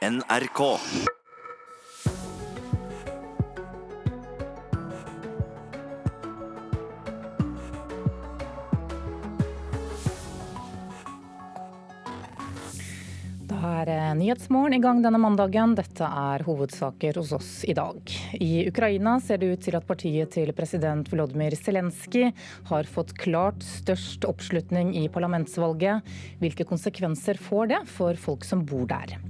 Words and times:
NRK. 0.00 0.60
Eh, 13.80 14.14
Nyhetsmorgen 14.16 14.74
i 14.74 14.78
gang 14.78 15.02
denne 15.02 15.18
mandagen. 15.20 15.74
Dette 15.76 16.04
er 16.04 16.44
hovedsaker 16.46 17.18
hos 17.20 17.32
oss 17.36 17.50
i 17.68 17.74
dag. 17.76 18.00
I 18.40 18.64
Ukraina 18.68 19.18
ser 19.20 19.42
det 19.42 19.50
ut 19.52 19.64
til 19.66 19.76
at 19.76 19.84
partiet 19.84 20.32
til 20.32 20.52
president 20.56 21.12
Volodymyr 21.12 21.56
Zelenskyj 21.60 22.30
har 22.70 22.88
fått 22.88 23.12
klart 23.20 23.60
størst 23.68 24.24
oppslutning 24.24 24.94
i 24.96 25.08
parlamentsvalget. 25.12 26.08
Hvilke 26.40 26.64
konsekvenser 26.64 27.36
får 27.36 27.74
det 27.74 27.82
for 27.98 28.16
folk 28.16 28.48
som 28.48 28.64
bor 28.64 28.88
der? 28.88 29.20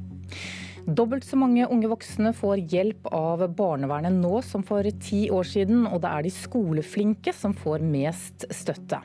Dobbelt 0.87 1.25
så 1.25 1.37
mange 1.37 1.67
unge 1.69 1.91
voksne 1.91 2.33
får 2.37 2.65
hjelp 2.73 3.09
av 3.13 3.45
barnevernet 3.57 4.17
nå 4.17 4.41
som 4.47 4.65
for 4.67 4.87
ti 5.03 5.27
år 5.33 5.49
siden, 5.49 5.87
og 5.87 6.01
det 6.05 6.11
er 6.11 6.27
de 6.27 6.35
skoleflinke 6.35 7.35
som 7.37 7.57
får 7.57 7.85
mest 7.85 8.49
støtte. 8.55 9.01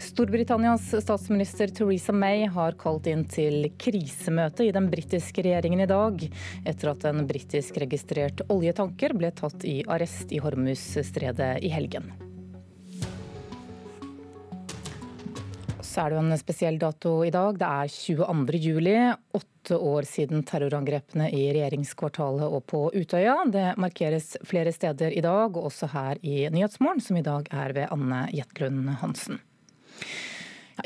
Storbritannias 0.00 0.88
statsminister 1.02 1.68
Theresa 1.74 2.12
May 2.12 2.46
har 2.48 2.76
kalt 2.80 3.08
inn 3.10 3.26
til 3.28 3.68
krisemøte 3.80 4.64
i 4.68 4.72
den 4.74 4.88
britiske 4.92 5.44
regjeringen 5.44 5.84
i 5.84 5.90
dag, 5.90 6.24
etter 6.64 6.92
at 6.94 7.06
en 7.10 7.26
britisk 7.28 7.82
registrert 7.82 8.44
oljetanker 8.48 9.14
ble 9.18 9.32
tatt 9.36 9.66
i 9.68 9.80
arrest 9.90 10.32
i 10.32 10.40
Hormuzstredet 10.42 11.56
i 11.66 11.72
helgen. 11.74 12.12
Så 15.90 16.04
er 16.04 16.12
det 16.12 16.20
jo 16.20 16.22
en 16.22 16.38
spesiell 16.38 16.76
dato 16.78 17.12
i 17.26 17.32
dag. 17.34 17.56
Det 17.58 17.66
er 17.66 17.88
22. 17.90 18.58
juli. 18.62 18.94
Åtte 19.34 19.74
år 19.74 20.06
siden 20.06 20.44
terrorangrepene 20.46 21.26
i 21.34 21.48
regjeringskvartalet 21.50 22.46
og 22.46 22.62
på 22.70 22.84
Utøya. 22.94 23.40
Det 23.50 23.72
markeres 23.74 24.36
flere 24.46 24.70
steder 24.70 25.10
i 25.10 25.24
dag, 25.24 25.50
og 25.50 25.66
også 25.72 25.90
her 25.90 26.22
i 26.22 26.44
Nyhetsmorgen, 26.54 27.02
som 27.02 27.18
i 27.18 27.26
dag 27.26 27.50
er 27.50 27.74
ved 27.74 27.90
Anne 27.90 28.22
Jetlund 28.30 28.86
Hansen. 29.02 29.42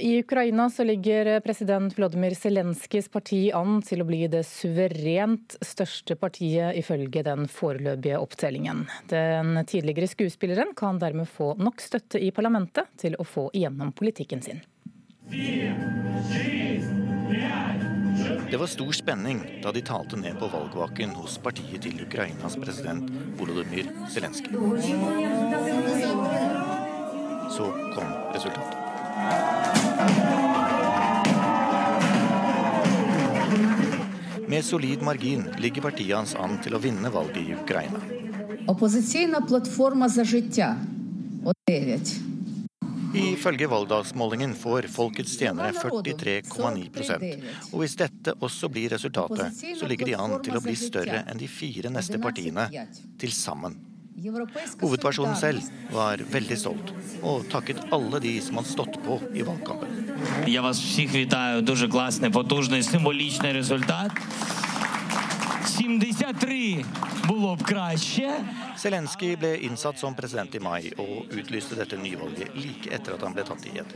I 0.00 0.16
Ukraina 0.24 0.70
ligger 0.88 1.34
president 1.44 1.92
Vladimir 1.98 2.34
Zelenskyjs 2.34 3.12
parti 3.12 3.44
an 3.54 3.82
til 3.84 4.00
å 4.02 4.08
bli 4.08 4.24
det 4.32 4.42
suverent 4.48 5.60
største 5.60 6.16
partiet, 6.16 6.80
ifølge 6.80 7.22
den 7.28 7.44
foreløpige 7.44 8.18
opptellingen. 8.24 8.86
Den 9.12 9.60
tidligere 9.68 10.08
skuespilleren 10.08 10.72
kan 10.74 10.98
dermed 10.98 11.28
få 11.28 11.52
nok 11.60 11.84
støtte 11.84 12.24
i 12.24 12.32
parlamentet 12.32 12.88
til 12.96 13.20
å 13.20 13.28
få 13.28 13.50
igjennom 13.52 13.92
politikken 13.92 14.42
sin. 14.42 14.64
Det 18.50 18.56
var 18.58 18.66
stor 18.66 18.92
spenning 18.92 19.40
da 19.62 19.72
de 19.72 19.80
talte 19.80 20.16
ned 20.20 20.36
på 20.38 20.48
valgvaken 20.52 21.14
hos 21.16 21.38
partiet 21.42 21.82
til 21.82 22.02
Ukrainas 22.04 22.56
president 22.60 23.08
Volodymyr 23.38 23.88
Zelenskyj. 24.12 24.52
Så 27.54 27.70
kom 27.94 28.10
resultatet. 28.34 28.80
Med 34.48 34.64
solid 34.64 35.02
margin 35.02 35.48
ligger 35.58 35.82
partiet 35.88 36.16
hans 36.16 36.34
an 36.36 36.60
til 36.62 36.76
å 36.76 36.82
vinne 36.82 37.10
valget 37.10 37.40
i 37.40 37.56
Ukraina. 37.56 38.00
Opposisjonsplattforma 38.68 40.08
for 40.12 40.24
liv, 40.24 40.68
9. 41.68 42.33
Ifølge 43.14 43.68
valgdagsmålingen 43.70 44.54
får 44.58 44.88
folkets 44.92 45.36
tjenere 45.38 45.72
43,9% 45.76 47.72
Og 47.72 47.80
hvis 47.82 47.96
dette 48.00 48.34
også 48.42 48.70
blir 48.72 48.90
resultatet, 48.94 49.64
så 49.78 49.88
ligger 49.90 50.10
de 50.10 50.18
an 50.18 50.38
til 50.44 50.58
å 50.58 50.62
bli 50.64 50.76
større 50.78 51.24
enn 51.30 51.40
de 51.40 51.48
fire 51.50 51.92
neste 51.94 52.18
partiene 52.22 52.68
til 53.20 53.34
sammen. 53.34 53.76
Hovedpersonen 54.24 55.34
selv 55.36 55.66
var 55.92 56.22
veldig 56.30 56.56
stolt, 56.56 56.92
og 57.26 57.48
takket 57.52 57.82
alle 57.92 58.20
de 58.22 58.36
som 58.44 58.60
hadde 58.60 58.70
stått 58.70 58.98
på 59.04 59.18
i 59.34 59.42
valgkampen. 59.44 59.90
Я 60.48 60.62
73 65.73 66.85
було 67.27 67.55
б 67.55 67.63
краще. 67.63 68.45
Zelenskyj 68.77 69.35
ble 69.35 69.51
innsatt 69.65 69.99
som 69.99 70.15
president 70.15 70.55
i 70.55 70.59
mai, 70.63 70.91
og 70.97 71.33
utlyste 71.35 71.75
dette 71.75 71.97
nyvalget 71.99 72.53
like 72.55 72.91
etter 72.95 73.17
at 73.17 73.25
han 73.25 73.35
ble 73.35 73.43
tatt 73.47 73.65
i 73.67 73.73
ed. 73.81 73.95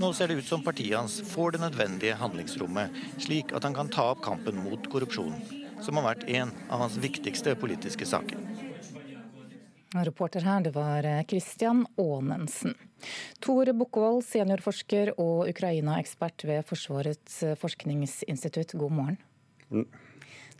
Nå 0.00 0.10
ser 0.16 0.28
det 0.28 0.40
ut 0.40 0.48
som 0.48 0.64
partiet 0.66 0.98
hans 0.98 1.20
får 1.30 1.56
det 1.56 1.62
nødvendige 1.62 2.18
handlingsrommet, 2.20 2.96
slik 3.22 3.54
at 3.56 3.64
han 3.64 3.76
kan 3.76 3.88
ta 3.92 4.10
opp 4.12 4.22
kampen 4.26 4.60
mot 4.64 4.90
korrupsjon, 4.92 5.34
som 5.80 6.00
har 6.00 6.10
vært 6.10 6.28
en 6.28 6.52
av 6.68 6.84
hans 6.84 6.98
viktigste 7.00 7.54
politiske 7.60 8.06
saker. 8.06 8.38
Reporter 9.94 10.44
her, 10.46 10.60
det 10.62 10.74
var 10.76 11.06
Christian 11.30 11.86
Aanensen. 11.98 12.76
Tor 13.42 13.72
Bukkvold, 13.74 14.22
seniorforsker 14.28 15.14
og 15.16 15.48
Ukraina-ekspert 15.50 16.44
ved 16.46 16.62
Forsvarets 16.68 17.40
forskningsinstitutt, 17.58 18.76
god 18.78 18.94
morgen. 18.94 19.18
Mm. 19.70 19.88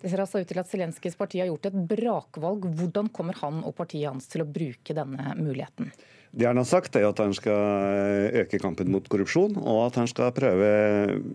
Det 0.01 0.11
ser 0.11 0.21
altså 0.21 0.41
ut 0.43 0.49
til 0.49 0.59
at 0.61 0.69
Zelenskyjs 0.69 1.17
parti 1.17 1.39
har 1.41 1.49
gjort 1.49 1.69
et 1.69 1.79
brakvalg. 1.93 2.67
Hvordan 2.77 3.09
kommer 3.15 3.37
han 3.41 3.63
og 3.63 3.75
partiet 3.77 4.09
hans 4.11 4.27
til 4.31 4.43
å 4.43 4.49
bruke 4.49 4.97
denne 4.97 5.33
muligheten? 5.39 5.91
Det 6.35 6.43
han 6.49 6.59
har 6.59 6.67
sagt 6.67 6.97
er 6.99 7.05
at 7.07 7.19
han 7.23 7.31
skal 7.35 8.35
øke 8.41 8.59
kampen 8.59 8.89
mot 8.91 9.05
korrupsjon, 9.07 9.55
og 9.55 9.85
at 9.85 9.99
han 10.01 10.09
skal 10.11 10.33
prøve 10.35 10.67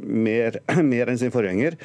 mer, 0.05 0.61
mer 0.93 1.09
enn 1.09 1.21
sin 1.21 1.33
forgjenger 1.33 1.79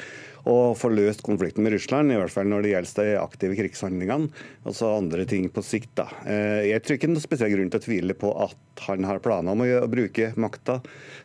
å 0.46 0.76
få 0.78 0.92
løst 0.92 1.24
konflikten 1.26 1.64
med 1.64 1.74
Russland, 1.74 2.12
i 2.12 2.18
hvert 2.20 2.30
fall 2.30 2.46
når 2.50 2.62
det 2.62 2.72
gjelder 2.74 3.08
de 3.08 3.14
aktive 3.18 3.56
krigshandlingene. 3.58 4.28
Og 4.68 4.76
så 4.78 4.92
andre 4.94 5.24
ting 5.26 5.48
på 5.50 5.64
sikt. 5.64 5.94
da. 5.98 6.06
Eh, 6.28 6.68
jeg 6.68 6.84
tror 6.84 6.98
ikke 6.98 7.08
det 7.08 7.16
noen 7.16 7.24
spesiell 7.24 7.54
grunn 7.54 7.72
til 7.72 7.80
å 7.80 7.86
tvile 7.86 8.18
på 8.20 8.30
at 8.44 8.84
han 8.86 9.08
har 9.08 9.22
planer 9.24 9.56
om 9.56 9.64
å 9.64 9.88
bruke 9.90 10.30
makta 10.38 10.78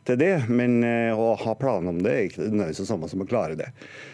til 0.07 0.17
det, 0.17 0.31
men 0.49 0.79
eh, 0.87 1.11
å 1.13 1.35
ha 1.43 1.57
planer 1.59 1.93
om 1.93 2.01
det 2.01 2.15
er 2.15 2.29
ikke 2.29 2.47
nødvendigvis 2.47 2.81
det 2.81 2.89
samme 2.89 3.11
som 3.11 3.21
å 3.21 3.29
klare 3.29 3.59
det. 3.59 3.69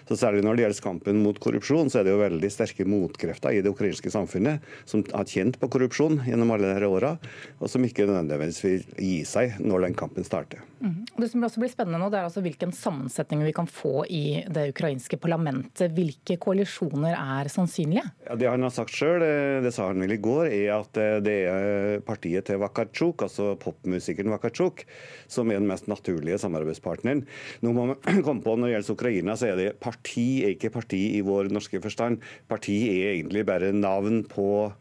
Så 0.08 0.18
Særlig 0.18 0.44
når 0.46 0.58
det 0.58 0.64
gjelder 0.64 0.84
kampen 0.84 1.20
mot 1.24 1.38
korrupsjon, 1.40 1.92
så 1.92 2.00
er 2.00 2.08
det 2.08 2.14
jo 2.14 2.22
veldig 2.22 2.50
sterke 2.52 2.86
motkrefter 2.88 3.56
i 3.56 3.62
det 3.64 3.72
ukrainske 3.72 4.12
samfunnet 4.12 4.64
som 4.88 5.04
har 5.14 5.28
kjent 5.30 5.60
på 5.62 5.70
korrupsjon 5.72 6.22
gjennom 6.26 6.54
alle 6.56 6.72
disse 6.74 6.90
åra, 6.90 7.14
og 7.60 7.72
som 7.72 7.86
ikke 7.86 8.08
nødvendigvis 8.08 8.62
vil 8.64 8.88
gi 8.98 9.20
seg 9.28 9.60
når 9.62 9.88
den 9.88 9.98
kampen 10.00 10.28
starter. 10.28 10.64
Mm. 10.80 11.06
Det 11.18 11.30
som 11.32 11.44
også 11.46 11.62
blir 11.62 11.72
spennende 11.72 12.00
nå, 12.02 12.10
det 12.14 12.20
er 12.20 12.28
altså 12.28 12.44
hvilken 12.46 12.74
sammensetning 12.76 13.42
vi 13.46 13.54
kan 13.56 13.70
få 13.70 14.06
i 14.14 14.44
det 14.54 14.68
ukrainske 14.74 15.20
parlamentet. 15.22 15.94
Hvilke 15.98 16.38
koalisjoner 16.42 17.16
er 17.18 17.50
sannsynlige? 17.52 18.06
Ja, 18.28 18.38
det 18.40 18.50
han 18.52 18.66
har 18.66 18.74
sagt 18.74 18.94
sjøl, 18.94 19.24
det 19.64 19.74
sa 19.76 19.90
han 19.90 20.04
vel 20.04 20.16
i 20.16 20.20
går, 20.22 20.52
er 20.54 20.74
at 20.78 21.02
eh, 21.02 21.18
det 21.26 21.38
er 21.50 22.04
partiet 22.06 22.48
til 22.50 22.62
Vakarchuk, 22.62 23.26
altså 23.26 23.54
popmusikeren 23.62 24.34
Vakarchuk, 24.36 24.86
som 25.32 25.52
er 25.52 25.62
den 25.62 25.70
mest 25.70 25.90
naturlige 25.90 26.40
samarbeidspartneren. 26.42 27.26
Nå 27.66 27.74
må 27.76 27.90
man 27.92 28.22
komme 28.26 28.44
på 28.46 28.58
Når 28.58 28.70
det 28.70 28.76
gjelder 28.76 28.98
Ukraina, 28.98 29.38
så 29.38 29.52
er 29.52 29.60
det 29.60 29.70
parti 29.98 30.44
er 30.44 30.54
ikke 30.56 30.74
parti 30.74 31.02
i 31.18 31.24
vår 31.26 31.50
norske 31.54 31.82
forstand. 31.82 32.22
Parti 32.48 32.78
er 32.92 33.16
egentlig 33.16 33.46
bare 33.46 33.74
navn 33.74 34.24
på 34.30 34.72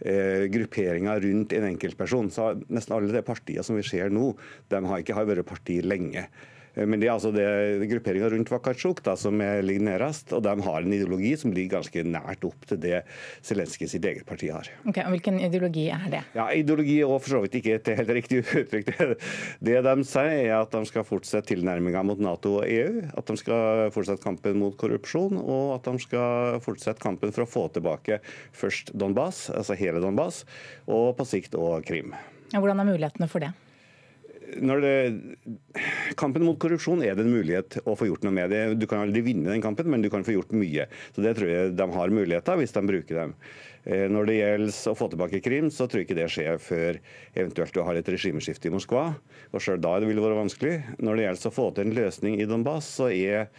eh, 0.00 0.48
grupperinger 0.52 1.20
rundt 1.22 1.52
en 1.52 1.68
enkeltperson. 1.70 2.30
Så 2.30 2.54
nesten 2.68 2.96
alle 2.96 3.12
de 3.12 3.22
partiene 3.22 3.64
som 3.64 3.76
vi 3.76 3.84
ser 3.86 4.10
nå, 4.10 4.34
de 4.68 4.82
har 4.88 5.02
ikke 5.02 5.16
vært 5.26 5.46
parti 5.46 5.80
lenge. 5.84 6.26
Eh, 6.76 6.86
men 6.86 7.00
det 7.00 7.08
er 7.08 7.16
altså 7.16 7.32
grupperinga 7.32 8.30
rundt 8.32 8.52
Vakartsjuk 8.52 9.02
som 9.16 9.40
ligger 9.40 9.86
nærmest, 9.86 10.32
og 10.36 10.44
de 10.44 10.54
har 10.68 10.84
en 10.84 10.92
ideologi 10.92 11.34
som 11.40 11.52
ligger 11.56 11.78
ganske 11.78 12.04
nært 12.06 12.44
opp 12.46 12.68
til 12.68 12.80
det 12.82 13.02
Zelenskyj 13.44 13.90
sitt 13.96 14.04
eget 14.04 14.26
parti 14.28 14.50
har. 14.52 14.68
Ok, 14.86 15.00
og 15.04 15.12
Hvilken 15.16 15.40
ideologi 15.40 15.88
er 15.92 16.06
det? 16.12 16.22
Ja, 16.36 16.48
Ideologi 16.52 16.98
er 17.00 17.18
for 17.22 17.36
så 17.36 17.42
vidt 17.44 17.56
ikke 17.60 17.76
et 17.78 17.90
helt 17.98 18.12
riktig 18.18 18.42
uttrykk. 18.62 18.92
Det 19.64 19.78
de 19.86 19.94
sier, 20.06 20.32
er 20.46 20.54
at 20.60 20.74
de 20.74 20.82
skal 20.88 21.06
fortsette 21.06 21.52
tilnærminga 21.52 22.02
mot 22.06 22.20
Nato 22.22 22.58
og 22.60 22.68
EU, 22.68 23.04
at 23.16 23.30
de 23.30 23.38
skal 23.40 23.90
fortsette 23.94 24.24
kampen 24.24 24.60
mot 24.60 24.76
korrupsjon, 24.78 25.38
og 25.40 25.76
at 25.78 25.88
de 25.88 26.02
skal 26.02 26.60
fortsette 26.64 27.02
kampen 27.02 27.32
for 27.34 27.46
å 27.46 27.50
få 27.50 27.66
tilbake 27.74 28.20
først 28.56 28.92
Donbas, 28.98 29.46
altså 29.54 29.76
hele 29.78 30.02
Donbas, 30.02 30.44
og 30.86 31.14
på 31.18 31.28
sikt 31.28 31.56
òg 31.58 31.86
Krim. 31.86 32.16
Ja, 32.52 32.60
hvordan 32.60 32.80
er 32.82 32.88
mulighetene 32.88 33.30
for 33.30 33.42
det? 33.42 33.52
Det, 34.82 34.94
kampen 36.16 36.44
mot 36.46 36.58
korrupsjon 36.58 37.02
er 37.04 37.16
det 37.16 37.24
en 37.26 37.32
mulighet 37.34 37.78
å 37.84 37.96
få 37.98 38.08
gjort 38.10 38.26
noe 38.26 38.34
med. 38.36 38.50
det. 38.50 38.62
Du 38.80 38.86
kan 38.86 39.02
aldri 39.02 39.24
vinne 39.26 39.50
den 39.50 39.64
kampen, 39.64 39.90
men 39.90 40.02
du 40.02 40.10
kan 40.12 40.24
få 40.24 40.36
gjort 40.36 40.54
mye. 40.56 40.86
Så 41.14 41.22
Det 41.22 41.36
tror 41.38 41.50
jeg 41.50 41.76
de 41.76 41.88
har 41.96 42.14
muligheter 42.14 42.60
hvis 42.60 42.74
de 42.76 42.84
bruker 42.86 43.22
dem. 43.22 43.34
Eh, 43.86 44.08
når 44.10 44.26
det 44.26 44.36
gjelder 44.40 44.78
å 44.90 44.96
få 44.98 45.10
tilbake 45.12 45.42
Krim, 45.44 45.70
så 45.70 45.86
tror 45.86 46.02
jeg 46.02 46.08
ikke 46.08 46.18
det 46.18 46.30
skjer 46.34 46.58
før 46.58 47.00
eventuelt 47.34 47.74
du 47.74 47.82
har 47.86 47.98
et 47.98 48.08
regimeskifte 48.10 48.70
i 48.70 48.74
Moskva. 48.74 49.08
Og 49.52 49.62
Selv 49.62 49.82
da 49.84 49.98
vil 50.02 50.16
det 50.16 50.26
være 50.26 50.42
vanskelig. 50.42 50.76
Når 50.98 51.16
det 51.16 51.26
gjelder 51.26 51.50
å 51.50 51.56
få 51.58 51.66
til 51.74 51.86
en 51.86 51.98
løsning 52.00 52.40
i 52.40 52.48
Donbas, 52.50 52.88
så 52.98 53.10
er 53.14 53.50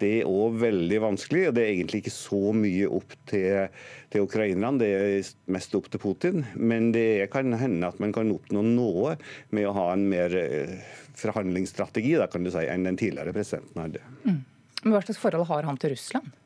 det 0.00 0.24
òg 0.28 0.58
veldig 0.62 1.00
vanskelig. 1.04 1.46
og 1.48 1.56
Det 1.56 1.64
er 1.64 1.72
egentlig 1.74 2.02
ikke 2.04 2.14
så 2.14 2.40
mye 2.56 2.88
opp 3.00 3.14
til, 3.30 3.68
til 4.12 4.26
ukrainerne, 4.26 4.80
det 4.80 4.90
er 4.96 5.30
mest 5.52 5.76
opp 5.78 5.90
til 5.92 6.02
Putin. 6.02 6.44
Men 6.56 6.90
det 6.96 7.30
kan 7.32 7.52
hende 7.60 7.92
at 7.92 8.00
man 8.02 8.14
kan 8.16 8.32
oppnå 8.34 8.64
noe 8.66 9.16
med 9.54 9.68
å 9.68 9.76
ha 9.76 9.86
en 9.94 10.08
mer 10.10 10.36
eh, 10.38 10.76
forhandlingsstrategi 11.20 12.16
da, 12.20 12.28
kan 12.30 12.46
du 12.46 12.52
si, 12.52 12.66
enn 12.66 12.88
den 12.88 13.00
tidligere 13.00 13.36
presidenten 13.36 13.84
hadde. 13.84 14.04
Mm. 14.24 14.42
Men 14.80 14.94
Hva 14.96 15.04
slags 15.04 15.20
forhold 15.20 15.48
har 15.50 15.68
han 15.68 15.80
til 15.80 15.94
Russland? 15.94 16.36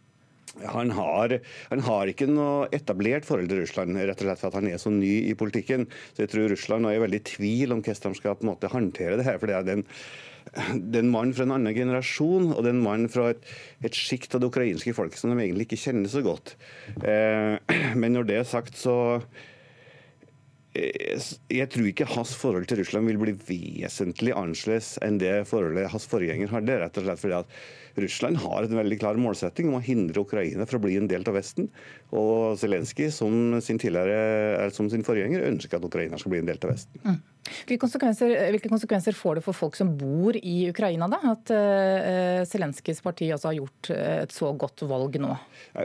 han 0.63 0.91
har, 0.95 1.39
han 1.71 1.83
har, 1.83 2.11
ikke 2.11 2.29
noe 2.31 2.69
etablert 2.75 3.27
forhold 3.27 3.51
til 3.51 3.65
Russland, 3.65 3.97
rett 3.99 4.21
og 4.21 4.29
slett 4.29 4.43
for 4.43 4.53
at 4.53 4.59
han 4.61 4.69
er 4.71 4.79
så 4.79 4.93
ny 4.93 5.15
i 5.31 5.35
politikken. 5.39 5.89
Så 6.15 6.25
jeg 6.25 6.33
tror 6.35 6.53
Russland 6.53 6.89
er 6.89 7.03
veldig 7.03 7.21
i 7.21 7.27
tvil 7.33 7.75
om 7.75 7.83
hvordan 7.83 8.15
de 8.15 8.21
skal 8.21 8.39
på 8.39 8.47
en 8.47 8.53
måte 8.53 8.71
håndtere 8.71 9.19
det 9.19 9.27
her. 9.27 9.41
for 9.41 9.51
det 9.51 9.59
er 9.59 9.67
den 9.67 9.85
det 10.55 11.01
er 11.01 11.05
en 11.05 11.13
mann 11.13 11.33
fra 11.35 11.47
en 11.47 11.55
annen 11.57 11.75
generasjon, 11.77 12.53
og 12.53 12.63
det 12.63 12.71
er 12.71 12.77
en 12.77 12.85
mann 12.85 13.09
fra 13.13 13.31
et, 13.33 13.43
et 13.87 13.97
sjikt 13.97 14.37
av 14.37 14.43
det 14.43 14.53
ukrainske 14.53 14.95
folket 14.97 15.21
som 15.21 15.33
de 15.33 15.41
egentlig 15.43 15.69
ikke 15.69 15.83
kjenner 15.87 16.11
så 16.11 16.23
godt. 16.25 16.55
Eh, 17.03 17.59
men 18.01 18.15
når 18.15 18.31
det 18.31 18.39
er 18.41 18.49
sagt, 18.49 18.79
så 18.79 18.97
eh, 20.79 21.25
jeg 21.51 21.71
tror 21.75 21.91
ikke 21.91 22.11
hans 22.15 22.37
forhold 22.39 22.69
til 22.71 22.83
Russland 22.83 23.11
vil 23.11 23.23
bli 23.23 23.35
vesentlig 23.49 24.37
annerledes 24.37 24.95
enn 25.05 25.19
det 25.23 25.41
forholdet 25.51 25.91
hans 25.95 26.07
forgjenger 26.11 26.55
hadde. 26.55 26.79
rett 26.85 27.03
og 27.03 27.09
slett 27.09 27.25
fordi 27.25 27.41
at 27.43 27.59
Russland 28.05 28.41
har 28.43 28.67
en 28.67 28.79
veldig 28.81 28.99
klar 28.99 29.19
målsetting 29.23 29.69
om 29.71 29.79
å 29.79 29.85
hindre 29.85 30.25
Ukraina 30.25 30.67
fra 30.67 30.81
å 30.81 30.83
bli 30.83 30.97
en 30.99 31.11
del 31.11 31.27
av 31.31 31.37
Vesten. 31.39 31.71
Og 32.15 32.59
Zelenskyj, 32.59 33.11
som, 33.15 33.61
sin 33.63 33.79
som 33.79 34.91
sin 34.91 35.07
forgjenger, 35.07 35.47
ønsker 35.51 35.79
at 35.79 35.87
Ukraina 35.87 36.19
skal 36.19 36.35
bli 36.35 36.43
en 36.43 36.51
del 36.51 36.59
av 36.63 36.75
Vesten. 36.75 36.99
Mm. 37.07 37.23
Hvilke 37.45 37.83
konsekvenser, 37.85 38.33
hvilke 38.55 38.71
konsekvenser, 38.73 39.17
får 39.17 39.39
det 39.39 39.45
for 39.45 39.57
folk 39.57 39.77
som 39.79 39.91
bor 39.99 40.37
i 40.37 40.55
Ukraina, 40.71 41.09
da? 41.13 41.21
At 41.35 41.53
uh, 41.53 42.43
Zelenskyjs 42.49 43.03
parti 43.05 43.29
altså 43.35 43.51
har 43.51 43.59
gjort 43.59 43.91
et 43.95 44.35
så 44.35 44.53
godt 44.59 44.85
valg 44.89 45.19
nå? 45.23 45.35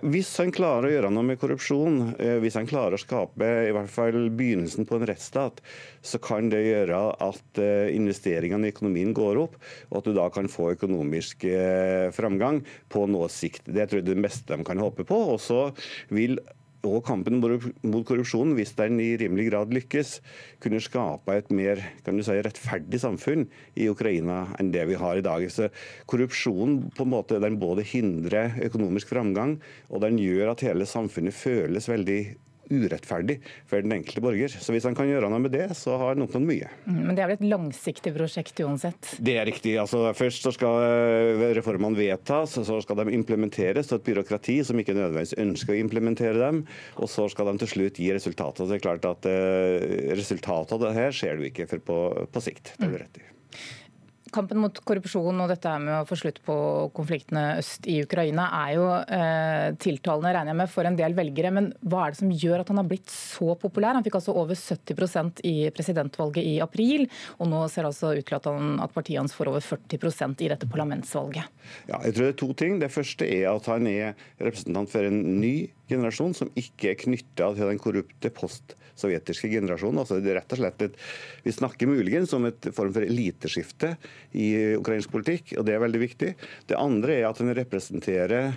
Hvis 0.07 0.31
han 0.41 0.53
klarer 0.55 0.87
å 0.87 0.93
gjøre 0.93 1.11
noe 1.13 1.27
med 1.31 1.39
korrupsjon, 1.41 2.13
hvis 2.43 2.57
han 2.59 2.69
klarer 2.69 2.95
å 2.95 3.01
skape 3.01 3.49
i 3.69 3.73
hvert 3.75 3.91
fall 3.91 4.29
begynnelsen 4.35 4.87
på 4.89 4.99
en 4.99 5.07
rettsstat, 5.09 5.61
så 6.05 6.19
kan 6.23 6.49
det 6.51 6.61
gjøre 6.63 6.99
at 7.25 7.61
investeringene 7.93 8.69
i 8.69 8.73
økonomien 8.73 9.11
går 9.17 9.41
opp, 9.41 9.57
og 9.89 9.99
at 9.99 10.07
du 10.07 10.13
da 10.15 10.29
kan 10.33 10.49
få 10.51 10.71
økonomisk 10.77 11.43
framgang 12.15 12.61
på 12.91 13.03
noe 13.11 13.27
sikt. 13.33 13.67
Det 13.67 13.89
tror 13.89 14.01
jeg 14.01 14.09
det 14.11 14.19
meste 14.21 14.55
de 14.55 14.65
kan 14.67 14.79
håpe 14.81 15.05
på. 15.09 15.19
Og 15.35 15.41
så 15.43 15.69
vil 16.13 16.39
og 16.87 17.01
kampen 17.07 17.39
mot 17.41 18.05
korrupsjon, 18.07 18.53
hvis 18.55 18.71
den 18.77 18.99
i 19.03 19.11
rimelig 19.19 19.49
grad 19.49 19.73
lykkes, 19.75 20.19
kunne 20.63 20.81
skape 20.83 21.35
et 21.35 21.51
mer 21.51 21.81
si, 22.05 22.37
rettferdig 22.39 23.01
samfunn 23.01 23.47
i 23.75 23.89
Ukraina 23.91 24.45
enn 24.59 24.71
det 24.71 24.85
vi 24.89 24.99
har 24.99 25.19
i 25.19 25.25
dag. 25.25 25.43
Så 25.51 25.69
Korrupsjon 26.09 26.91
på 26.95 27.05
en 27.05 27.13
måte, 27.13 27.41
den 27.43 27.59
både 27.59 27.85
hindrer 27.87 28.55
økonomisk 28.69 29.11
framgang, 29.11 29.57
og 29.89 30.05
den 30.05 30.19
gjør 30.21 30.53
at 30.53 30.63
hele 30.67 30.87
samfunnet 30.87 31.35
føles 31.35 31.89
veldig 31.91 32.21
urettferdig 32.69 33.39
for 33.69 33.83
den 33.83 33.95
enkelte 33.97 34.23
borger. 34.23 34.53
Så 34.53 34.73
hvis 34.75 34.87
han 34.87 34.97
kan 34.97 35.09
gjøre 35.09 35.29
noe 35.31 35.41
med 35.43 35.53
det, 35.55 35.67
så 35.77 35.97
har 35.99 36.13
han 36.13 36.25
oppnådd 36.25 36.45
mye. 36.47 36.69
Mm, 36.85 36.99
men 37.07 37.17
det 37.17 37.23
er 37.23 37.31
vel 37.31 37.39
et 37.39 37.47
langsiktig 37.51 38.13
prosjekt 38.15 38.61
uansett? 38.65 39.13
Det 39.19 39.37
er 39.41 39.47
riktig. 39.49 39.75
Altså, 39.81 40.03
først 40.17 40.45
så 40.45 40.53
skal 40.55 40.83
eh, 40.85 41.45
reformene 41.57 41.99
vedtas, 41.99 42.57
så 42.67 42.79
skal 42.83 43.01
de 43.01 43.15
implementeres 43.17 43.91
av 43.93 43.99
et 43.99 44.07
byråkrati 44.09 44.59
som 44.67 44.79
ikke 44.79 44.95
nødvendigvis 44.97 45.37
ønsker 45.39 45.75
å 45.75 45.81
implementere 45.81 46.37
dem. 46.39 46.63
Og 46.99 47.11
så 47.11 47.27
skal 47.31 47.51
de 47.51 47.63
til 47.63 47.73
slutt 47.73 48.01
gi 48.01 48.11
resultater. 48.15 48.69
Det 48.69 48.79
er 48.79 48.85
klart 48.85 49.07
at 49.09 49.25
uh, 49.29 50.15
Resultatet 50.19 50.75
av 50.75 50.81
det 50.83 50.95
her 50.95 51.13
ser 51.15 51.39
du 51.39 51.45
ikke 51.47 51.67
for 51.69 51.83
på, 51.85 51.97
på 52.33 52.43
sikt. 52.43 52.73
Det 52.77 52.87
er 52.87 52.93
du 52.93 52.99
rett 53.01 53.19
i. 53.21 53.27
Kampen 54.33 54.59
mot 54.61 54.79
korrupsjon 54.85 55.41
og 55.43 55.49
dette 55.51 55.71
med 55.81 55.93
å 56.01 56.07
få 56.07 56.17
slutt 56.19 56.39
på 56.45 56.55
konfliktene 56.95 57.59
øst 57.59 57.87
i 57.89 57.99
Ukraina 58.03 58.47
er 58.61 58.73
jo 58.75 58.85
eh, 59.01 59.69
tiltalende, 59.81 60.33
regner 60.35 60.53
jeg 60.53 60.59
med, 60.61 60.71
for 60.73 60.89
en 60.89 60.99
del 60.99 61.15
velgere. 61.17 61.51
Men 61.55 61.71
hva 61.81 62.05
er 62.05 62.13
det 62.13 62.21
som 62.21 62.33
gjør 62.33 62.63
at 62.63 62.71
han 62.73 62.81
har 62.81 62.89
blitt 62.89 63.09
så 63.13 63.55
populær? 63.59 63.97
Han 63.97 64.05
fikk 64.05 64.19
altså 64.19 64.35
over 64.37 64.57
70% 64.59 65.43
i 65.49 65.55
presidentvalget 65.75 66.45
i 66.45 66.57
april, 66.63 67.07
og 67.39 67.51
nå 67.51 67.63
ser 67.71 67.85
det 67.85 67.93
altså 67.93 68.13
ut 68.17 68.25
til 68.29 68.39
at, 68.39 68.49
han, 68.51 68.77
at 68.83 68.95
partiet 68.95 69.21
hans 69.21 69.35
får 69.37 69.51
over 69.53 69.65
40% 69.65 70.45
i 70.45 70.51
dette 70.53 70.69
parlamentsvalget. 70.69 71.49
Ja, 71.89 72.01
jeg 72.05 72.15
tror 72.15 72.25
det 72.25 72.33
er 72.33 72.39
to 72.43 72.51
ting. 72.63 72.79
Det 72.83 72.93
første 72.93 73.27
er 73.27 73.49
at 73.51 73.69
han 73.71 73.89
er 73.89 74.15
representant 74.41 74.91
for 74.91 75.05
en 75.05 75.21
ny 75.39 75.55
generasjon 75.89 76.35
som 76.37 76.51
ikke 76.59 76.93
er 76.93 77.01
knytta 77.01 77.53
til 77.57 77.71
den 77.71 77.81
korrupte 77.81 78.31
postsovjetiske 78.99 79.49
generasjonen. 79.49 80.01
Altså 80.03 80.19
det 80.19 80.33
er 80.33 80.39
rett 80.41 80.53
og 80.53 80.59
slett 80.59 80.81
et, 80.83 80.97
Vi 81.43 81.51
snakker 81.51 81.87
muligens 81.87 82.33
om 82.33 82.45
et 82.45 82.69
form 82.73 82.93
for 82.93 83.01
eliteskifte 83.01 83.95
i 84.33 84.75
ukrainsk 84.77 85.11
politikk, 85.11 85.55
og 85.57 85.65
det 85.65 85.75
er 85.75 85.83
veldig 85.83 85.99
viktig. 86.01 86.35
Det 86.67 86.77
andre 86.77 87.19
er 87.19 87.29
at 87.29 87.39
den 87.39 87.55
representerer 87.55 88.53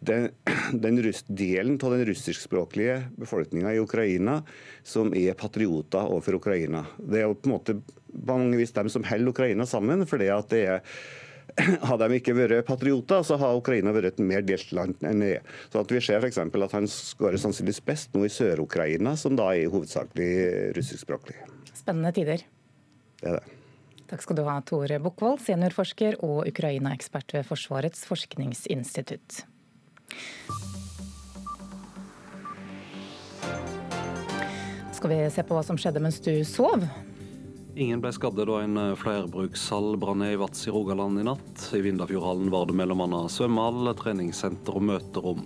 den, 0.00 0.28
den 0.72 1.00
delen 1.28 1.78
av 1.82 1.92
den 1.92 2.04
russiskspråklige 2.06 2.98
befolkninga 3.16 3.74
i 3.74 3.80
Ukraina 3.80 4.42
som 4.84 5.14
er 5.14 5.34
patrioter 5.34 6.04
overfor 6.04 6.38
Ukraina. 6.38 6.84
Det 6.98 7.22
er 7.22 7.26
jo 7.26 7.38
på 7.38 7.48
en 7.48 7.56
måte 7.56 7.78
på 7.80 8.28
mange 8.28 8.56
vis 8.56 8.72
dem 8.72 8.88
som 8.88 9.04
holder 9.04 9.32
Ukraina 9.32 9.66
sammen. 9.66 10.06
fordi 10.06 10.28
at 10.28 10.48
det 10.50 10.66
er 10.66 10.82
hadde 11.90 12.08
de 12.08 12.18
ikke 12.20 12.36
vært 12.36 12.66
patrioter, 12.68 13.24
så 13.26 13.38
har 13.40 13.58
Ukraina 13.58 13.92
vært 13.94 14.14
et 14.14 14.22
mer 14.22 14.44
delt 14.46 14.70
land 14.76 15.06
enn 15.06 15.22
det 15.24 15.34
er. 15.38 15.52
Så 15.72 15.82
at 15.82 15.92
Vi 15.92 16.02
ser 16.04 16.22
f.eks. 16.22 16.38
at 16.38 16.76
han 16.76 16.88
skårer 16.90 17.40
sannsynligvis 17.40 17.84
best 17.86 18.14
nå 18.14 18.24
i 18.26 18.32
Sør-Ukraina, 18.32 19.16
som 19.18 19.36
da 19.38 19.50
er 19.56 19.72
hovedsakelig 19.72 20.74
russiskspråklig. 20.78 21.38
Spennende 21.74 22.12
tider. 22.14 22.44
Det 23.18 23.32
er 23.32 23.40
det. 23.40 23.54
Takk 24.08 24.24
skal 24.24 24.38
du 24.38 24.44
ha, 24.46 24.54
Tore 24.64 24.96
Bukkvold, 25.04 25.42
seniorforsker 25.44 26.22
og 26.24 26.46
Ukraina-ekspert 26.48 27.34
ved 27.36 27.44
Forsvarets 27.44 28.06
forskningsinstitutt. 28.08 29.42
Skal 34.96 35.12
vi 35.12 35.20
se 35.30 35.44
på 35.44 35.54
hva 35.54 35.60
som 35.66 35.76
skjedde 35.78 36.00
mens 36.02 36.22
du 36.24 36.32
sov? 36.48 36.88
Ingen 37.78 38.00
ble 38.02 38.10
skadde 38.10 38.42
da 38.42 38.56
en 38.64 38.74
eh, 38.76 38.96
flerbrukshall 38.98 39.92
brant 40.02 40.18
ned 40.18 40.32
i 40.34 40.38
Vats 40.40 40.64
i 40.66 40.72
Rogaland 40.74 41.20
i 41.20 41.26
natt. 41.28 41.68
I 41.78 41.82
Vindafjordhallen 41.84 42.50
var 42.50 42.66
det 42.66 42.74
bl.a. 42.74 43.20
svømmehall, 43.30 43.92
treningssenter 44.00 44.80
og 44.80 44.82
møterom. 44.88 45.44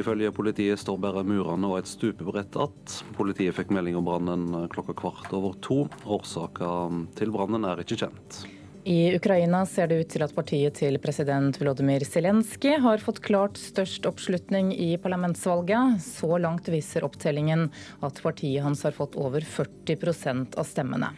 Ifølge 0.00 0.32
politiet 0.32 0.80
står 0.80 0.96
bare 1.04 1.26
murene 1.28 1.68
og 1.68 1.82
et 1.82 1.90
stupebrett 1.92 2.56
igjen. 2.56 2.96
Politiet 3.18 3.58
fikk 3.58 3.76
melding 3.76 4.00
om 4.00 4.08
brannen 4.08 4.48
eh, 4.62 4.68
klokka 4.72 4.96
kvart 4.96 5.28
over 5.36 5.60
to. 5.60 5.82
Årsaken 6.08 7.10
til 7.20 7.36
brannen 7.36 7.68
er 7.68 7.84
ikke 7.84 8.00
kjent. 8.06 8.46
I 8.86 9.16
Ukraina 9.16 9.66
ser 9.66 9.88
det 9.90 9.96
ut 9.98 10.12
til 10.14 10.22
at 10.22 10.30
partiet 10.30 10.76
til 10.78 10.94
president 11.02 11.56
Volodymyr 11.58 12.04
Zelenskyj 12.06 12.76
har 12.84 13.00
fått 13.02 13.18
klart 13.24 13.58
størst 13.58 14.04
oppslutning 14.06 14.68
i 14.70 14.92
parlamentsvalget. 15.02 15.98
Så 16.04 16.38
langt 16.38 16.70
viser 16.70 17.02
opptellingen 17.02 17.64
at 18.06 18.20
partiet 18.22 18.62
hans 18.62 18.84
har 18.86 18.94
fått 18.94 19.18
over 19.18 19.42
40% 19.42 20.54
av 20.54 20.68
stemmene. 20.70 21.08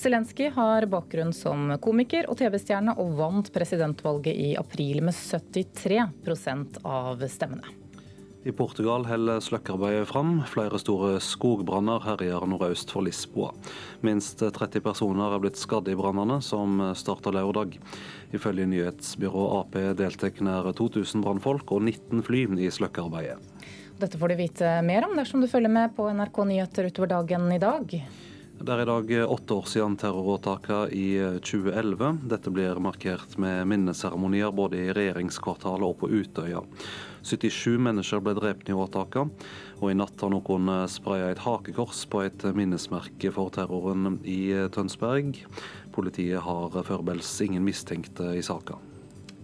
Zelenskyj 0.00 0.48
har 0.56 0.88
bakgrunn 0.88 1.34
som 1.36 1.74
komiker 1.84 2.24
og 2.32 2.40
TV-stjerne, 2.40 2.96
og 2.96 3.12
vant 3.20 3.52
presidentvalget 3.52 4.40
i 4.40 4.54
april 4.56 5.04
med 5.04 5.12
73% 5.12 6.80
av 6.88 7.28
stemmene. 7.28 7.79
I 8.40 8.52
Portugal 8.56 9.04
holder 9.04 9.42
sløkkarbeidet 9.44 10.06
fram. 10.08 10.38
Flere 10.48 10.78
store 10.80 11.18
skogbranner 11.20 12.00
herjer 12.06 12.46
nordøst 12.48 12.88
for 12.94 13.04
Lisboa. 13.04 13.50
Minst 14.00 14.40
30 14.40 14.80
personer 14.80 15.34
er 15.36 15.42
blitt 15.42 15.60
skadd 15.60 15.90
i 15.92 15.96
brannene, 15.98 16.38
som 16.40 16.80
starta 16.96 17.34
lørdag. 17.36 17.76
Ifølge 18.32 18.64
nyhetsbyrået 18.70 19.58
Ap 19.58 19.76
deltok 19.98 20.40
nær 20.46 20.70
2000 20.72 21.20
brannfolk 21.26 21.68
og 21.76 21.84
19 21.84 22.24
fly 22.24 22.46
i 22.64 22.72
sløkkearbeidet. 22.72 23.36
Dette 24.00 24.16
får 24.16 24.32
du 24.32 24.38
vite 24.40 24.72
mer 24.88 25.04
om 25.04 25.12
dersom 25.20 25.44
du 25.44 25.50
følger 25.50 25.76
med 25.76 25.92
på 25.92 26.08
NRK 26.08 26.44
Nyheter 26.48 26.88
utover 26.88 27.12
dagen 27.12 27.50
i 27.52 27.60
dag. 27.60 27.92
Det 28.60 28.74
er 28.74 28.82
i 28.82 28.84
dag 28.84 29.10
åtte 29.32 29.56
år 29.56 29.68
siden 29.72 29.94
terroråtakene 29.96 30.90
i 30.92 31.06
2011. 31.40 32.18
Dette 32.28 32.50
blir 32.52 32.76
markert 32.84 33.38
med 33.40 33.64
minneseremonier 33.70 34.52
både 34.52 34.82
i 34.82 34.90
regjeringskvartalet 34.92 35.86
og 35.86 35.96
på 36.02 36.10
Utøya. 36.12 36.60
77 37.24 37.78
mennesker 37.80 38.20
ble 38.20 38.34
drept 38.36 38.68
i 38.68 38.76
åtaket, 38.76 39.48
og 39.80 39.86
i 39.88 39.96
natt 39.96 40.20
har 40.20 40.34
noen 40.34 40.68
spraya 40.92 41.32
et 41.32 41.40
hakekors 41.46 42.04
på 42.12 42.20
et 42.26 42.44
minnesmerke 42.52 43.32
for 43.32 43.48
terroren 43.56 44.20
i 44.28 44.52
Tønsberg. 44.76 45.40
Politiet 45.96 46.44
har 46.44 46.76
foreløpig 46.76 47.48
ingen 47.48 47.64
mistenkte 47.64 48.34
i 48.36 48.44
saka. 48.44 48.76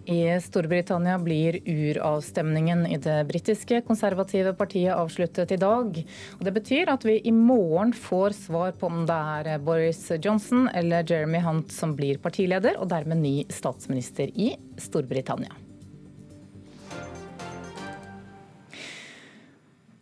I 0.07 0.41
Storbritannia 0.41 1.19
blir 1.19 1.59
uravstemningen 1.67 2.87
i 2.87 2.97
det 3.03 3.25
britiske 3.27 3.81
konservative 3.89 4.53
partiet 4.55 4.95
avsluttet 4.95 5.51
i 5.53 5.59
dag. 5.59 5.99
Og 6.39 6.47
det 6.47 6.55
betyr 6.55 6.93
at 6.93 7.05
vi 7.07 7.19
i 7.27 7.35
morgen 7.35 7.91
får 7.91 8.39
svar 8.39 8.79
på 8.79 8.87
om 8.87 9.03
det 9.09 9.19
er 9.43 9.63
Boris 9.67 10.05
Johnson 10.23 10.69
eller 10.71 11.07
Jeremy 11.11 11.43
Hunt 11.43 11.75
som 11.75 11.97
blir 11.99 12.23
partileder, 12.23 12.79
og 12.79 12.91
dermed 12.95 13.19
ny 13.25 13.37
statsminister 13.51 14.31
i 14.31 14.53
Storbritannia. 14.79 15.66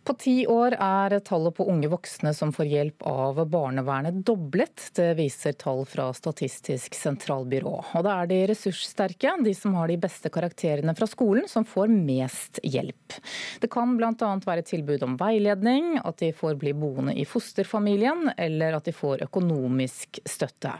På 0.05 0.13
ti 0.13 0.45
år 0.47 0.75
er 0.77 1.15
tallet 1.25 1.55
på 1.57 1.65
unge 1.65 1.89
voksne 1.89 2.29
som 2.37 2.51
får 2.53 2.67
hjelp 2.69 3.05
av 3.09 3.39
barnevernet 3.49 4.19
doblet. 4.27 4.91
Det 4.93 5.15
viser 5.17 5.55
tall 5.57 5.81
fra 5.89 6.11
Statistisk 6.13 6.93
sentralbyrå. 6.93 7.71
Og 7.97 8.03
det 8.05 8.11
er 8.13 8.29
de 8.29 8.37
ressurssterke, 8.51 9.31
de 9.41 9.53
som 9.57 9.73
har 9.79 9.89
de 9.89 9.97
beste 10.03 10.29
karakterene 10.29 10.93
fra 10.97 11.07
skolen, 11.09 11.47
som 11.49 11.65
får 11.65 11.89
mest 11.89 12.59
hjelp. 12.61 13.17
Det 13.63 13.71
kan 13.73 13.95
bl.a. 13.97 14.29
være 14.45 14.65
tilbud 14.69 15.07
om 15.07 15.15
veiledning, 15.17 15.95
at 15.97 16.21
de 16.21 16.29
får 16.37 16.59
bli 16.61 16.75
boende 16.77 17.15
i 17.17 17.25
fosterfamilien, 17.25 18.29
eller 18.37 18.77
at 18.77 18.85
de 18.85 18.93
får 18.93 19.25
økonomisk 19.25 20.21
støtte. 20.21 20.75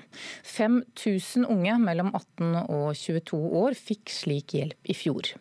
5000 0.54 1.50
unge 1.50 1.80
mellom 1.82 2.14
18 2.14 2.62
og 2.68 2.94
22 2.94 3.42
år 3.64 3.80
fikk 3.90 4.14
slik 4.14 4.54
hjelp 4.60 4.94
i 4.94 5.00
fjor. 5.02 5.34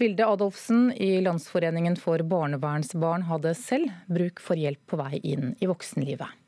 Vilde 0.00 0.26
Adolfsen 0.26 0.90
i 0.92 1.20
Landsforeningen 1.24 1.96
for 2.00 2.22
barnevernsbarn 2.26 3.28
hadde 3.30 3.54
selv 3.58 3.92
bruk 4.12 4.42
for 4.42 4.58
hjelp 4.60 4.82
på 4.86 4.98
vei 5.00 5.20
inn 5.22 5.54
i 5.60 5.70
voksenlivet. 5.70 6.42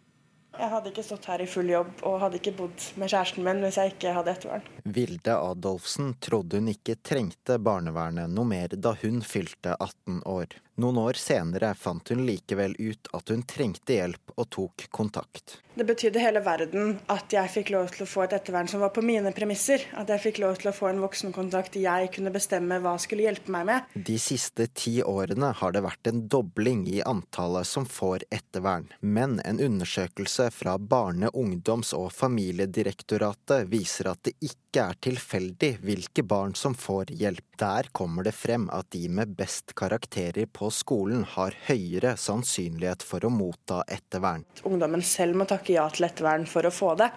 Jeg 0.58 0.72
hadde 0.72 0.90
ikke 0.90 1.04
stått 1.06 1.28
her 1.30 1.42
i 1.44 1.46
full 1.46 1.68
jobb 1.70 2.00
og 2.08 2.16
hadde 2.18 2.40
ikke 2.40 2.56
bodd 2.58 2.86
med 2.98 3.12
kjæresten 3.12 3.44
min 3.46 3.60
hvis 3.62 3.76
jeg 3.78 3.92
ikke 3.92 4.14
hadde 4.16 4.32
ettervern. 4.32 4.64
Vilde 4.96 5.36
Adolfsen 5.38 6.16
trodde 6.24 6.58
hun 6.58 6.72
ikke 6.72 6.96
trengte 6.98 7.60
barnevernet 7.62 8.32
noe 8.32 8.48
mer 8.48 8.74
da 8.74 8.96
hun 9.04 9.22
fylte 9.22 9.76
18 9.78 10.24
år. 10.26 10.58
Noen 10.78 10.98
år 11.02 11.18
senere 11.18 11.72
fant 11.74 12.12
hun 12.12 12.20
likevel 12.26 12.76
ut 12.78 13.10
at 13.18 13.32
hun 13.34 13.42
trengte 13.42 13.96
hjelp 13.96 14.36
og 14.36 14.46
tok 14.54 14.84
kontakt. 14.94 15.58
Det 15.78 15.84
betydde 15.86 16.18
hele 16.18 16.40
verden 16.42 16.96
at 17.10 17.30
jeg 17.30 17.50
fikk 17.52 17.68
lov 17.70 17.90
til 17.94 18.02
å 18.02 18.08
få 18.10 18.24
et 18.24 18.32
ettervern 18.34 18.66
som 18.70 18.82
var 18.82 18.90
på 18.94 19.02
mine 19.06 19.30
premisser. 19.34 19.84
At 19.98 20.10
jeg 20.10 20.22
fikk 20.24 20.40
lov 20.42 20.56
til 20.58 20.72
å 20.72 20.74
få 20.74 20.88
en 20.90 21.02
voksenkontakt 21.04 21.78
jeg 21.78 22.10
kunne 22.14 22.32
bestemme 22.34 22.80
hva 22.82 22.96
skulle 22.98 23.26
hjelpe 23.28 23.52
meg 23.54 23.68
med. 23.68 23.92
De 23.94 24.16
siste 24.22 24.66
ti 24.74 24.96
årene 25.06 25.52
har 25.60 25.74
det 25.74 25.84
vært 25.86 26.10
en 26.10 26.24
dobling 26.30 26.82
i 26.90 26.98
antallet 27.06 27.66
som 27.70 27.86
får 27.86 28.26
ettervern. 28.34 28.88
Men 29.02 29.38
en 29.46 29.62
undersøkelse 29.62 30.48
fra 30.54 30.74
Barne-, 30.78 31.30
ungdoms- 31.30 31.94
og 31.94 32.10
familiedirektoratet 32.16 33.70
viser 33.70 34.10
at 34.10 34.24
det 34.26 34.34
ikke 34.42 34.82
er 34.82 34.98
tilfeldig 35.02 35.72
hvilke 35.86 36.26
barn 36.26 36.58
som 36.58 36.74
får 36.74 37.14
hjelp. 37.22 37.46
Der 37.58 37.86
kommer 37.94 38.26
det 38.26 38.34
frem 38.34 38.66
at 38.74 38.90
de 38.94 39.06
med 39.10 39.30
best 39.38 39.76
karakterer 39.78 40.50
på 40.50 40.67
skolen 40.74 41.24
har 41.36 41.56
høyere 41.68 42.14
sannsynlighet 42.18 43.04
for 43.06 43.24
å 43.24 43.32
motta 43.32 43.82
ettervern. 43.88 44.46
Ungdommen 44.68 45.04
selv 45.06 45.38
må 45.38 45.46
takke 45.48 45.74
ja 45.76 45.86
til 45.92 46.08
ettervern 46.08 46.46
for 46.50 46.68
å 46.68 46.74
få 46.74 46.94
det. 47.00 47.10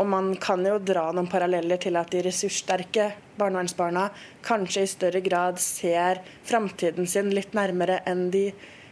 Og 0.00 0.06
man 0.08 0.30
kan 0.40 0.62
jo 0.64 0.78
dra 0.78 1.08
noen 1.12 1.28
paralleller 1.28 1.80
til 1.82 1.98
at 2.00 2.12
de 2.12 2.22
ressurssterke 2.24 3.10
barnevernsbarna 3.40 4.06
kanskje 4.46 4.84
i 4.86 4.90
større 4.90 5.20
grad 5.24 5.58
ser 5.60 6.22
framtiden 6.46 7.08
sin 7.10 7.32
litt 7.34 7.56
nærmere 7.58 7.98
enn 8.08 8.28
de 8.32 8.46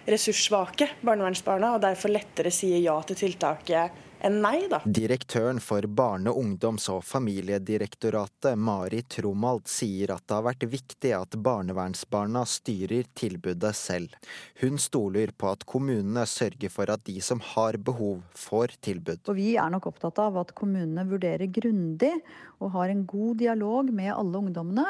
ressurssvake 0.09 0.89
barnevernsbarna, 1.05 1.75
og 1.77 1.83
derfor 1.85 2.13
lettere 2.13 2.53
sier 2.55 2.81
ja 2.83 2.97
til 3.07 3.21
tiltaket 3.23 4.05
enn 4.25 4.41
nei, 4.43 4.67
da. 4.71 4.81
Direktøren 4.85 5.61
for 5.63 5.87
Barne-, 5.87 6.33
ungdoms- 6.35 6.89
og 6.93 7.05
familiedirektoratet, 7.07 8.59
Mari 8.59 9.03
Tromald, 9.11 9.67
sier 9.71 10.15
at 10.15 10.25
det 10.27 10.37
har 10.37 10.47
vært 10.47 10.67
viktig 10.73 11.13
at 11.17 11.39
barnevernsbarna 11.45 12.45
styrer 12.49 13.09
tilbudet 13.19 13.75
selv. 13.77 14.17
Hun 14.63 14.81
stoler 14.83 15.33
på 15.37 15.53
at 15.53 15.65
kommunene 15.69 16.27
sørger 16.29 16.73
for 16.73 16.91
at 16.93 17.05
de 17.09 17.19
som 17.25 17.43
har 17.55 17.79
behov, 17.79 18.21
får 18.39 18.77
tilbud. 18.85 19.25
Og 19.29 19.39
vi 19.39 19.55
er 19.61 19.71
nok 19.73 19.91
opptatt 19.93 20.19
av 20.23 20.39
at 20.43 20.55
kommunene 20.59 21.07
vurderer 21.09 21.51
grundig 21.53 22.15
og 22.59 22.73
har 22.75 22.91
en 22.93 23.05
god 23.09 23.39
dialog 23.43 23.91
med 23.95 24.13
alle 24.15 24.43
ungdommene, 24.43 24.87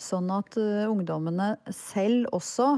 sånn 0.00 0.30
at 0.32 0.56
uh, 0.56 0.88
ungdommene 0.88 1.54
selv 1.74 2.30
også 2.36 2.76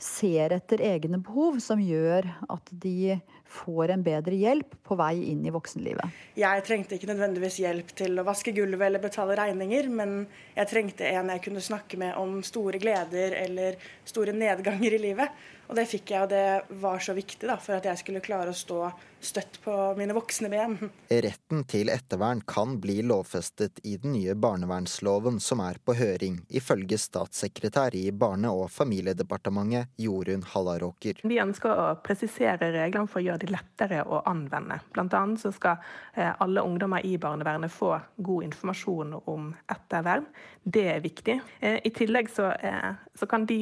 ser 0.00 0.54
etter 0.56 0.80
egne 0.84 1.20
behov, 1.20 1.58
som 1.60 1.80
gjør 1.82 2.28
at 2.48 2.72
de 2.82 3.18
får 3.50 3.94
en 3.94 4.02
bedre 4.06 4.36
hjelp 4.38 4.76
på 4.86 4.96
vei 4.98 5.14
inn 5.32 5.42
i 5.46 5.52
voksenlivet. 5.54 6.18
Jeg 6.38 6.64
trengte 6.66 6.96
ikke 6.96 7.10
nødvendigvis 7.10 7.60
hjelp 7.62 7.94
til 7.98 8.18
å 8.20 8.26
vaske 8.26 8.54
gulvet 8.56 8.86
eller 8.86 9.02
betale 9.02 9.36
regninger, 9.40 9.88
men 9.90 10.20
jeg 10.56 10.70
trengte 10.70 11.08
en 11.10 11.32
jeg 11.34 11.44
kunne 11.46 11.64
snakke 11.64 11.98
med 12.00 12.14
om 12.20 12.38
store 12.46 12.80
gleder 12.82 13.34
eller 13.42 13.80
store 14.08 14.36
nedganger 14.36 14.96
i 14.96 15.02
livet. 15.02 15.40
Og 15.70 15.76
det 15.78 15.86
fikk 15.86 16.10
jeg, 16.10 16.26
og 16.26 16.32
det 16.32 16.80
var 16.82 16.98
så 16.98 17.14
viktig 17.14 17.46
da, 17.46 17.54
for 17.62 17.78
at 17.78 17.86
jeg 17.86 18.02
skulle 18.02 18.24
klare 18.24 18.50
å 18.50 18.56
stå 18.58 18.88
støtt 19.20 19.60
på 19.64 19.72
mine 19.98 20.14
voksne 20.16 20.48
ben. 20.48 20.76
Retten 21.08 21.64
til 21.68 21.90
ettervern 21.92 22.40
kan 22.48 22.78
bli 22.80 23.00
lovfestet 23.04 23.82
i 23.84 23.96
den 24.00 24.14
nye 24.16 24.34
barnevernsloven 24.34 25.40
som 25.44 25.60
er 25.64 25.78
på 25.84 25.94
høring, 25.98 26.40
ifølge 26.48 26.98
statssekretær 26.98 27.94
i 27.98 28.06
Barne- 28.10 28.52
og 28.52 28.70
familiedepartementet 28.72 29.92
Jorunn 30.00 30.44
Hallaråker. 30.54 31.20
Vi 31.22 31.40
ønsker 31.42 31.74
å 31.74 31.88
presisere 32.04 32.70
reglene 32.72 33.10
for 33.10 33.20
å 33.20 33.26
gjøre 33.28 33.44
det 33.44 33.52
lettere 33.52 34.02
å 34.06 34.22
anvende. 34.30 34.80
Blant 34.94 35.14
annet 35.16 35.44
så 35.44 35.52
skal 35.52 35.76
eh, 36.14 36.32
alle 36.40 36.64
ungdommer 36.64 37.04
i 37.04 37.16
barnevernet 37.20 37.72
få 37.72 37.92
god 38.16 38.48
informasjon 38.48 39.18
om 39.20 39.52
ettervern. 39.70 40.26
Det 40.64 40.86
er 40.94 41.04
viktig. 41.04 41.36
Eh, 41.60 41.78
I 41.84 41.92
tillegg 41.94 42.32
så, 42.32 42.50
eh, 42.56 42.92
så 43.14 43.28
kan 43.28 43.44
de 43.46 43.60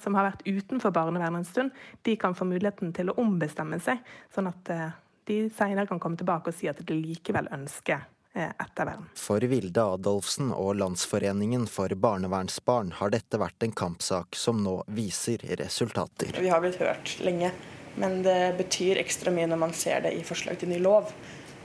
som 0.00 0.16
har 0.16 0.30
vært 0.30 0.46
utenfor 0.48 0.92
barnevernet 0.94 1.43
en 1.44 1.50
stund, 1.52 1.84
de 2.02 2.16
kan 2.16 2.34
få 2.34 2.48
muligheten 2.48 2.92
til 2.96 3.12
å 3.12 3.18
ombestemme 3.20 3.78
seg, 3.82 4.00
sånn 4.34 4.48
at 4.50 4.72
eh, 4.72 4.90
de 5.28 5.38
senere 5.52 5.86
kan 5.90 6.00
komme 6.00 6.18
tilbake 6.20 6.50
og 6.50 6.56
si 6.56 6.68
at 6.70 6.80
de 6.80 6.96
likevel 6.96 7.48
ønsker 7.54 8.02
eh, 8.34 8.50
ettervern. 8.50 9.06
For 9.18 9.44
Vilde 9.48 9.84
Adolfsen 9.96 10.52
og 10.52 10.74
Landsforeningen 10.80 11.68
for 11.70 11.92
barnevernsbarn 11.94 12.94
har 13.00 13.14
dette 13.14 13.40
vært 13.40 13.66
en 13.66 13.76
kampsak 13.76 14.36
som 14.38 14.62
nå 14.64 14.80
viser 14.96 15.44
resultater. 15.60 16.34
Vi 16.40 16.52
har 16.52 16.64
blitt 16.64 16.80
hørt 16.82 17.16
lenge, 17.24 17.52
men 18.00 18.22
det 18.26 18.56
betyr 18.58 19.00
ekstra 19.02 19.32
mye 19.34 19.48
når 19.50 19.62
man 19.66 19.76
ser 19.76 20.04
det 20.04 20.16
i 20.16 20.24
forslag 20.26 20.60
til 20.60 20.72
ny 20.74 20.80
lov. 20.82 21.12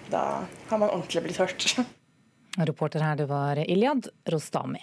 Da 0.09 0.45
har 0.69 0.81
man 0.81 0.89
ordentlig 0.89 1.25
blitt 1.27 1.41
hørt. 1.41 1.71
Reporter 2.57 3.03
her, 3.05 3.15
det 3.15 3.27
var 3.29 3.59
Ilyad 3.61 4.09
Rostami. 4.25 4.81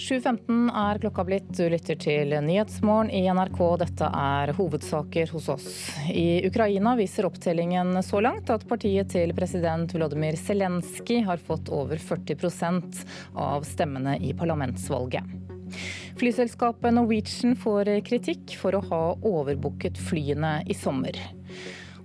7.15 0.00 0.70
er 0.88 0.98
klokka 0.98 1.24
blitt. 1.28 1.48
Du 1.52 1.66
lytter 1.68 1.98
til 2.00 2.32
Nyhetsmorgen 2.32 3.10
i 3.12 3.20
NRK. 3.28 3.58
Dette 3.82 4.06
er 4.16 4.52
hovedsaker 4.56 5.28
hos 5.34 5.48
oss. 5.52 5.66
I 6.08 6.40
Ukraina 6.48 6.94
viser 6.96 7.26
opptellingen 7.28 7.98
så 8.06 8.22
langt 8.24 8.48
at 8.48 8.64
partiet 8.68 9.12
til 9.12 9.34
president 9.36 9.92
Volodymyr 9.92 10.38
Zelenskyj 10.40 11.20
har 11.26 11.42
fått 11.44 11.68
over 11.68 12.00
40% 12.00 13.02
av 13.36 13.66
stemmene 13.68 14.16
i 14.24 14.32
parlamentsvalget. 14.32 15.36
Flyselskapet 16.16 16.96
Norwegian 16.96 17.52
får 17.60 17.92
kritikk 18.08 18.56
for 18.62 18.78
å 18.78 18.84
ha 18.88 19.02
overbooket 19.20 20.00
flyene 20.00 20.62
i 20.64 20.78
sommer. 20.80 21.18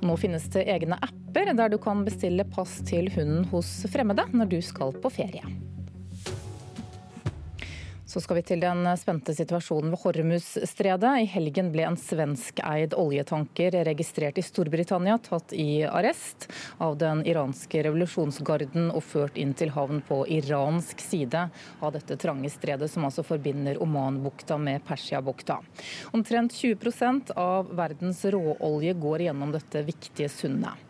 Nå 0.04 0.18
finnes 0.20 0.50
det 0.52 0.68
egne 0.68 1.00
apper 1.00 1.54
der 1.56 1.72
du 1.72 1.80
kan 1.80 2.04
bestille 2.04 2.44
pass 2.52 2.75
til 2.92 3.08
hunden 3.16 3.48
hos 3.56 3.72
fremmede 3.88 4.28
når 4.36 4.52
du 4.52 4.60
skal 4.74 4.92
på 5.00 5.14
ferie. 5.16 5.56
Så 8.15 8.22
skal 8.24 8.38
vi 8.38 8.41
til 8.48 8.62
den 8.63 8.88
spente 8.95 9.34
situasjonen 9.36 9.91
ved 9.91 10.00
Hormuzstredet. 10.00 11.10
I 11.19 11.25
helgen 11.27 11.74
ble 11.74 11.84
en 11.84 11.98
svenskeid 12.00 12.93
oljetanker 12.95 13.75
registrert 13.84 14.39
i 14.39 14.43
Storbritannia 14.45 15.17
tatt 15.25 15.51
i 15.51 15.84
arrest 15.84 16.48
av 16.79 16.95
den 17.01 17.25
iranske 17.27 17.84
revolusjonsgarden 17.84 18.88
og 18.95 19.03
ført 19.03 19.36
inn 19.36 19.51
til 19.60 19.75
havn 19.75 20.00
på 20.07 20.22
iransk 20.31 21.03
side 21.03 21.43
av 21.84 21.91
dette 21.98 22.15
trange 22.24 22.53
stredet, 22.55 22.88
som 22.93 23.03
altså 23.03 23.27
forbinder 23.27 23.84
Omanbukta 23.84 24.55
med 24.63 24.88
Persiabukta. 24.88 25.60
Omtrent 26.15 26.55
20% 26.55 27.36
av 27.36 27.75
verdens 27.75 28.24
råolje 28.31 28.95
går 28.95 29.27
gjennom 29.27 29.51
dette 29.60 29.84
viktige 29.91 30.31
sundet. 30.31 30.85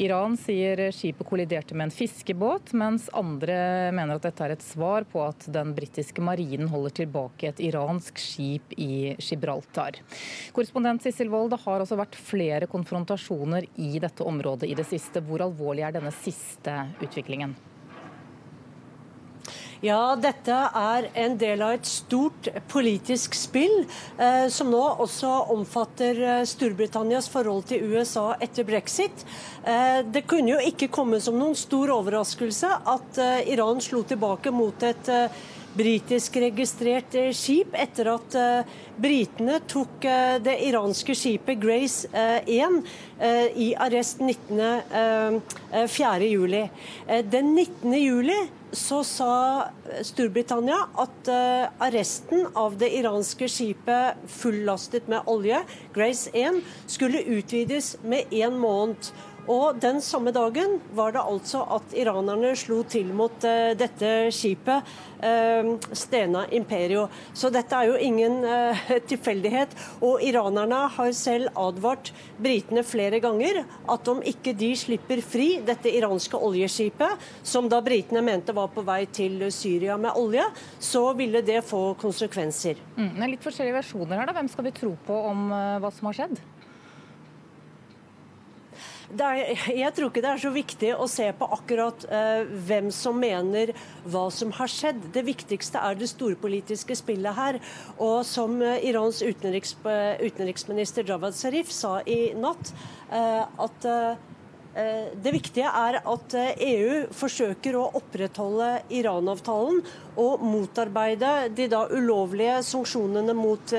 Iran 0.00 0.36
sier 0.40 0.82
skipet 0.94 1.28
kolliderte 1.28 1.76
med 1.76 1.88
en 1.88 1.94
fiskebåt, 1.94 2.72
mens 2.72 3.08
andre 3.16 3.90
mener 3.94 4.16
at 4.16 4.26
dette 4.28 4.46
er 4.46 4.54
et 4.56 4.64
svar 4.64 5.06
på 5.10 5.22
at 5.24 5.48
den 5.52 5.74
britiske 5.76 6.24
marinen 6.24 6.70
holder 6.72 6.96
tilbake 7.02 7.50
et 7.50 7.62
iransk 7.70 8.20
skip 8.20 8.76
i 8.76 9.16
Gibraltar. 9.18 10.00
Korrespondent 10.56 11.04
Sissel 11.04 11.32
Wold, 11.32 11.52
det 11.54 11.62
har 11.64 11.80
altså 11.80 11.98
vært 12.00 12.18
flere 12.18 12.70
konfrontasjoner 12.70 13.66
i 13.80 13.96
dette 14.02 14.26
området 14.26 14.70
i 14.70 14.76
det 14.78 14.88
siste. 14.88 15.24
Hvor 15.24 15.44
alvorlig 15.44 15.86
er 15.86 15.98
denne 15.98 16.14
siste 16.22 16.76
utviklingen? 17.00 17.56
Ja, 19.80 20.12
dette 20.12 20.52
er 20.76 21.06
en 21.16 21.38
del 21.40 21.62
av 21.64 21.70
et 21.72 21.86
stort 21.88 22.50
politisk 22.68 23.32
spill, 23.32 23.86
eh, 24.20 24.44
som 24.52 24.68
nå 24.68 25.00
også 25.00 25.48
omfatter 25.54 26.20
eh, 26.20 26.44
Storbritannias 26.44 27.32
forhold 27.32 27.64
til 27.70 27.86
USA 27.88 28.36
etter 28.44 28.68
brexit. 28.68 29.24
Eh, 29.64 30.04
det 30.04 30.28
kunne 30.28 30.52
jo 30.52 30.60
ikke 30.68 30.92
komme 30.92 31.16
som 31.24 31.40
noen 31.40 31.56
stor 31.56 31.88
overraskelse 31.96 32.68
at 32.92 33.16
eh, 33.24 33.48
Iran 33.54 33.80
slo 33.80 34.04
tilbake 34.04 34.52
mot 34.52 34.76
et 34.84 35.08
eh, 35.08 35.32
britisk 35.80 36.36
registrert 36.44 37.16
eh, 37.16 37.32
skip 37.32 37.72
etter 37.72 38.12
at 38.18 38.36
britene 39.00 39.64
tok 39.64 40.04
det 40.44 40.60
iranske 40.66 41.14
skipet 41.16 41.56
Grace 41.62 42.08
1 42.12 42.84
i 43.56 43.72
arrest 43.80 44.20
19.4. 44.20 46.68
Den 47.32 47.54
19. 47.54 47.94
juli 47.96 48.59
så 48.72 49.00
sa 49.04 49.32
Storbritannia 50.06 50.78
at 51.02 51.30
uh, 51.30 51.70
arresten 51.82 52.46
av 52.58 52.76
det 52.78 52.90
iranske 53.00 53.48
skipet 53.50 54.20
fullastet 54.30 55.08
med 55.10 55.26
olje, 55.30 55.62
Grace 55.94 56.30
1, 56.34 56.60
skulle 56.86 57.24
utvides 57.38 57.96
med 58.02 58.30
én 58.30 58.58
måned. 58.60 59.10
Og 59.50 59.80
den 59.82 59.98
samme 60.04 60.30
dagen 60.30 60.76
var 60.94 61.14
det 61.14 61.22
altså 61.26 61.64
at 61.74 61.94
iranerne 61.98 62.52
slo 62.58 62.84
til 62.86 63.08
mot 63.16 63.34
uh, 63.42 63.72
dette 63.78 64.30
skipet, 64.34 64.86
uh, 65.24 65.70
Stena 65.96 66.44
Imperio. 66.54 67.08
Så 67.34 67.50
dette 67.50 67.74
er 67.74 67.90
jo 67.90 67.96
ingen 67.98 68.44
uh, 68.46 68.84
tilfeldighet. 69.10 69.74
Og 70.06 70.22
iranerne 70.22 70.84
har 70.94 71.10
selv 71.18 71.50
advart 71.58 72.12
britene 72.38 72.84
flere 72.86 73.18
ganger 73.22 73.64
at 73.90 74.12
om 74.12 74.22
ikke 74.22 74.54
de 74.54 74.70
slipper 74.78 75.24
fri 75.24 75.48
dette 75.66 75.90
iranske 75.98 76.38
oljeskipet, 76.38 77.26
som 77.42 77.66
da 77.70 77.82
britene 77.82 78.22
mente 78.22 78.54
var 78.54 78.70
på 78.70 78.86
vei 78.86 79.02
til 79.10 79.42
Syria 79.50 79.98
med 79.98 80.14
olje, 80.20 80.46
så 80.78 81.08
ville 81.18 81.42
det 81.42 81.64
få 81.66 81.96
konsekvenser. 81.98 82.78
Mm, 82.94 83.12
det 83.16 83.26
er 83.26 83.34
litt 83.34 83.44
forskjellige 83.50 83.80
versjoner 83.80 84.22
her, 84.22 84.30
da. 84.30 84.38
Hvem 84.38 84.54
skal 84.54 84.70
vi 84.70 84.76
tro 84.78 84.94
på 85.10 85.20
om 85.32 85.50
hva 85.50 85.90
som 85.94 86.10
har 86.10 86.22
skjedd? 86.22 86.38
Er, 89.10 89.40
jeg 89.74 89.90
tror 89.96 90.10
ikke 90.10 90.22
det 90.22 90.30
er 90.30 90.40
så 90.40 90.50
viktig 90.54 90.90
å 90.94 91.06
se 91.10 91.26
på 91.34 91.46
akkurat 91.56 92.04
eh, 92.06 92.46
hvem 92.68 92.90
som 92.94 93.16
mener 93.18 93.72
hva 94.06 94.28
som 94.30 94.52
har 94.54 94.70
skjedd. 94.70 95.00
Det 95.14 95.24
viktigste 95.26 95.82
er 95.82 95.96
det 95.98 96.10
storpolitiske 96.12 96.94
spillet 97.00 97.34
her. 97.34 97.58
Og 97.98 98.22
som 98.28 98.60
uh, 98.62 98.76
Irans 98.86 99.18
utenriks, 99.22 99.74
uh, 99.82 100.14
utenriksminister 100.22 101.08
Javad 101.08 101.34
Zarif 101.34 101.72
sa 101.74 101.98
i 102.06 102.32
natt, 102.38 102.72
at 103.10 103.84
det 105.24 105.32
viktige 105.34 105.66
er 105.66 105.96
at 105.98 106.34
EU 106.62 107.00
forsøker 107.16 107.74
å 107.74 107.88
opprettholde 107.98 108.68
Iran-avtalen 108.94 109.80
og 110.22 110.44
motarbeide 110.46 111.48
de 111.58 111.66
da 111.72 111.80
ulovlige 111.90 112.60
sanksjonene 112.68 113.34
mot 113.34 113.74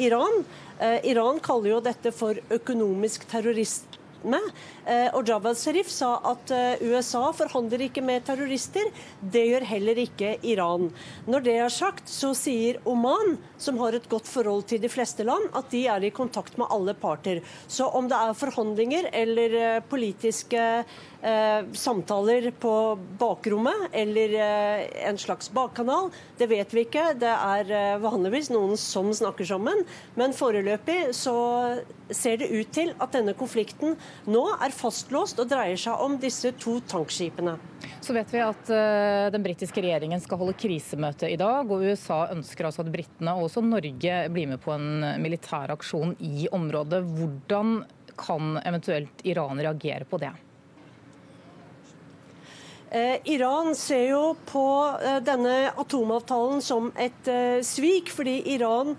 Iran. 0.00 0.40
Iran 1.04 1.42
kaller 1.44 1.74
jo 1.74 1.82
dette 1.84 2.14
for 2.16 2.40
økonomisk 2.56 3.28
terrorist 3.28 4.00
med. 4.28 4.44
Eh, 4.86 5.08
og 5.16 5.28
Javad 5.28 5.58
Sharif 5.58 5.90
sa 5.92 6.16
at 6.32 6.52
eh, 6.54 6.82
USA 6.84 7.28
forhandler 7.36 7.86
ikke 7.86 8.04
med 8.04 8.24
terrorister. 8.26 8.90
Det 9.20 9.44
gjør 9.48 9.66
heller 9.68 10.00
ikke 10.04 10.34
Iran. 10.42 10.90
Når 11.30 11.46
det 11.46 11.56
er 11.62 11.72
sagt, 11.72 12.08
så 12.10 12.34
sier 12.36 12.80
Oman, 12.88 13.38
som 13.58 13.78
har 13.82 13.96
et 13.96 14.08
godt 14.10 14.28
forhold 14.30 14.66
til 14.70 14.82
de 14.82 14.90
fleste 14.92 15.26
land, 15.26 15.50
at 15.56 15.70
de 15.72 15.84
er 15.90 16.04
i 16.04 16.12
kontakt 16.14 16.58
med 16.60 16.70
alle 16.74 16.96
parter. 16.98 17.42
Så 17.68 17.88
om 17.88 18.08
det 18.10 18.18
er 18.18 18.38
forhandlinger 18.38 19.10
eller 19.12 19.58
eh, 19.60 19.82
politiske 19.88 20.64
samtaler 21.72 22.50
på 22.60 22.98
bakrommet 23.18 23.88
eller 23.92 24.34
eh, 24.34 25.08
en 25.08 25.18
slags 25.18 25.50
bakkanal, 25.50 26.10
det 26.38 26.48
vet 26.50 26.74
vi 26.74 26.84
ikke. 26.84 27.14
Det 27.16 27.30
er 27.32 27.72
eh, 27.72 27.96
vanligvis 28.02 28.50
noen 28.52 28.76
som 28.80 29.08
snakker 29.14 29.48
sammen. 29.48 29.84
Men 30.20 30.36
foreløpig 30.36 31.14
så 31.16 31.34
ser 32.12 32.42
det 32.42 32.50
ut 32.52 32.72
til 32.76 32.92
at 33.00 33.16
denne 33.16 33.32
konflikten 33.38 33.96
nå 34.28 34.44
er 34.58 34.74
fastlåst 34.76 35.40
og 35.40 35.48
dreier 35.48 35.80
seg 35.80 36.04
om 36.04 36.18
disse 36.20 36.52
to 36.60 36.76
tankskipene. 36.92 37.56
Så 38.04 38.12
vet 38.16 38.28
vi 38.32 38.40
at 38.44 38.68
den 39.32 39.44
britiske 39.44 39.80
regjeringen 39.80 40.20
skal 40.20 40.40
holde 40.40 40.56
krisemøte 40.60 41.28
i 41.32 41.38
dag, 41.40 41.64
og 41.64 41.84
USA 41.84 42.26
ønsker 42.34 42.68
altså 42.68 42.84
at 42.84 42.92
britene 42.92 43.32
og 43.36 43.48
også 43.48 43.64
Norge 43.64 44.18
blir 44.32 44.50
med 44.52 44.60
på 44.60 44.74
en 44.76 45.04
militær 45.24 45.72
aksjon 45.72 46.12
i 46.20 46.48
området. 46.52 47.00
Hvordan 47.16 47.78
kan 48.20 48.58
eventuelt 48.64 49.24
Iran 49.24 49.60
reagere 49.60 50.04
på 50.08 50.20
det? 50.20 50.34
Eh, 52.94 53.16
Iran 53.24 53.74
ser 53.74 54.04
jo 54.12 54.36
på 54.46 54.64
eh, 55.02 55.16
denne 55.26 55.72
atomavtalen 55.82 56.60
som 56.62 56.92
et 56.94 57.26
eh, 57.26 57.58
svik, 57.66 58.12
fordi 58.14 58.36
Iran 58.54 58.92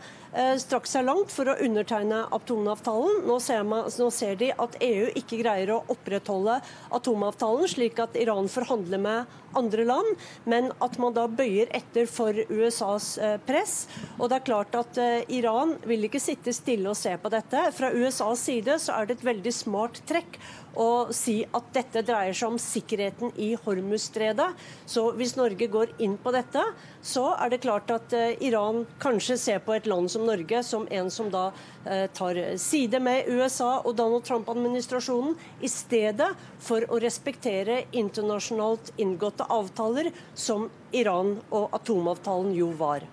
strakk 0.59 0.87
seg 0.89 1.05
langt 1.07 1.31
for 1.31 1.47
å 1.47 1.55
undertegne 1.63 2.25
atomavtalen. 2.35 3.21
Nå 3.27 3.37
ser, 3.43 3.63
man, 3.67 3.87
nå 3.87 4.09
ser, 4.11 4.35
de 4.39 4.51
at 4.51 4.75
EU 4.83 5.07
ikke 5.15 5.39
greier 5.39 5.71
å 5.71 5.83
opprettholde 5.93 6.57
atomavtalen, 6.95 7.69
slik 7.71 8.01
at 8.03 8.17
Iran 8.19 8.49
forhandler 8.51 8.99
med 8.99 9.35
andre 9.55 9.85
land, 9.87 10.25
men 10.43 10.69
at 10.83 10.97
man 11.01 11.15
da 11.15 11.25
bøyer 11.31 11.71
etter 11.75 12.09
for 12.11 12.35
USAs 12.35 13.15
eh, 13.17 13.37
press. 13.47 13.85
Og 14.19 14.29
det 14.29 14.39
er 14.39 14.47
klart 14.49 14.75
at 14.77 14.99
eh, 15.01 15.23
Iran 15.37 15.75
vil 15.87 16.07
ikke 16.07 16.21
sitte 16.21 16.53
stille 16.55 16.91
og 16.91 16.99
se 16.99 17.15
på 17.21 17.31
dette. 17.33 17.69
Fra 17.75 17.91
USAs 17.95 18.45
side 18.49 18.77
så 18.83 18.97
er 18.97 19.07
det 19.07 19.19
et 19.19 19.27
veldig 19.31 19.55
smart 19.55 20.01
trekk 20.09 20.39
å 20.75 21.07
si 21.15 21.37
at 21.55 21.69
dette 21.75 22.03
dreier 22.03 22.35
seg 22.35 22.51
om 22.51 22.59
sikkerheten 22.59 23.31
i 23.39 23.53
Hormuzstredet. 23.63 24.49
Så 24.89 25.07
hvis 25.15 25.37
Norge 25.39 25.69
går 25.71 25.95
inn 26.03 26.17
på 26.19 26.33
dette, 26.35 26.63
så 27.05 27.27
er 27.37 27.53
det 27.53 27.61
klart 27.61 27.91
at 27.93 28.13
Iran 28.41 28.83
kanskje 29.01 29.37
ser 29.37 29.61
på 29.61 29.75
et 29.75 29.85
land 29.89 30.09
som 30.11 30.25
Norge 30.25 30.63
som 30.65 30.87
en 30.89 31.11
som 31.13 31.29
da 31.29 31.45
eh, 31.85 32.07
tar 32.17 32.39
side 32.61 32.99
med 33.03 33.29
USA 33.29 33.77
og 33.83 33.93
Donald 33.99 34.25
Trump-administrasjonen, 34.25 35.37
i 35.61 35.69
stedet 35.69 36.31
for 36.59 36.85
å 36.89 36.99
respektere 37.03 37.83
internasjonalt 37.93 38.93
inngåtte 38.97 39.45
avtaler, 39.53 40.11
som 40.33 40.69
Iran 40.95 41.37
og 41.53 41.73
atomavtalen 41.77 42.53
jo 42.57 42.71
var. 42.79 43.05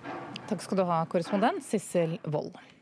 Takk 0.49 0.65
skal 0.65 0.81
du 0.81 0.87
ha, 0.89 1.03
korrespondent 1.09 1.65
Sissel 1.65 2.17
Wold. 2.25 2.72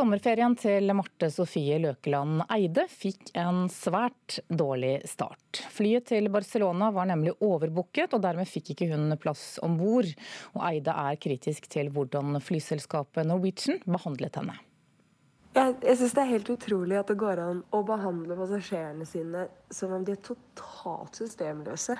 Sommerferien 0.00 0.54
til 0.56 0.94
Marte 0.96 1.28
Sofie 1.28 1.76
Løkeland 1.76 2.46
Eide 2.54 2.86
fikk 2.88 3.34
en 3.36 3.66
svært 3.68 4.38
dårlig 4.48 4.94
start. 5.04 5.60
Flyet 5.74 6.06
til 6.08 6.30
Barcelona 6.32 6.88
var 6.96 7.10
nemlig 7.10 7.34
overbooket, 7.44 8.14
og 8.16 8.22
dermed 8.24 8.48
fikk 8.48 8.70
ikke 8.72 8.88
hun 8.94 9.12
plass 9.20 9.58
om 9.60 9.76
bord. 9.76 10.08
Og 10.54 10.64
Eide 10.70 10.94
er 11.02 11.20
kritisk 11.20 11.68
til 11.68 11.92
hvordan 11.92 12.40
flyselskapet 12.40 13.28
Norwegian 13.28 13.82
behandlet 13.84 14.40
henne. 14.40 14.56
Jeg, 15.58 15.76
jeg 15.84 16.00
syns 16.00 16.16
det 16.16 16.24
er 16.24 16.32
helt 16.32 16.50
utrolig 16.54 16.96
at 16.96 17.12
det 17.12 17.20
går 17.20 17.44
an 17.44 17.60
å 17.76 17.82
behandle 17.84 18.40
passasjerene 18.40 19.04
sine 19.04 19.50
som 19.68 19.92
om 19.98 20.06
de 20.06 20.16
er 20.16 20.24
totalt 20.24 21.20
systemløse. 21.20 21.98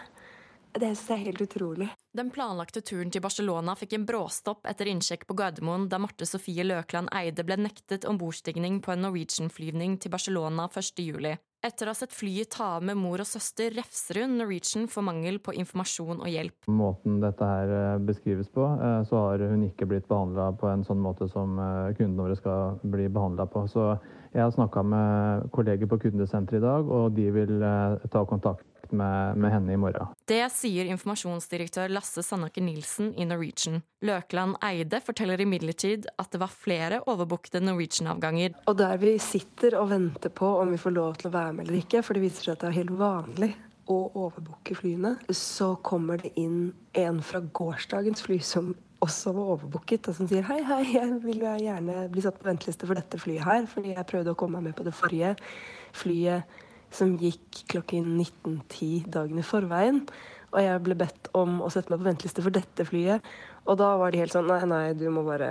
Det 0.72 0.92
synes 0.94 1.08
jeg 1.10 1.16
er 1.18 1.26
helt 1.30 1.42
utrolig. 1.42 1.88
Den 2.14 2.30
planlagte 2.30 2.82
turen 2.86 3.10
til 3.10 3.22
Barcelona 3.22 3.74
fikk 3.78 3.96
en 3.96 4.06
bråstopp 4.06 4.66
etter 4.70 4.90
innsjekk 4.90 5.26
på 5.26 5.34
Gardermoen 5.38 5.88
da 5.90 5.98
Marte 6.02 6.26
Sofie 6.28 6.66
Løkland 6.66 7.10
Eide 7.16 7.44
ble 7.46 7.58
nektet 7.58 8.06
ombordstigning 8.06 8.78
på 8.84 8.94
en 8.94 9.02
Norwegian-flyvning 9.06 9.98
til 10.02 10.14
Barcelona 10.14 10.68
1.7. 10.70 11.38
Etter 11.60 11.90
å 11.90 11.92
ha 11.92 11.98
sett 11.98 12.14
flyet 12.16 12.54
ta 12.54 12.70
av 12.78 12.84
med 12.88 12.96
mor 12.96 13.20
og 13.20 13.28
søster, 13.28 13.74
refser 13.76 14.22
hun 14.22 14.38
Norwegian 14.38 14.86
for 14.88 15.04
mangel 15.04 15.36
på 15.44 15.52
informasjon 15.60 16.22
og 16.22 16.30
hjelp. 16.32 16.70
Måten 16.72 17.18
dette 17.20 17.50
her 17.50 17.72
eh, 17.76 17.98
beskrives 18.08 18.48
på, 18.54 18.64
eh, 18.78 19.02
så 19.10 19.26
har 19.26 19.44
hun 19.50 19.66
ikke 19.66 19.90
blitt 19.90 20.08
behandla 20.08 20.54
på 20.56 20.70
en 20.70 20.86
sånn 20.86 21.02
måte 21.04 21.28
som 21.28 21.60
eh, 21.60 21.92
kundene 21.98 22.24
våre 22.24 22.38
skal 22.38 22.80
bli 22.94 23.10
behandla 23.12 23.44
på. 23.52 23.66
Så 23.68 23.90
jeg 24.32 24.40
har 24.46 24.54
snakka 24.56 24.86
med 24.88 25.50
kolleger 25.52 25.90
på 25.90 26.00
kundesenteret 26.06 26.62
i 26.62 26.64
dag, 26.64 26.88
og 26.88 27.12
de 27.18 27.28
vil 27.34 27.60
ta 28.14 28.24
kontakt 28.30 28.64
med, 28.92 29.38
med, 29.40 29.52
henne 29.54 29.74
i 29.74 29.78
morgen. 29.80 30.12
Det 30.28 30.42
sier 30.54 30.90
informasjonsdirektør 30.92 31.92
Lasse 31.92 32.24
Sandaker 32.26 32.64
Nilsen 32.64 33.12
i 33.14 33.26
Norwegian. 33.28 33.80
Løkland 34.06 34.58
Eide 34.64 35.02
forteller 35.04 35.40
imidlertid 35.42 36.08
at 36.20 36.30
det 36.32 36.42
var 36.42 36.52
flere 36.52 37.02
overbookede 37.10 37.62
Norwegian-avganger. 37.64 38.56
Og 38.70 38.78
der 38.80 39.00
vi 39.02 39.16
sitter 39.22 39.78
og 39.80 39.90
venter 39.94 40.32
på 40.32 40.52
om 40.60 40.72
vi 40.72 40.80
får 40.80 40.96
lov 40.96 41.18
til 41.20 41.30
å 41.30 41.34
være 41.38 41.56
med 41.56 41.68
eller 41.68 41.82
ikke, 41.82 42.04
for 42.06 42.16
det 42.16 42.24
viser 42.26 42.48
seg 42.48 42.56
at 42.56 42.64
det 42.64 42.70
er 42.70 42.78
helt 42.82 42.96
vanlig 43.00 43.52
å 43.90 43.98
overbooke 44.26 44.76
flyene, 44.78 45.16
så 45.34 45.72
kommer 45.86 46.20
det 46.22 46.30
inn 46.38 46.70
en 46.98 47.18
fra 47.26 47.40
gårsdagens 47.42 48.22
fly 48.22 48.38
som 48.44 48.72
også 49.00 49.32
var 49.34 49.54
overbooket, 49.56 50.10
og 50.10 50.16
som 50.18 50.28
sier 50.28 50.44
hei, 50.46 50.60
hei, 50.66 50.82
jeg 50.92 51.20
vil 51.24 51.42
gjerne 51.42 52.06
bli 52.12 52.24
satt 52.24 52.38
på 52.40 52.50
venteliste 52.50 52.88
for 52.88 52.98
dette 52.98 53.20
flyet 53.20 53.46
her, 53.46 53.64
fordi 53.70 53.94
jeg 53.94 54.08
prøvde 54.10 54.34
å 54.34 54.38
komme 54.38 54.60
meg 54.60 54.70
med 54.70 54.78
på 54.78 54.86
det 54.86 54.96
forrige 54.96 55.34
flyet 55.96 56.60
som 56.94 57.16
gikk 57.20 57.64
klokken 57.70 58.16
19.10 58.18 59.08
dagen 59.14 59.40
i 59.40 59.46
forveien. 59.46 60.02
Og 60.50 60.64
jeg 60.64 60.82
ble 60.82 60.96
bedt 60.98 61.30
om 61.38 61.60
å 61.62 61.70
sette 61.70 61.92
meg 61.92 62.02
på 62.02 62.08
venteliste 62.08 62.42
for 62.42 62.54
dette 62.54 62.86
flyet. 62.88 63.26
Og 63.70 63.78
da 63.78 63.92
var 64.00 64.10
de 64.10 64.18
helt 64.18 64.34
sånn 64.34 64.48
Nei, 64.50 64.62
nei, 64.66 64.84
du 64.98 65.06
må 65.14 65.22
bare 65.26 65.48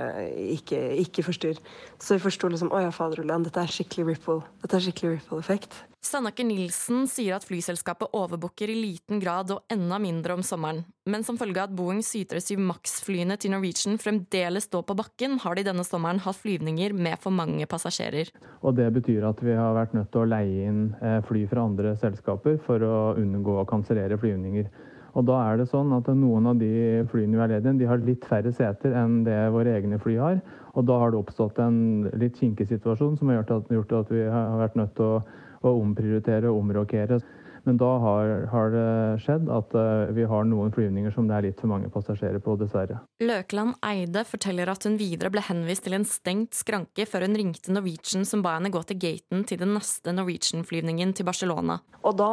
ikke, 0.58 0.80
ikke 1.06 1.24
forstyrre. 1.24 1.64
Så 2.02 2.18
vi 2.18 2.26
forsto 2.26 2.50
liksom 2.52 2.74
Å 2.76 2.84
ja, 2.84 2.96
faderullan, 2.96 3.46
dette 3.48 3.64
er 3.64 3.72
skikkelig 3.72 4.14
ripple. 4.14 4.42
Dette 4.64 4.76
er 4.76 4.90
skikkelig 4.90 5.20
ripple-effekt. 5.20 5.86
Sandaker 6.00 6.46
Nilsen 6.48 7.10
sier 7.12 7.36
at 7.36 7.44
flyselskapet 7.44 8.14
overbooker 8.16 8.72
i 8.72 8.76
liten 8.78 9.20
grad 9.20 9.52
og 9.52 9.66
enda 9.72 9.98
mindre 10.00 10.38
om 10.38 10.44
sommeren. 10.48 10.86
Men 11.12 11.26
som 11.28 11.36
følge 11.40 11.60
av 11.60 11.68
at 11.68 11.76
Boeing 11.76 12.00
737 12.06 12.62
Max-flyene 12.70 13.36
til 13.40 13.52
Norwegian 13.52 14.00
fremdeles 14.00 14.70
står 14.70 14.86
på 14.88 14.96
bakken, 14.96 15.36
har 15.44 15.60
de 15.60 15.66
denne 15.68 15.84
sommeren 15.84 16.22
hatt 16.24 16.40
flyvninger 16.40 16.96
med 16.96 17.20
for 17.20 17.36
mange 17.36 17.68
passasjerer. 17.68 18.32
Og 18.64 18.78
Det 18.80 18.88
betyr 18.96 19.28
at 19.28 19.44
vi 19.44 19.58
har 19.60 19.76
vært 19.76 19.98
nødt 19.98 20.12
til 20.14 20.24
å 20.24 20.30
leie 20.32 20.70
inn 20.72 20.86
eh, 21.04 21.20
fly 21.28 21.44
fra 21.52 21.68
andre 21.68 21.96
selskaper 22.00 22.62
for 22.64 22.84
å 22.88 23.00
unngå 23.20 23.60
å 23.60 23.68
kansellere 23.68 24.20
flyvninger. 24.22 24.72
Og 25.18 25.26
da 25.26 25.40
er 25.48 25.60
det 25.60 25.70
sånn 25.72 25.92
at 25.96 26.10
Noen 26.14 26.50
av 26.52 26.60
de 26.62 26.70
flyene 27.10 27.38
vi 27.38 27.44
er 27.44 27.54
ledige, 27.56 27.78
de 27.80 27.90
har 27.90 28.04
litt 28.06 28.26
færre 28.30 28.52
seter 28.54 28.94
enn 28.98 29.24
det 29.26 29.38
våre 29.54 29.74
egne 29.80 30.00
fly 30.02 30.18
har. 30.22 30.40
og 30.76 30.86
Da 30.86 31.00
har 31.02 31.12
det 31.12 31.20
oppstått 31.20 31.60
en 31.64 32.10
litt 32.20 32.38
kinkig 32.38 32.68
situasjon 32.70 33.18
som 33.18 33.30
har 33.30 33.40
gjort 33.42 33.56
at, 33.58 33.72
gjort 33.74 33.96
at 34.04 34.12
vi 34.14 34.24
har 34.30 34.58
vært 34.62 34.78
nødt 34.80 34.96
til 35.00 35.06
å, 35.18 35.22
å 35.66 35.76
omprioritere 35.82 36.52
og 36.52 36.62
omrokere. 36.62 37.20
Men 37.68 37.80
da 37.82 37.90
har, 38.04 38.34
har, 38.52 38.72
det 38.74 38.88
skjedd 39.24 39.50
at 39.52 39.76
uh, 39.76 40.12
vi 40.16 40.26
har 40.30 40.48
noen 40.48 40.74
flyvninger 40.76 41.14
som 41.16 41.28
det 41.30 41.38
er 41.38 41.48
litt 41.50 41.62
for 41.62 41.72
mange 41.72 41.92
passasjerer 41.94 42.42
på, 42.44 42.56
dessverre. 42.60 43.00
Løkeland 43.24 43.78
Eide 43.86 44.26
forteller 44.28 44.72
at 44.72 44.88
hun 44.88 44.98
videre 45.00 45.32
ble 45.34 45.44
henvist 45.46 45.86
til 45.88 45.98
en 45.98 46.08
stengt 46.08 46.58
skranke 46.58 47.08
før 47.10 47.28
hun 47.28 47.38
ringte 47.40 47.74
Norwegian 47.76 48.28
som 48.28 48.44
ba 48.46 48.58
henne 48.58 48.74
gå 48.74 48.82
til 48.90 49.00
gaten 49.02 49.46
til 49.50 49.62
den 49.62 49.76
neste 49.78 50.14
Norwegian-flyvningen 50.16 51.16
til 51.18 51.28
Barcelona. 51.28 51.80
Og 52.04 52.20
da, 52.20 52.30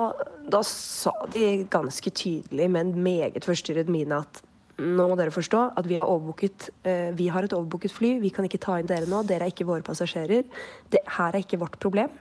da 0.53 0.63
sa 0.67 1.15
de 1.35 1.67
ganske 1.71 2.13
tydelig, 2.15 2.69
med 2.71 2.87
en 2.87 3.07
meget 3.07 3.47
forstyrret 3.47 3.91
mine, 3.93 4.23
at 4.23 4.43
nå 4.77 5.07
må 5.09 5.17
dere 5.17 5.33
forstå 5.33 5.63
at 5.81 5.87
vi 5.89 5.99
har, 6.03 6.09
uh, 6.11 7.11
vi 7.17 7.29
har 7.33 7.47
et 7.47 7.57
overbooket 7.57 7.95
fly. 7.95 8.17
Vi 8.21 8.31
kan 8.35 8.45
ikke 8.45 8.61
ta 8.61 8.77
inn 8.81 8.89
dere 8.91 9.09
nå. 9.09 9.23
Dere 9.25 9.47
er 9.47 9.55
ikke 9.55 9.69
våre 9.69 9.85
passasjerer. 9.87 10.45
Det 10.93 11.01
her 11.17 11.33
er 11.33 11.45
ikke 11.45 11.61
vårt 11.63 11.79
problem. 11.81 12.13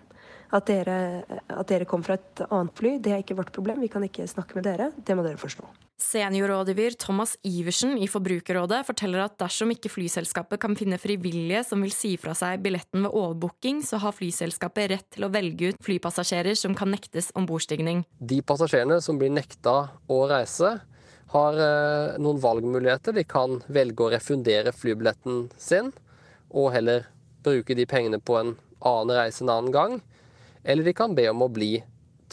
At 0.53 0.67
dere, 0.69 1.23
at 1.49 1.71
dere 1.71 1.87
kom 1.89 2.03
fra 2.05 2.19
et 2.19 2.45
annet 2.49 2.77
fly, 2.77 2.97
det 3.01 3.15
er 3.15 3.23
ikke 3.23 3.37
vårt 3.39 3.53
problem. 3.55 3.81
Vi 3.81 3.89
kan 3.91 4.05
ikke 4.05 4.27
snakke 4.29 4.59
med 4.59 4.67
dere. 4.67 4.91
Det 4.95 5.17
må 5.17 5.25
dere 5.25 5.41
forstå. 5.41 5.65
Seniorrådgiver 5.95 6.97
Thomas 6.99 7.37
Iversen 7.47 7.93
i 8.03 8.07
Forbrukerrådet 8.11 8.81
forteller 8.83 9.23
at 9.23 9.37
dersom 9.39 9.71
ikke 9.71 9.89
flyselskapet 9.93 10.59
kan 10.59 10.75
finne 10.75 10.99
frivillige 10.99 11.61
som 11.63 11.79
vil 11.85 11.93
si 11.95 12.17
fra 12.19 12.33
seg 12.35 12.59
billetten 12.65 13.05
ved 13.05 13.15
overbooking, 13.15 13.79
så 13.79 14.01
har 14.03 14.15
flyselskapet 14.15 14.91
rett 14.91 15.07
til 15.15 15.23
å 15.23 15.31
velge 15.31 15.71
ut 15.71 15.79
flypassasjerer 15.85 16.59
som 16.59 16.75
kan 16.75 16.91
nektes 16.91 17.31
ombordstigning. 17.39 18.03
De 18.19 18.41
passasjerene 18.43 18.99
som 19.01 19.21
blir 19.21 19.31
nekta 19.31 19.77
å 20.11 20.19
reise, 20.29 20.75
har 21.31 21.57
eh, 21.59 22.17
noen 22.21 22.41
valgmuligheter. 22.43 23.15
De 23.15 23.23
kan 23.27 23.61
velge 23.71 24.03
å 24.03 24.11
refundere 24.13 24.75
flybilletten 24.75 25.47
sin, 25.57 25.93
og 26.51 26.73
heller 26.75 27.07
bruke 27.45 27.75
de 27.75 27.87
pengene 27.89 28.19
på 28.19 28.37
en 28.39 28.53
annen 28.85 29.15
reise 29.15 29.43
en 29.43 29.51
annen 29.53 29.73
gang 29.73 29.97
eller 30.65 30.83
de 30.83 30.93
kan 30.97 31.13
be 31.15 31.27
om 31.29 31.43
å 31.45 31.51
bli 31.51 31.77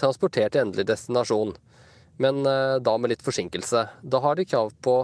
transportert 0.01 0.55
til 0.55 0.65
endelig 0.65 0.87
destinasjon, 0.89 1.53
men 2.23 2.47
eh, 2.49 2.79
da 2.81 2.97
med 2.99 3.13
litt 3.13 3.25
forsinkelse. 3.25 3.85
Da 4.03 4.23
har 4.25 4.39
de 4.39 4.49
krav 4.49 4.73
på 4.85 4.97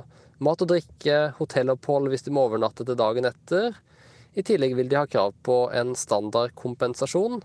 mat 0.44 0.64
og 0.64 0.70
drikke, 0.72 1.18
hotellopphold 1.36 2.08
hvis 2.12 2.24
de 2.24 2.32
må 2.32 2.46
overnatte 2.48 2.86
til 2.88 2.98
dagen 2.98 3.28
etter. 3.28 3.76
I 4.38 4.44
tillegg 4.46 4.76
vil 4.78 4.88
de 4.88 5.00
ha 5.00 5.06
krav 5.10 5.34
på 5.44 5.66
en 5.76 5.94
standardkompensasjon 5.98 7.42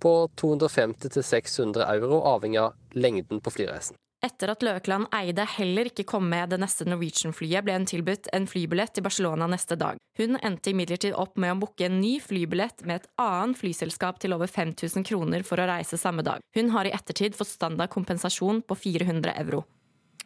på 0.00 0.12
250 0.38 1.22
600 1.22 1.88
euro, 1.98 2.22
avhengig 2.32 2.62
av 2.62 2.76
lengden 2.94 3.42
på 3.42 3.52
flyreisen. 3.52 3.98
Etter 4.18 4.50
at 4.50 4.64
Løkland 4.66 5.06
Eide 5.14 5.44
heller 5.46 5.86
ikke 5.86 6.02
kom 6.10 6.24
med 6.26 6.50
det 6.50 6.58
neste 6.58 6.82
Norwegian-flyet, 6.88 7.62
ble 7.62 7.76
hun 7.76 7.86
tilbudt 7.86 8.26
en 8.34 8.48
flybillett 8.50 8.96
til 8.96 9.04
Barcelona 9.06 9.46
neste 9.46 9.76
dag. 9.78 10.00
Hun 10.18 10.34
endte 10.42 10.72
imidlertid 10.72 11.14
opp 11.14 11.38
med 11.38 11.54
å 11.54 11.58
booke 11.60 11.86
en 11.86 12.00
ny 12.00 12.16
flybillett 12.18 12.82
med 12.82 12.98
et 12.98 13.06
annet 13.22 13.60
flyselskap 13.60 14.18
til 14.18 14.34
over 14.34 14.50
5000 14.50 15.06
kroner 15.06 15.46
for 15.46 15.62
å 15.62 15.68
reise 15.70 16.00
samme 16.02 16.26
dag. 16.26 16.42
Hun 16.58 16.72
har 16.74 16.88
i 16.88 16.94
ettertid 16.96 17.38
fått 17.38 17.52
standard 17.52 17.94
kompensasjon 17.94 18.64
på 18.66 18.78
400 18.88 19.36
euro. 19.44 19.62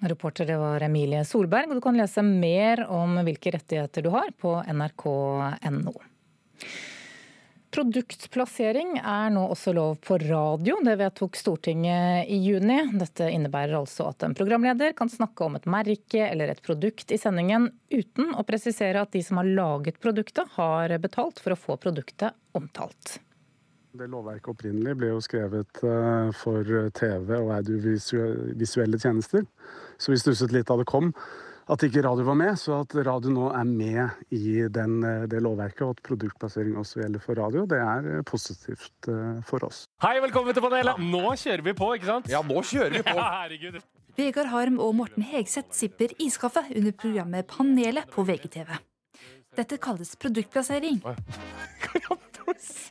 Reporter 0.00 0.48
det 0.48 0.56
var 0.56 0.82
Emilie 0.88 1.20
Solberg, 1.28 1.68
og 1.68 1.76
du 1.76 1.84
kan 1.84 2.00
lese 2.00 2.24
mer 2.24 2.86
om 2.88 3.20
hvilke 3.20 3.52
rettigheter 3.54 4.08
du 4.08 4.08
har 4.16 4.32
på 4.40 4.56
nrk.no. 4.72 5.94
Produktplassering 7.72 8.98
er 9.00 9.30
nå 9.32 9.46
også 9.48 9.72
lov 9.72 9.94
på 10.04 10.18
radio. 10.20 10.74
Det 10.84 10.92
vedtok 11.00 11.38
Stortinget 11.40 12.28
i 12.28 12.36
juni. 12.44 12.76
Dette 13.00 13.30
innebærer 13.32 13.78
altså 13.78 14.10
at 14.10 14.26
en 14.26 14.34
programleder 14.36 14.92
kan 14.98 15.08
snakke 15.08 15.46
om 15.46 15.56
et 15.56 15.68
merke 15.72 16.26
eller 16.26 16.52
et 16.52 16.60
produkt 16.60 17.14
i 17.14 17.18
sendingen 17.20 17.70
uten 17.88 18.34
å 18.36 18.44
presisere 18.44 19.00
at 19.00 19.16
de 19.16 19.22
som 19.24 19.40
har 19.40 19.48
laget 19.48 19.96
produktet, 20.04 20.52
har 20.58 20.92
betalt 21.00 21.40
for 21.40 21.54
å 21.54 21.60
få 21.62 21.78
produktet 21.80 22.36
omtalt. 22.52 23.16
Det 23.96 24.08
Lovverket 24.08 24.52
opprinnelig 24.52 24.94
ble 25.00 25.08
jo 25.14 25.24
skrevet 25.24 25.80
eh, 25.84 26.28
for 26.36 26.68
TV 27.00 27.32
og 27.38 27.54
audiovisuelle 27.56 29.00
tjenester. 29.00 29.48
Så 29.96 30.12
vi 30.12 30.20
stusset 30.20 30.52
litt 30.52 30.68
da 30.68 30.76
det 30.76 30.88
kom 30.92 31.14
at 31.70 31.84
ikke 31.86 32.02
radio 32.02 32.24
var 32.26 32.36
med, 32.38 32.58
så 32.58 32.80
at 32.82 32.94
radio 33.06 33.32
nå 33.32 33.48
er 33.54 33.66
med 33.68 34.34
i 34.34 34.64
den, 34.72 34.98
eh, 35.06 35.26
det 35.30 35.42
lovverket, 35.44 35.82
og 35.86 35.96
at 35.96 36.02
produktplassering 36.06 36.76
også 36.80 37.02
gjelder 37.02 37.22
for 37.22 37.38
radio, 37.38 37.64
det 37.70 37.78
er 37.78 38.08
eh, 38.18 38.22
positivt 38.26 39.08
eh, 39.08 39.38
for 39.46 39.64
oss. 39.68 39.84
Hei, 40.02 40.16
velkommen 40.24 40.54
til 40.56 40.64
panelet! 40.64 40.98
Nå 40.98 41.36
kjører 41.38 41.62
vi 41.68 41.74
på, 41.78 41.92
ikke 41.98 42.10
sant? 42.10 42.30
Ja, 42.32 42.42
nå 42.42 42.64
kjører 42.66 42.98
vi 42.98 43.04
på. 43.06 43.16
Ja, 43.22 43.28
herregud. 43.44 43.78
Vegard 44.18 44.50
Harm 44.52 44.80
og 44.82 44.96
Morten 44.98 45.24
Hegseth 45.24 45.72
sipper 45.76 46.12
iskaffe 46.20 46.64
under 46.74 46.92
programmet 46.92 47.46
Panelet 47.48 48.10
på 48.12 48.26
VGTV. 48.28 48.74
Dette 49.56 49.78
kalles 49.80 50.16
produktplassering. 50.20 51.00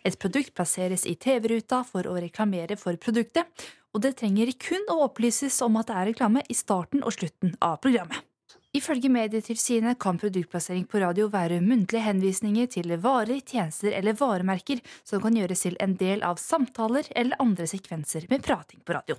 Et 0.07 0.17
produkt 0.17 0.55
plasseres 0.57 1.03
i 1.05 1.13
TV-ruta 1.19 1.83
for 1.85 2.07
å 2.09 2.15
reklamere 2.17 2.77
for 2.79 2.97
produktet, 2.97 3.45
og 3.93 4.01
det 4.05 4.15
trenger 4.21 4.49
kun 4.57 4.87
å 4.89 5.01
opplyses 5.05 5.59
om 5.65 5.77
at 5.81 5.91
det 5.91 5.99
er 5.99 6.11
reklame 6.13 6.43
i 6.49 6.57
starten 6.57 7.03
og 7.05 7.13
slutten 7.13 7.53
av 7.61 7.77
programmet. 7.83 8.30
Ifølge 8.71 9.09
Medietilsynet 9.11 9.97
kan 9.99 10.15
produktplassering 10.15 10.85
på 10.87 11.01
radio 11.01 11.25
være 11.27 11.57
muntlige 11.59 12.05
henvisninger 12.05 12.69
til 12.71 12.93
varer, 13.03 13.41
tjenester 13.43 13.91
eller 13.97 14.15
varemerker 14.15 14.79
som 15.03 15.19
kan 15.19 15.35
gjøres 15.35 15.65
til 15.65 15.75
en 15.83 15.97
del 15.99 16.23
av 16.23 16.39
samtaler 16.39 17.09
eller 17.11 17.35
andre 17.43 17.67
sekvenser 17.67 18.29
med 18.31 18.45
prating 18.45 18.79
på 18.87 18.95
radio. 18.95 19.17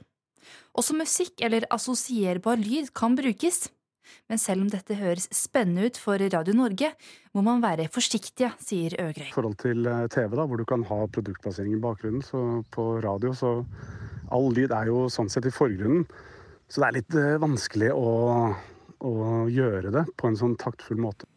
Også 0.73 0.97
musikk 0.97 1.45
eller 1.45 1.69
assosierbar 1.69 2.57
lyd 2.65 2.95
kan 2.97 3.13
brukes. 3.19 3.67
Men 4.33 4.41
selv 4.41 4.65
om 4.65 4.73
dette 4.73 4.97
høres 4.97 5.29
spennende 5.37 5.85
ut 5.85 6.01
for 6.01 6.17
Radio 6.33 6.57
Norge, 6.57 6.89
må 7.37 7.45
man 7.45 7.61
være 7.63 7.91
forsiktige, 7.93 8.55
sier 8.57 8.97
Øgrøy. 9.05 9.29
I 9.29 9.37
forhold 9.37 9.61
til 9.61 9.85
eh, 9.85 10.09
TV, 10.13 10.33
da, 10.33 10.49
hvor 10.49 10.59
du 10.59 10.67
kan 10.69 10.89
ha 10.89 11.05
produktplassering 11.13 11.77
i 11.77 11.85
bakgrunnen, 11.85 12.25
så 12.25 12.65
på 12.73 12.89
radio 13.05 13.37
så 13.37 13.59
All 14.33 14.49
lyd 14.57 14.73
er 14.73 14.89
jo 14.89 15.11
sånn 15.13 15.29
sett 15.29 15.45
i 15.45 15.53
forgrunnen. 15.53 16.07
Så 16.73 16.81
det 16.81 16.87
er 16.89 17.01
litt 17.03 17.17
eh, 17.21 17.41
vanskelig 17.41 17.93
å 17.93 18.13
å 19.03 19.45
gjøre 19.51 19.93
det 19.95 20.07
på 20.17 20.31
en 20.31 20.39
sånn 20.39 20.57
taktfull 20.61 21.01
måte. 21.03 21.29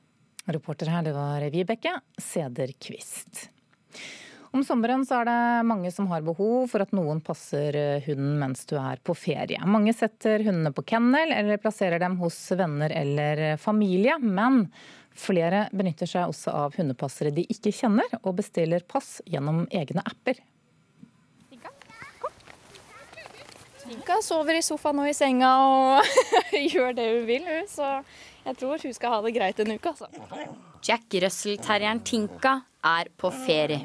Reporter 0.46 0.92
her, 0.94 1.04
det 1.06 1.16
var 1.16 1.42
Vibeke 1.50 1.98
Sederquist. 2.22 3.48
Om 4.56 4.62
sommeren 4.64 5.02
så 5.04 5.18
er 5.20 5.28
det 5.28 5.68
mange 5.68 5.90
som 5.92 6.08
har 6.08 6.22
behov 6.24 6.70
for 6.72 6.86
at 6.86 6.94
noen 6.96 7.20
passer 7.26 7.76
hunden 8.06 8.38
mens 8.40 8.64
du 8.70 8.78
er 8.80 9.02
på 9.04 9.12
ferie. 9.18 9.60
Mange 9.68 9.92
setter 9.92 10.46
hundene 10.46 10.72
på 10.72 10.86
kennel 10.88 11.34
eller 11.36 11.60
plasserer 11.60 12.00
dem 12.00 12.16
hos 12.22 12.38
venner 12.56 12.94
eller 12.96 13.58
familie. 13.60 14.16
Men 14.22 14.70
flere 15.12 15.66
benytter 15.76 16.08
seg 16.08 16.32
også 16.32 16.54
av 16.56 16.78
hundepassere 16.80 17.34
de 17.36 17.44
ikke 17.52 17.74
kjenner, 17.76 18.08
og 18.22 18.38
bestiller 18.40 18.86
pass 18.88 19.18
gjennom 19.28 19.66
egne 19.76 20.06
apper. 20.08 20.40
Tinka 23.86 24.18
sover 24.26 24.58
i 24.58 24.64
sofaen 24.66 25.00
og 25.04 25.10
i 25.10 25.14
senga 25.14 25.50
og 25.62 26.08
gjør 26.74 26.96
det 26.98 27.06
hun 27.12 27.28
vil, 27.28 27.46
hun. 27.46 27.68
Så 27.70 27.90
jeg 28.46 28.58
tror 28.60 28.82
hun 28.82 28.96
skal 28.98 29.14
ha 29.14 29.20
det 29.26 29.34
greit 29.36 29.60
en 29.62 29.76
uke, 29.76 29.94
altså. 29.94 30.10
Jack 30.86 31.18
Russell-terrieren 31.24 32.02
Tinka 32.06 32.60
er 32.86 33.10
på 33.18 33.32
ferie. 33.46 33.82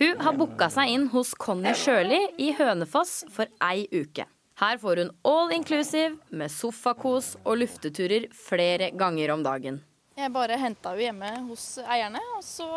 Hun 0.00 0.20
har 0.24 0.36
booka 0.36 0.70
seg 0.72 0.92
inn 0.94 1.08
hos 1.12 1.34
Conny 1.36 1.74
Sjøli 1.76 2.20
i 2.40 2.52
Hønefoss 2.56 3.24
for 3.32 3.50
ei 3.66 3.84
uke. 3.92 4.24
Her 4.60 4.76
får 4.80 5.00
hun 5.02 5.10
all 5.28 5.52
inclusive 5.56 6.14
med 6.36 6.52
sofakos 6.52 7.34
og 7.44 7.60
lufteturer 7.60 8.26
flere 8.36 8.90
ganger 8.96 9.32
om 9.32 9.44
dagen. 9.44 9.80
Jeg 10.16 10.32
bare 10.32 10.56
henta 10.60 10.92
henne 10.92 11.04
hjemme 11.06 11.30
hos 11.48 11.64
eierne, 11.84 12.20
og 12.36 12.44
så 12.44 12.68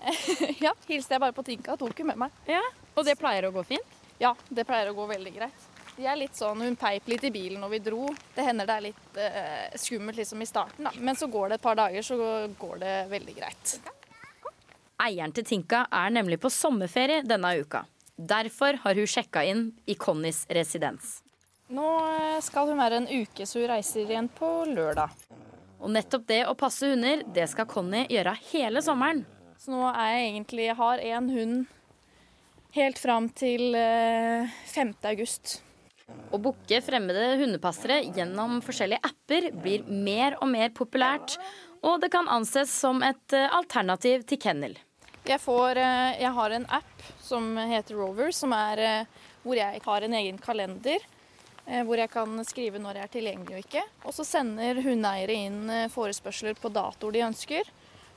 ja, 0.64 0.72
hilste 0.88 1.16
jeg 1.16 1.22
bare 1.22 1.36
på 1.36 1.44
Tinka 1.44 1.76
og 1.76 1.80
tok 1.84 1.96
henne 2.02 2.12
med 2.14 2.26
meg. 2.26 2.42
Ja, 2.48 2.64
Og 2.96 3.04
det 3.08 3.16
pleier 3.20 3.48
å 3.48 3.52
gå 3.54 3.64
fint? 3.68 3.99
Ja, 4.20 4.34
det 4.52 4.66
pleier 4.68 4.90
å 4.90 4.96
gå 4.98 5.06
veldig 5.08 5.30
greit. 5.32 5.68
De 5.96 6.04
er 6.08 6.18
litt 6.20 6.36
sånn, 6.36 6.60
Hun 6.60 6.76
peip 6.76 7.08
litt 7.08 7.24
i 7.24 7.30
bilen 7.32 7.62
når 7.64 7.70
vi 7.72 7.78
dro. 7.84 8.08
Det 8.34 8.44
hender 8.44 8.68
det 8.68 8.74
er 8.76 8.84
litt 8.84 9.16
eh, 9.20 9.78
skummelt 9.80 10.20
liksom 10.20 10.42
i 10.44 10.48
starten, 10.48 10.84
da. 10.88 10.92
Men 11.00 11.16
så 11.16 11.28
går 11.32 11.48
det 11.48 11.58
et 11.58 11.64
par 11.64 11.78
dager, 11.80 12.04
så 12.04 12.18
går 12.60 12.82
det 12.84 12.92
veldig 13.10 13.36
greit. 13.38 13.72
Eieren 15.00 15.32
til 15.32 15.46
Tinka 15.48 15.86
er 15.88 16.12
nemlig 16.12 16.36
på 16.42 16.52
sommerferie 16.52 17.24
denne 17.24 17.54
uka. 17.56 17.86
Derfor 18.16 18.76
har 18.84 19.00
hun 19.00 19.08
sjekka 19.08 19.46
inn 19.48 19.66
i 19.88 19.96
Connys 19.96 20.44
residens. 20.52 21.22
Nå 21.72 21.88
eh, 22.12 22.38
skal 22.44 22.68
hun 22.68 22.80
være 22.80 23.00
en 23.00 23.08
uke, 23.08 23.48
så 23.48 23.62
hun 23.62 23.70
reiser 23.72 24.04
igjen 24.04 24.28
på 24.36 24.52
lørdag. 24.68 25.16
Og 25.80 25.96
nettopp 25.96 26.28
det 26.28 26.42
å 26.44 26.56
passe 26.60 26.92
hunder, 26.92 27.24
det 27.24 27.48
skal 27.48 27.68
Conny 27.68 28.04
gjøre 28.12 28.36
hele 28.50 28.84
sommeren. 28.84 29.24
Så 29.56 29.72
nå 29.72 29.86
er 29.90 30.12
jeg 30.12 30.30
egentlig 30.30 30.66
Jeg 30.68 30.76
har 30.76 31.04
én 31.04 31.28
hund 31.32 31.68
helt 32.72 32.98
fram 32.98 33.28
til 33.34 33.74
5. 33.74 34.94
Eh, 35.02 35.10
august. 35.10 35.60
Å 36.30 36.38
booke 36.42 36.80
fremmede 36.82 37.36
hundepassere 37.38 38.00
gjennom 38.16 38.58
forskjellige 38.66 39.02
apper 39.06 39.50
blir 39.62 39.86
mer 39.86 40.36
og 40.40 40.50
mer 40.50 40.72
populært, 40.74 41.36
og 41.86 42.00
det 42.02 42.10
kan 42.12 42.28
anses 42.30 42.72
som 42.72 43.02
et 43.06 43.36
eh, 43.36 43.48
alternativ 43.54 44.26
til 44.28 44.40
kennel. 44.42 44.76
Jeg, 45.26 45.38
får, 45.42 45.78
eh, 45.78 46.18
jeg 46.22 46.34
har 46.34 46.56
en 46.56 46.66
app 46.80 47.06
som 47.22 47.54
heter 47.56 47.98
Rover, 47.98 48.34
som 48.34 48.54
er 48.56 49.06
hvor 49.44 49.56
jeg 49.56 49.80
har 49.84 50.04
en 50.04 50.20
egen 50.20 50.38
kalender. 50.38 51.02
Hvor 51.70 52.00
jeg 52.00 52.10
kan 52.10 52.32
skrive 52.42 52.80
når 52.82 52.96
jeg 52.98 53.06
er 53.06 53.10
tilgjengelig 53.12 53.54
og 53.54 53.60
ikke. 53.62 53.82
Og 54.08 54.14
så 54.16 54.24
sender 54.26 54.80
hundeeiere 54.82 55.36
inn 55.36 55.68
forespørsler 55.92 56.56
på 56.58 56.70
datoer 56.74 57.14
de 57.14 57.22
ønsker, 57.28 57.68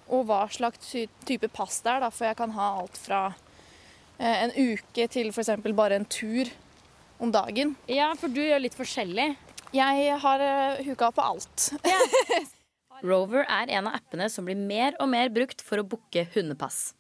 og 0.09 0.23
hva 0.25 0.39
slags 0.49 0.95
type 1.27 1.51
pass 1.53 1.83
det 1.83 1.91
er. 1.91 2.01
Da, 2.01 2.09
for 2.09 2.25
jeg 2.25 2.39
kan 2.39 2.55
ha 2.55 2.69
alt 2.79 2.97
fra 2.97 3.19
en 4.19 4.53
uke 4.55 5.07
til 5.11 5.31
f.eks. 5.33 5.49
bare 5.75 5.97
en 5.99 6.05
tur. 6.05 6.51
om 7.17 7.31
dagen. 7.31 7.75
Ja, 7.87 8.09
for 8.19 8.27
du 8.27 8.41
gjør 8.41 8.59
litt 8.59 8.75
forskjellig. 8.75 9.29
Jeg 9.73 10.17
har 10.21 10.41
uh, 10.43 10.81
huka 10.83 11.11
på 11.15 11.23
alt. 11.23 11.69
Rover 13.03 13.45
er 13.47 13.71
en 13.77 13.87
av 13.87 13.95
appene 13.97 14.27
som 14.29 14.45
blir 14.45 14.59
mer 14.59 14.97
og 15.01 15.09
mer 15.11 15.31
brukt 15.33 15.63
for 15.63 15.79
å 15.79 15.85
booke 15.87 16.25
hundepass. 16.35 16.93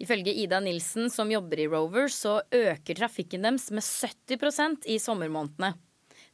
Ifølge 0.00 0.34
Ida 0.42 0.58
Nilsen, 0.60 1.10
som 1.10 1.30
jobber 1.30 1.60
i 1.62 1.66
Rover, 1.70 2.08
så 2.12 2.40
øker 2.50 2.98
trafikken 2.98 3.46
deres 3.46 3.70
med 3.74 3.84
70% 3.84 4.88
i 4.90 4.98
sommermånedene. 4.98 5.74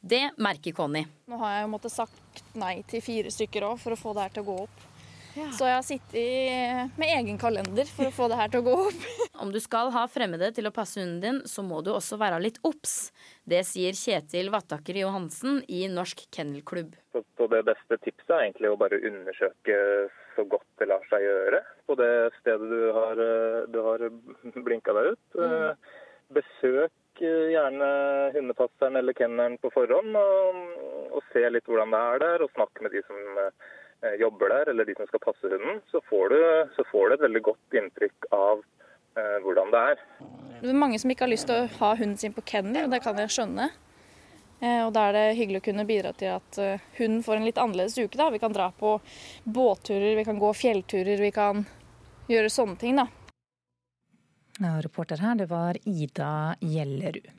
Det 0.01 0.31
merker 0.41 0.73
Conny. 0.73 1.03
Nå 1.29 1.37
har 1.43 1.55
jeg 1.55 1.65
jo 1.65 1.73
måttet 1.75 1.93
sagt 1.93 2.41
nei 2.57 2.79
til 2.89 3.03
fire 3.05 3.33
stykker 3.33 3.67
òg 3.67 3.77
for 3.83 3.93
å 3.93 3.99
få 3.99 4.15
det 4.17 4.25
her 4.25 4.33
til 4.37 4.45
å 4.45 4.49
gå 4.49 4.55
opp. 4.63 4.87
Ja. 5.37 5.47
Så 5.55 5.67
jeg 5.67 5.75
har 5.77 5.85
sittet 5.85 6.97
med 6.99 7.11
egen 7.15 7.37
kalender 7.39 7.87
for 7.87 8.09
å 8.09 8.13
få 8.15 8.27
det 8.31 8.39
her 8.39 8.51
til 8.51 8.61
å 8.61 8.65
gå 8.67 8.73
opp. 8.89 9.05
Om 9.43 9.53
du 9.53 9.59
skal 9.63 9.91
ha 9.95 10.03
fremmede 10.11 10.51
til 10.55 10.67
å 10.67 10.73
passe 10.75 10.99
hunden 10.99 11.21
din, 11.23 11.39
så 11.47 11.63
må 11.65 11.81
du 11.85 11.91
også 11.93 12.19
være 12.21 12.41
litt 12.43 12.59
obs. 12.67 13.11
Det 13.47 13.63
sier 13.67 13.95
Kjetil 13.97 14.51
Vattaker 14.53 14.99
Johansen 15.01 15.61
i 15.71 15.85
Norsk 15.91 16.25
Kennelklubb. 16.35 16.97
Så 17.15 17.47
det 17.51 17.63
beste 17.67 17.99
tipset 18.03 18.35
er 18.35 18.45
egentlig 18.47 18.71
å 18.71 18.79
bare 18.79 19.01
undersøke 19.07 19.77
så 20.35 20.45
godt 20.47 20.67
det 20.79 20.87
lar 20.87 21.03
seg 21.09 21.25
gjøre 21.25 21.59
på 21.89 21.97
det 21.99 22.13
stedet 22.39 22.69
du 22.71 22.87
har, 22.95 23.19
du 23.67 23.79
har 23.87 24.07
blinka 24.67 24.95
deg 24.95 25.13
ut. 25.15 25.39
Mm. 25.39 25.91
Besøk 26.37 27.21
gjerne 27.21 27.87
hundepasseren 28.33 28.95
eller 28.97 29.13
kennelen 29.13 29.57
på 29.61 29.69
forhånd 29.73 30.15
og, 30.17 30.61
og 31.11 31.25
se 31.33 31.43
litt 31.51 31.67
hvordan 31.67 31.91
det 31.93 31.99
er 32.13 32.23
der, 32.23 32.45
og 32.45 32.53
snakk 32.55 32.79
med 32.81 32.95
de 32.95 33.03
som 33.05 33.19
Eh, 33.41 33.51
jobber 34.19 34.49
der, 34.49 34.69
eller 34.71 34.85
de 34.85 34.95
som 34.97 35.07
skal 35.09 35.21
passe 35.21 35.49
hunden, 35.51 35.81
så 35.91 36.01
får 36.09 36.33
du, 36.33 36.39
så 36.75 36.85
får 36.91 37.09
du 37.09 37.15
et 37.15 37.25
veldig 37.27 37.41
godt 37.45 37.77
inntrykk 37.81 38.27
av 38.33 38.63
eh, 39.17 39.37
hvordan 39.45 39.73
det 39.73 39.81
er. 39.91 40.03
Det 40.61 40.69
er 40.69 40.77
mange 40.77 40.99
som 41.01 41.13
ikke 41.13 41.25
har 41.27 41.33
lyst 41.33 41.49
til 41.49 41.63
å 41.63 41.69
ha 41.79 41.93
hunden 41.95 42.17
sin 42.17 42.33
på 42.33 42.43
kennel, 42.53 42.87
og 42.87 42.95
det 42.95 43.01
kan 43.05 43.19
jeg 43.21 43.33
skjønne. 43.35 43.69
Eh, 44.61 44.81
og 44.85 44.93
Da 44.93 45.07
er 45.09 45.17
det 45.17 45.37
hyggelig 45.39 45.61
å 45.63 45.67
kunne 45.69 45.87
bidra 45.89 46.13
til 46.17 46.35
at 46.35 46.61
eh, 46.61 46.83
hunden 46.99 47.23
får 47.25 47.39
en 47.39 47.47
litt 47.49 47.61
annerledes 47.61 47.97
uke. 47.97 48.17
da. 48.17 48.29
Vi 48.29 48.41
kan 48.41 48.53
dra 48.53 48.69
på 48.77 48.99
båtturer, 49.43 50.15
vi 50.15 50.25
kan 50.27 50.41
gå 50.41 50.53
fjellturer, 50.53 51.17
vi 51.21 51.31
kan 51.33 51.65
gjøre 52.29 52.53
sånne 52.53 52.77
ting. 52.77 53.01
da. 53.01 53.07
Ja, 54.61 54.75
reporter 54.81 55.17
her, 55.17 55.35
det 55.35 55.49
var 55.49 55.77
Ida 55.89 56.55
Gjellerud. 56.61 57.31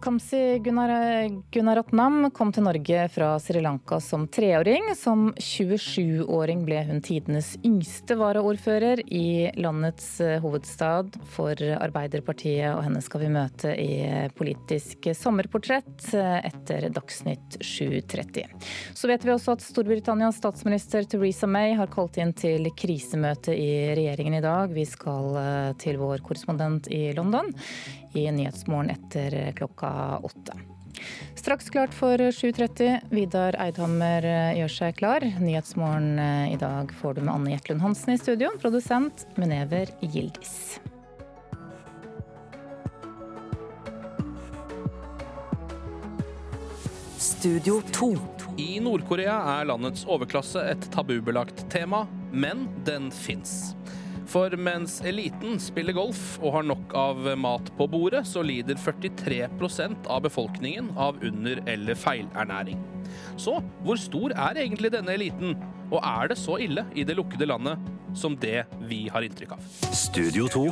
Kamzy 0.00 0.58
Gunaratnam 1.52 2.30
kom 2.34 2.52
til 2.54 2.64
Norge 2.66 3.06
fra 3.12 3.30
Sri 3.42 3.60
Lanka 3.64 3.98
som 4.00 4.26
treåring. 4.28 4.90
Som 4.98 5.30
27-åring 5.34 6.62
ble 6.66 6.82
hun 6.88 7.02
tidenes 7.04 7.54
yngste 7.66 8.16
varaordfører 8.20 9.02
i 9.06 9.50
landets 9.58 10.20
eh, 10.24 10.38
hovedstad 10.42 11.16
for 11.32 11.58
Arbeiderpartiet, 11.58 12.70
og 12.74 12.84
henne 12.86 13.02
skal 13.04 13.24
vi 13.24 13.32
møte 13.34 13.74
i 13.80 13.90
Politisk 14.36 15.10
sommerportrett 15.16 16.08
eh, 16.14 16.38
etter 16.50 16.88
Dagsnytt 16.94 17.58
7.30. 17.60 18.46
Så 18.94 19.10
vet 19.10 19.26
vi 19.26 19.34
også 19.34 19.56
at 19.56 19.64
Storbritannias 19.66 20.40
statsminister 20.42 21.08
Theresa 21.08 21.48
May 21.50 21.76
har 21.78 21.92
kalt 21.92 22.20
inn 22.20 22.34
til 22.36 22.70
krisemøte 22.76 23.56
i 23.56 23.70
regjeringen 23.96 24.38
i 24.38 24.44
dag. 24.44 24.74
Vi 24.76 24.86
skal 24.88 25.40
eh, 25.42 25.70
til 25.82 26.00
vår 26.02 26.24
korrespondent 26.26 26.92
i 26.92 27.08
London 27.16 27.54
i 28.16 28.24
Nyhetsmorgen 28.32 28.90
etter 28.90 29.52
klokka 29.56 29.92
åtte. 30.22 30.56
Straks 31.34 31.70
klart 31.70 31.94
for 31.94 32.18
7.30. 32.18 33.00
Vidar 33.10 33.56
Eidhammer 33.60 34.24
gjør 34.56 34.72
seg 34.72 34.96
klar. 34.98 35.26
Nyhetsmorgen 35.40 36.18
eh, 36.18 36.54
i 36.54 36.58
dag 36.60 36.90
får 36.96 37.18
du 37.18 37.24
med 37.26 37.34
Anne 37.34 37.52
Jetlund 37.52 37.84
Hansen 37.84 38.16
i 38.16 38.18
studio. 38.18 38.50
Produsent 38.62 39.26
Munever 39.36 39.92
Gildis. 40.00 40.80
Studio 47.46 47.82
2. 47.92 48.16
I 48.56 48.80
Nord-Korea 48.80 49.36
er 49.58 49.68
landets 49.68 50.06
overklasse 50.08 50.62
et 50.70 50.86
tabubelagt 50.94 51.66
tema, 51.70 52.06
men 52.32 52.64
den 52.88 53.10
fins. 53.12 53.76
For 54.26 54.50
mens 54.58 54.98
eliten 55.06 55.60
spiller 55.62 55.94
golf 55.96 56.36
og 56.42 56.56
har 56.56 56.66
nok 56.66 56.94
av 56.98 57.28
mat 57.38 57.70
på 57.78 57.86
bordet, 57.90 58.24
så 58.26 58.42
lider 58.42 58.78
43% 58.80 60.08
av 60.10 60.24
befolkningen 60.26 60.90
av 60.98 61.20
under- 61.22 61.62
eller 61.66 61.94
feilernæring. 61.94 62.82
Så 63.38 63.60
hvor 63.84 63.96
stor 63.96 64.34
er 64.34 64.58
egentlig 64.64 64.90
denne 64.92 65.14
eliten, 65.14 65.54
og 65.92 66.00
er 66.02 66.28
det 66.28 66.38
så 66.38 66.58
ille 66.58 66.84
i 66.94 67.04
det 67.06 67.16
lukkede 67.16 67.46
landet 67.46 67.78
som 68.16 68.34
det 68.36 68.64
vi 68.88 69.06
har 69.12 69.22
inntrykk 69.22 69.52
av? 69.52 69.62
Studio 69.94 70.48
2 70.48 70.66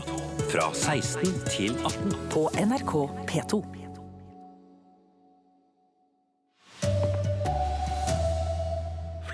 fra 0.51 0.73
16 0.73 1.31
til 1.55 1.79
18 1.85 2.19
på 2.35 2.49
NRK 2.59 2.95
P2. 3.31 3.84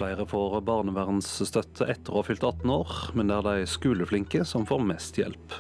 Flere 0.01 0.25
får 0.25 0.63
barnevernsstøtte 0.65 1.85
etter 1.93 2.15
å 2.15 2.23
ha 2.23 2.25
fylt 2.25 2.45
18 2.47 2.71
år, 2.73 2.93
men 3.13 3.29
det 3.29 3.35
er 3.37 3.45
de 3.45 3.67
skoleflinke 3.69 4.47
som 4.49 4.65
får 4.65 4.81
mest 4.89 5.19
hjelp. 5.21 5.57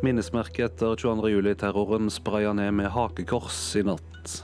Minnesmerket 0.00 0.70
etter 0.70 0.96
22.07-terroren 0.96 2.08
spraya 2.08 2.54
ned 2.56 2.72
med 2.78 2.88
hakekors 2.94 3.60
i 3.76 3.84
natt. 3.84 4.38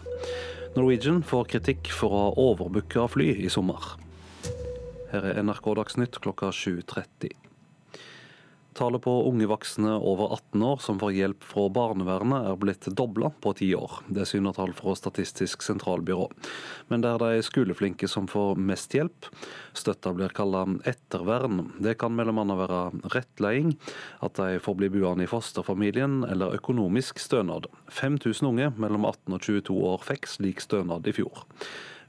Norwegian 0.76 1.22
får 1.24 1.48
kritikk 1.54 1.88
for 1.88 2.12
å 2.12 2.20
ha 2.26 2.36
overbooka 2.50 3.06
fly 3.08 3.30
i 3.46 3.48
sommer. 3.48 3.94
Her 5.08 5.30
er 5.30 5.40
NRK 5.40 5.72
Dagsnytt 5.80 6.20
klokka 6.20 6.52
7.30. 6.52 7.47
Tallet 8.78 9.02
på 9.02 9.12
unge 9.26 9.46
voksne 9.50 9.96
over 9.96 10.32
18 10.36 10.62
år 10.62 10.76
som 10.78 10.98
får 11.00 11.12
hjelp 11.16 11.46
fra 11.50 11.64
barnevernet 11.74 12.44
er 12.46 12.58
blitt 12.62 12.86
dobla 12.94 13.32
på 13.42 13.50
ti 13.58 13.72
år. 13.74 13.96
Det 14.06 14.22
syner 14.30 14.54
tall 14.54 14.70
fra 14.78 14.94
Statistisk 14.94 15.64
sentralbyrå. 15.66 16.28
Men 16.86 17.02
det 17.02 17.10
er 17.10 17.24
de 17.24 17.42
skoleflinke 17.42 18.06
som 18.06 18.28
får 18.30 18.54
mest 18.62 18.94
hjelp. 18.94 19.26
Støtta 19.74 20.14
blir 20.14 20.30
kalla 20.30 20.62
ettervern. 20.86 21.72
Det 21.82 21.96
kan 21.98 22.14
bl.a. 22.14 22.30
være 22.62 22.80
rettleding, 23.16 23.74
at 24.22 24.38
de 24.38 24.62
får 24.62 24.78
bli 24.78 24.92
buende 24.94 25.26
i 25.26 25.32
fosterfamilien 25.34 26.22
eller 26.30 26.54
økonomisk 26.60 27.18
stønad. 27.18 27.66
5000 27.90 28.52
unge 28.52 28.70
mellom 28.78 29.10
18 29.10 29.34
og 29.40 29.42
22 29.42 29.82
år 29.90 30.06
fikk 30.06 30.30
slik 30.38 30.62
stønad 30.62 31.10
i 31.10 31.18
fjor. 31.18 31.42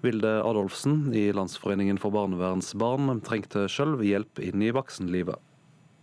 Vilde 0.05 0.37
Adolfsen 0.45 1.07
i 1.17 1.31
Landsforeningen 1.33 1.97
for 1.97 2.13
barnevernsbarn 2.13 3.23
trengte 3.25 3.65
sjøl 3.73 3.97
hjelp 4.05 4.45
inn 4.45 4.61
i 4.61 4.75
voksenlivet. 4.77 5.48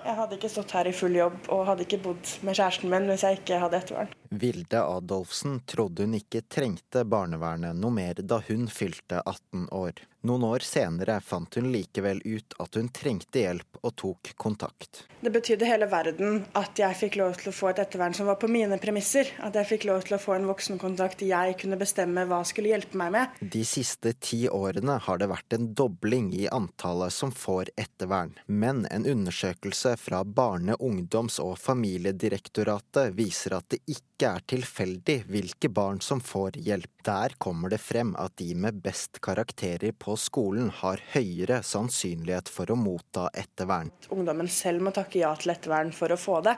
Jeg 0.06 0.14
hadde 0.14 0.36
ikke 0.36 0.50
stått 0.50 0.72
her 0.76 0.86
i 0.86 0.92
full 0.94 1.16
jobb 1.18 1.48
og 1.50 1.64
hadde 1.66 1.82
ikke 1.82 1.98
bodd 2.04 2.28
med 2.46 2.54
kjæresten 2.54 2.92
min 2.92 3.08
hvis 3.10 3.24
jeg 3.26 3.40
ikke 3.40 3.58
hadde 3.58 3.80
ettervern. 3.80 4.12
Vilde 4.30 4.82
Adolfsen 4.82 5.56
trodde 5.66 6.06
hun 6.06 6.14
ikke 6.18 6.44
trengte 6.46 7.02
barnevernet 7.10 7.74
noe 7.74 7.94
mer 7.94 8.20
da 8.22 8.38
hun 8.46 8.68
fylte 8.70 9.18
18 9.24 9.66
år. 9.74 10.04
Noen 10.26 10.42
år 10.42 10.64
senere 10.66 11.20
fant 11.22 11.54
hun 11.54 11.68
likevel 11.70 12.18
ut 12.24 12.56
at 12.58 12.74
hun 12.74 12.88
trengte 12.90 13.44
hjelp 13.44 13.78
og 13.86 13.92
tok 14.00 14.32
kontakt. 14.40 15.04
Det 15.20 15.30
betydde 15.30 15.68
hele 15.68 15.86
verden 15.90 16.40
at 16.58 16.78
jeg 16.78 16.98
fikk 16.98 17.18
lov 17.20 17.36
til 17.38 17.52
å 17.52 17.54
få 17.54 17.70
et 17.70 17.80
ettervern 17.84 18.14
som 18.14 18.26
var 18.26 18.40
på 18.40 18.50
mine 18.50 18.76
premisser. 18.82 19.30
At 19.46 19.54
jeg 19.58 19.68
fikk 19.70 19.86
lov 19.86 20.02
til 20.06 20.16
å 20.16 20.20
få 20.22 20.34
en 20.36 20.48
voksenkontakt 20.50 21.22
jeg 21.26 21.54
kunne 21.60 21.78
bestemme 21.78 22.26
hva 22.26 22.40
skulle 22.46 22.72
hjelpe 22.72 22.98
meg 22.98 23.14
med. 23.14 23.38
De 23.40 23.62
siste 23.66 24.16
ti 24.18 24.42
årene 24.50 24.98
har 25.06 25.22
det 25.22 25.30
vært 25.30 25.56
en 25.56 25.70
dobling 25.78 26.32
i 26.34 26.48
antallet 26.50 27.14
som 27.14 27.30
får 27.30 27.70
ettervern. 27.78 28.34
Men 28.46 28.84
en 28.90 29.06
undersøkelse 29.06 29.94
fra 30.00 30.24
Barne-, 30.26 30.78
ungdoms- 30.80 31.38
og 31.42 31.54
familiedirektoratet 31.62 33.14
viser 33.14 33.60
at 33.60 33.70
det 33.72 33.84
ikke 33.86 34.32
er 34.32 34.44
tilfeldig 34.48 35.20
hvilke 35.30 35.70
barn 35.70 36.02
som 36.02 36.22
får 36.24 36.58
hjelp. 36.66 36.90
Der 37.06 37.34
kommer 37.38 37.70
det 37.70 37.78
frem 37.78 38.14
at 38.18 38.34
de 38.40 38.52
med 38.58 38.82
best 38.82 39.20
karakterer 39.22 39.94
på 40.16 40.20
skolen 40.22 40.70
har 40.72 41.02
høyere 41.12 41.58
sannsynlighet 41.66 42.48
for 42.48 42.70
å 42.72 42.76
motta 42.80 43.26
ettervern. 43.36 43.90
Ungdommen 44.14 44.48
selv 44.48 44.86
må 44.86 44.92
takke 44.96 45.20
ja 45.20 45.34
til 45.36 45.52
ettervern 45.52 45.92
for 45.92 46.14
å 46.14 46.16
få 46.16 46.38
det. 46.46 46.54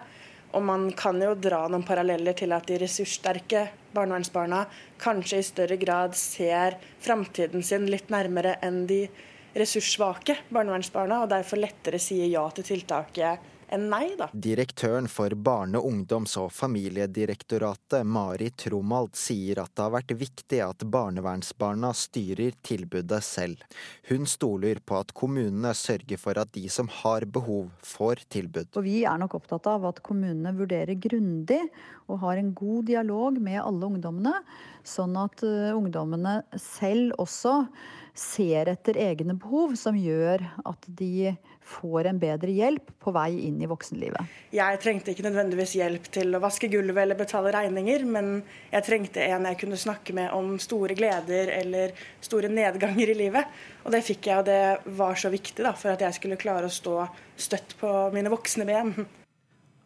Og 0.54 0.62
man 0.64 0.86
kan 0.96 1.18
jo 1.20 1.34
dra 1.34 1.64
noen 1.66 1.82
paralleller 1.84 2.36
til 2.38 2.54
at 2.54 2.68
de 2.70 2.78
ressurssterke 2.80 3.64
barnevernsbarna 3.96 4.62
kanskje 5.02 5.40
i 5.42 5.48
større 5.48 5.76
grad 5.80 6.14
ser 6.16 6.78
framtiden 7.02 7.66
sin 7.66 7.88
litt 7.90 8.14
nærmere 8.14 8.54
enn 8.64 8.84
de 8.88 9.02
ressurssvake 9.58 10.38
barnevernsbarna, 10.54 11.24
og 11.24 11.32
derfor 11.34 11.58
lettere 11.58 11.98
sier 12.00 12.30
ja 12.30 12.46
til 12.54 12.68
tiltaket 12.68 13.57
enn 13.74 13.88
nei, 13.92 14.12
da. 14.18 14.28
Direktøren 14.32 15.08
for 15.10 15.34
Barne-, 15.34 15.80
ungdoms- 15.80 16.36
og 16.40 16.50
familiedirektoratet, 16.54 18.06
Mari 18.06 18.50
Tromald, 18.56 19.14
sier 19.18 19.62
at 19.62 19.74
det 19.74 19.84
har 19.84 19.94
vært 19.94 20.14
viktig 20.20 20.60
at 20.64 20.84
barnevernsbarna 20.88 21.92
styrer 21.96 22.56
tilbudet 22.66 23.20
selv. 23.24 23.62
Hun 24.08 24.26
stoler 24.28 24.80
på 24.84 24.98
at 25.00 25.12
kommunene 25.16 25.74
sørger 25.76 26.20
for 26.20 26.40
at 26.40 26.52
de 26.56 26.66
som 26.72 26.90
har 27.02 27.28
behov, 27.28 27.68
får 27.84 28.24
tilbud. 28.32 28.72
Og 28.78 28.86
vi 28.86 29.02
er 29.08 29.20
nok 29.20 29.38
opptatt 29.38 29.68
av 29.70 29.86
at 29.90 30.02
kommunene 30.06 30.54
vurderer 30.56 30.98
grundig 30.98 31.62
og 32.08 32.22
har 32.24 32.40
en 32.40 32.52
god 32.56 32.88
dialog 32.88 33.38
med 33.42 33.60
alle 33.60 33.88
ungdommene, 33.92 34.34
sånn 34.86 35.16
at 35.20 35.42
uh, 35.44 35.76
ungdommene 35.76 36.40
selv 36.62 37.16
også 37.20 37.60
ser 38.18 38.70
etter 38.72 38.98
egne 38.98 39.36
behov, 39.38 39.76
som 39.78 39.96
gjør 39.98 40.42
at 40.66 40.88
de 40.98 41.34
får 41.68 42.08
en 42.10 42.18
bedre 42.20 42.52
hjelp 42.54 42.90
på 43.02 43.12
vei 43.14 43.30
inn 43.46 43.60
i 43.62 43.68
voksenlivet. 43.68 44.36
Jeg 44.54 44.80
trengte 44.82 45.12
ikke 45.12 45.26
nødvendigvis 45.26 45.74
hjelp 45.78 46.08
til 46.14 46.34
å 46.34 46.42
vaske 46.42 46.70
gulvet 46.72 47.02
eller 47.04 47.18
betale 47.18 47.52
regninger, 47.54 48.06
men 48.08 48.30
jeg 48.72 48.86
trengte 48.86 49.24
en 49.26 49.48
jeg 49.50 49.60
kunne 49.60 49.80
snakke 49.80 50.16
med 50.16 50.32
om 50.36 50.56
store 50.62 50.96
gleder 50.98 51.52
eller 51.58 51.94
store 52.24 52.50
nedganger 52.52 53.12
i 53.12 53.18
livet. 53.18 53.58
Og 53.84 53.94
det 53.94 54.04
fikk 54.06 54.30
jeg, 54.30 54.40
og 54.40 54.48
det 54.48 54.96
var 54.98 55.18
så 55.20 55.32
viktig 55.32 55.64
da, 55.64 55.74
for 55.76 55.94
at 55.94 56.04
jeg 56.04 56.18
skulle 56.18 56.40
klare 56.40 56.68
å 56.68 56.72
stå 56.72 57.00
støtt 57.38 57.76
på 57.80 57.92
mine 58.14 58.32
voksne 58.32 58.66
ben. 58.68 58.94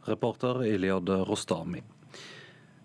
Reporter 0.07 0.65
Iliad 0.67 1.11
Rostami. 1.29 1.83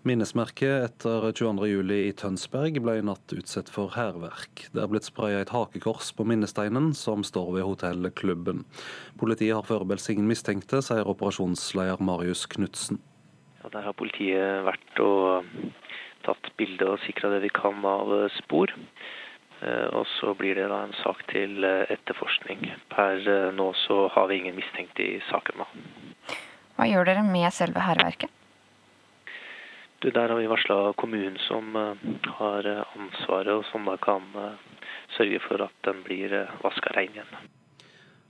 Minnesmerket 0.06 0.84
etter 0.84 1.24
22.07 1.34 1.90
i 1.96 2.12
Tønsberg 2.14 2.76
ble 2.84 2.92
i 3.00 3.02
natt 3.02 3.32
utsatt 3.34 3.70
for 3.72 3.90
hærverk. 3.96 4.68
Det 4.70 4.78
er 4.82 4.90
blitt 4.92 5.08
spraya 5.08 5.40
et 5.42 5.50
hakekors 5.50 6.12
på 6.14 6.26
minnesteinen 6.28 6.92
som 6.94 7.24
står 7.26 7.50
ved 7.56 7.66
hotellklubben. 7.66 8.62
Politiet 9.18 9.56
har 9.56 9.66
foreløpig 9.66 10.14
ingen 10.14 10.30
mistenkte, 10.30 10.84
sier 10.86 11.10
operasjonsleder 11.10 11.98
Marius 11.98 12.46
Knutsen. 12.54 13.02
Ja, 13.58 13.72
der 13.74 13.88
har 13.90 13.98
politiet 13.98 14.62
vært 14.68 15.02
og 15.02 15.50
tatt 16.28 16.52
bilde 16.60 16.92
og 16.94 17.02
sikra 17.02 17.34
det 17.34 17.42
vi 17.48 17.52
kan 17.58 17.82
av 17.82 18.14
spor. 18.38 18.70
Eh, 19.58 19.86
og 19.90 20.06
så 20.14 20.30
blir 20.38 20.54
det 20.54 20.70
da 20.70 20.84
en 20.86 20.94
sak 21.02 21.26
til 21.34 21.66
etterforskning. 21.66 22.68
Per 22.94 23.26
eh, 23.26 23.50
nå 23.50 23.72
så 23.82 24.04
har 24.14 24.30
vi 24.30 24.44
ingen 24.44 24.60
mistenkte 24.62 25.02
i 25.02 25.22
saken. 25.32 25.64
da. 25.64 26.36
Hva 26.78 26.86
gjør 26.86 27.10
dere 27.10 27.26
med 27.26 27.50
selve 27.50 27.82
hærverket? 27.82 28.30
Der 30.02 30.28
har 30.28 30.38
vi 30.38 30.46
varsla 30.46 30.92
kommunen 30.92 31.38
som 31.48 31.76
uh, 31.76 31.94
har 32.38 32.66
eh, 32.66 32.82
ansvaret, 32.94 33.50
og 33.50 33.64
som 33.66 33.88
da 33.88 33.96
kan 33.98 34.22
uh, 34.36 34.52
sørge 35.16 35.40
for 35.42 35.64
at 35.64 35.74
den 35.88 36.04
blir 36.06 36.36
vaska 36.62 36.92
rein 36.94 37.16
igjen. 37.16 37.32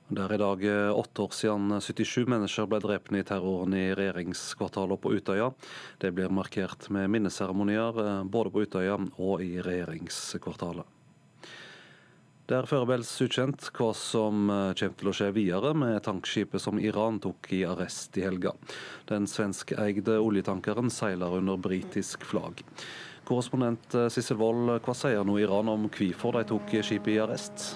Det 0.08 0.24
er 0.24 0.32
i 0.32 0.40
dag 0.40 0.62
åtte 0.96 1.26
år 1.26 1.34
siden 1.36 1.74
77 1.84 2.24
mennesker 2.32 2.70
ble 2.72 2.80
drept 2.80 3.12
i 3.12 3.20
terroren 3.28 3.76
i 3.76 3.90
regjeringskvartalet 3.92 5.02
på 5.02 5.12
Utøya. 5.18 5.50
Det 6.00 6.14
blir 6.16 6.32
markert 6.32 6.88
med 6.88 7.12
minneseremonier 7.12 8.24
både 8.24 8.54
på 8.54 8.64
Utøya 8.64 8.96
og 8.96 9.44
i 9.44 9.58
regjeringskvartalet. 9.60 10.88
Det 12.48 12.56
er 12.56 12.64
foreløpig 12.64 13.04
ukjent 13.26 13.66
hva 13.76 13.90
som 13.92 14.46
eh, 14.48 14.70
kommer 14.78 14.94
til 14.96 15.08
å 15.10 15.12
skje 15.18 15.26
videre 15.36 15.74
med 15.76 15.98
tankskipet 16.06 16.62
som 16.64 16.78
Iran 16.80 17.18
tok 17.20 17.50
i 17.52 17.58
arrest 17.68 18.16
i 18.16 18.24
helga. 18.24 18.54
Den 19.10 19.28
svenskeide 19.28 20.14
oljetankeren 20.16 20.88
seiler 20.88 21.36
under 21.42 21.60
britisk 21.60 22.24
flagg. 22.24 22.62
Korrespondent 23.28 23.92
eh, 23.92 24.08
Sissel 24.08 24.40
Wold, 24.40 24.78
hva 24.80 24.96
sier 24.96 25.28
nå 25.28 25.36
Iran 25.42 25.68
om 25.74 25.84
hvorfor 25.92 26.40
de 26.40 26.46
tok 26.54 26.72
skipet 26.88 27.18
i 27.18 27.20
arrest? 27.26 27.68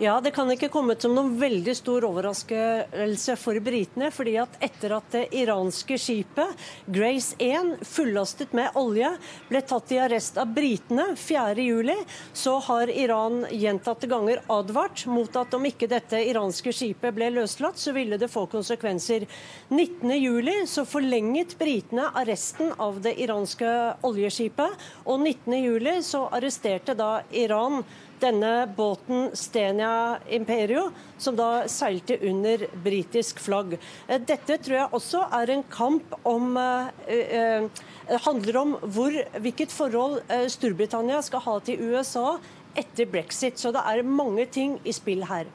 Ja, 0.00 0.20
Det 0.20 0.30
kan 0.30 0.46
ikke 0.54 0.68
komme 0.70 0.94
som 1.02 1.10
noen 1.16 1.32
veldig 1.40 1.72
stor 1.74 2.04
overraskelse 2.06 3.34
for 3.34 3.58
britene. 3.58 4.12
fordi 4.14 4.36
at 4.38 4.54
etter 4.62 4.94
at 4.94 5.10
det 5.10 5.24
iranske 5.34 5.98
skipet 5.98 6.54
Grace 6.86 7.34
1, 7.38 7.82
fullastet 7.82 8.52
med 8.54 8.70
olje, 8.78 9.10
ble 9.48 9.60
tatt 9.66 9.90
i 9.90 9.98
arrest 9.98 10.38
av 10.38 10.54
britene 10.54 11.16
4.7, 11.16 12.06
så 12.32 12.60
har 12.68 12.86
Iran 12.86 13.44
gjentatte 13.50 14.06
ganger 14.06 14.38
advart 14.46 15.06
mot 15.06 15.34
at 15.36 15.54
om 15.54 15.66
ikke 15.66 15.90
dette 15.90 16.22
iranske 16.30 16.72
skipet 16.72 17.14
ble 17.14 17.32
løslatt, 17.34 17.78
så 17.78 17.90
ville 17.92 18.18
det 18.18 18.30
få 18.30 18.46
konsekvenser. 18.46 19.26
19.7 19.68 20.66
så 20.66 20.86
forlenget 20.86 21.58
britene 21.58 22.12
arresten 22.14 22.70
av 22.78 23.02
det 23.02 23.18
iranske 23.18 23.94
oljeskipet, 24.06 24.90
og 25.10 25.26
19.7 25.26 26.02
så 26.02 26.28
arresterte 26.30 26.94
da 26.94 27.16
Iran 27.32 27.82
denne 28.20 28.66
båten 28.76 29.30
Stenia 29.36 30.18
Imperio, 30.30 30.88
som 31.18 31.36
da 31.38 31.68
seilte 31.70 32.18
under 32.28 32.66
britisk 32.84 33.40
flagg. 33.42 33.76
Eh, 34.06 34.20
dette 34.20 34.58
tror 34.62 34.76
jeg 34.78 34.96
også 34.98 35.24
er 35.40 35.52
en 35.54 35.64
kamp 35.72 36.16
om 36.28 36.56
eh, 36.60 36.90
eh, 37.38 37.84
handler 38.24 38.60
om 38.62 38.74
hvor, 38.82 39.14
hvilket 39.38 39.74
forhold 39.74 40.20
Storbritannia 40.50 41.20
skal 41.24 41.44
ha 41.44 41.58
til 41.64 41.82
USA 41.90 42.38
etter 42.78 43.08
brexit. 43.10 43.58
Så 43.60 43.72
det 43.74 43.84
er 43.84 44.06
mange 44.06 44.46
ting 44.50 44.78
i 44.84 44.94
spill 44.96 45.26
her. 45.28 45.48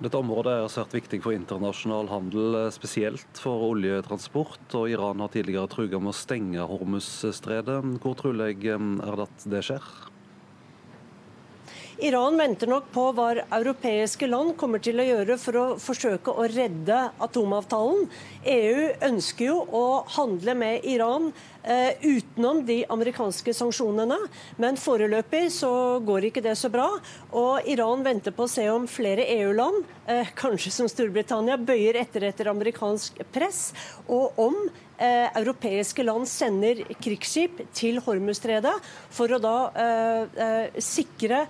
Dette 0.00 0.16
området 0.16 0.54
er 0.54 0.70
svært 0.72 0.94
viktig 0.96 1.18
for 1.20 1.36
internasjonal 1.36 2.08
handel, 2.08 2.54
spesielt 2.72 3.36
for 3.36 3.66
oljetransport. 3.66 4.62
og 4.72 4.88
Iran 4.88 5.20
har 5.20 5.28
tidligere 5.34 5.68
truet 5.68 5.98
med 6.00 6.14
å 6.14 6.16
stenge 6.16 6.64
Hormuzstredet. 6.70 7.82
Hvor 8.00 8.16
trolig 8.16 8.54
er 8.72 9.20
det 9.20 9.28
at 9.28 9.44
det 9.52 9.60
skjer? 9.68 9.92
Iran 12.00 12.38
venter 12.40 12.68
nok 12.70 12.86
på 12.94 13.02
hva 13.12 13.26
europeiske 13.52 14.24
land 14.28 14.54
kommer 14.60 14.80
til 14.80 15.02
å 15.02 15.04
gjøre 15.04 15.36
for 15.40 15.58
å 15.60 15.64
forsøke 15.80 16.32
å 16.32 16.46
redde 16.48 16.96
atomavtalen. 17.20 18.06
EU 18.48 18.86
ønsker 19.04 19.50
jo 19.50 19.58
å 19.76 19.84
handle 20.16 20.54
med 20.56 20.86
Iran 20.88 21.28
eh, 21.60 22.00
utenom 22.00 22.62
de 22.64 22.78
amerikanske 22.88 23.52
sanksjonene, 23.56 24.16
men 24.62 24.80
foreløpig 24.80 25.44
så 25.52 25.72
går 26.06 26.30
ikke 26.30 26.44
det 26.46 26.56
så 26.56 26.72
bra. 26.72 26.88
Og 27.36 27.68
Iran 27.68 28.04
venter 28.06 28.32
på 28.32 28.48
å 28.48 28.52
se 28.52 28.64
om 28.72 28.88
flere 28.88 29.28
EU-land, 29.36 29.84
eh, 30.08 30.32
kanskje 30.40 30.72
som 30.80 30.88
Storbritannia, 30.88 31.60
bøyer 31.60 32.00
etter 32.00 32.30
etter 32.30 32.48
amerikansk 32.52 33.20
press, 33.34 33.74
og 34.08 34.40
om 34.40 34.56
eh, 34.96 35.28
europeiske 35.36 36.04
land 36.06 36.28
sender 36.32 36.80
krigsskip 36.96 37.60
til 37.76 38.00
Hormuzstredet 38.04 38.78
for 39.12 39.36
å 39.36 39.42
da 39.42 39.58
eh, 39.74 40.46
eh 40.48 40.80
sikre 40.80 41.44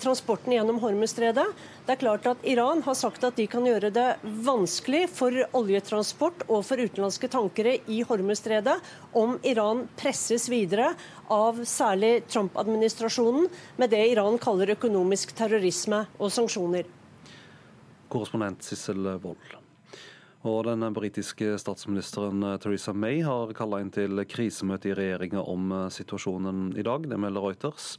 transporten 0.00 0.54
gjennom 0.54 0.78
Hormuzstredet. 0.80 1.46
Det 1.86 1.94
er 1.94 2.00
klart 2.00 2.26
at 2.30 2.44
Iran 2.48 2.82
har 2.86 2.96
sagt 2.98 3.24
at 3.26 3.36
de 3.36 3.46
kan 3.50 3.66
gjøre 3.66 3.90
det 3.94 4.06
vanskelig 4.46 5.04
for 5.12 5.36
oljetransport 5.58 6.46
og 6.48 6.64
for 6.68 6.80
utenlandske 6.80 7.30
tankere 7.32 7.76
i 7.92 8.00
Hormuzstredet 8.06 8.78
om 9.16 9.36
Iran 9.46 9.84
presses 9.98 10.48
videre 10.52 10.92
av 11.32 11.60
særlig 11.68 12.24
Trump-administrasjonen 12.30 13.50
med 13.76 13.92
det 13.92 14.02
Iran 14.14 14.40
kaller 14.40 14.72
økonomisk 14.76 15.36
terrorisme 15.36 16.06
og 16.16 16.32
sanksjoner. 16.32 16.88
Korrespondent 18.08 18.64
Sissel 18.64 19.02
Wold. 19.22 19.65
Og 20.46 20.62
Den 20.68 20.84
britiske 20.94 21.56
statsministeren 21.58 22.44
eh, 22.46 22.56
Theresa 22.62 22.92
May 22.94 23.18
har 23.26 23.50
kalla 23.56 23.80
inn 23.82 23.90
til 23.94 24.20
krisemøte 24.30 24.92
i 24.92 24.94
regjeringa 24.94 25.42
om 25.42 25.72
eh, 25.74 25.88
situasjonen 25.90 26.68
i 26.78 26.84
dag. 26.86 27.08
Det 27.10 27.18
melder 27.18 27.42
Reuters. 27.42 27.96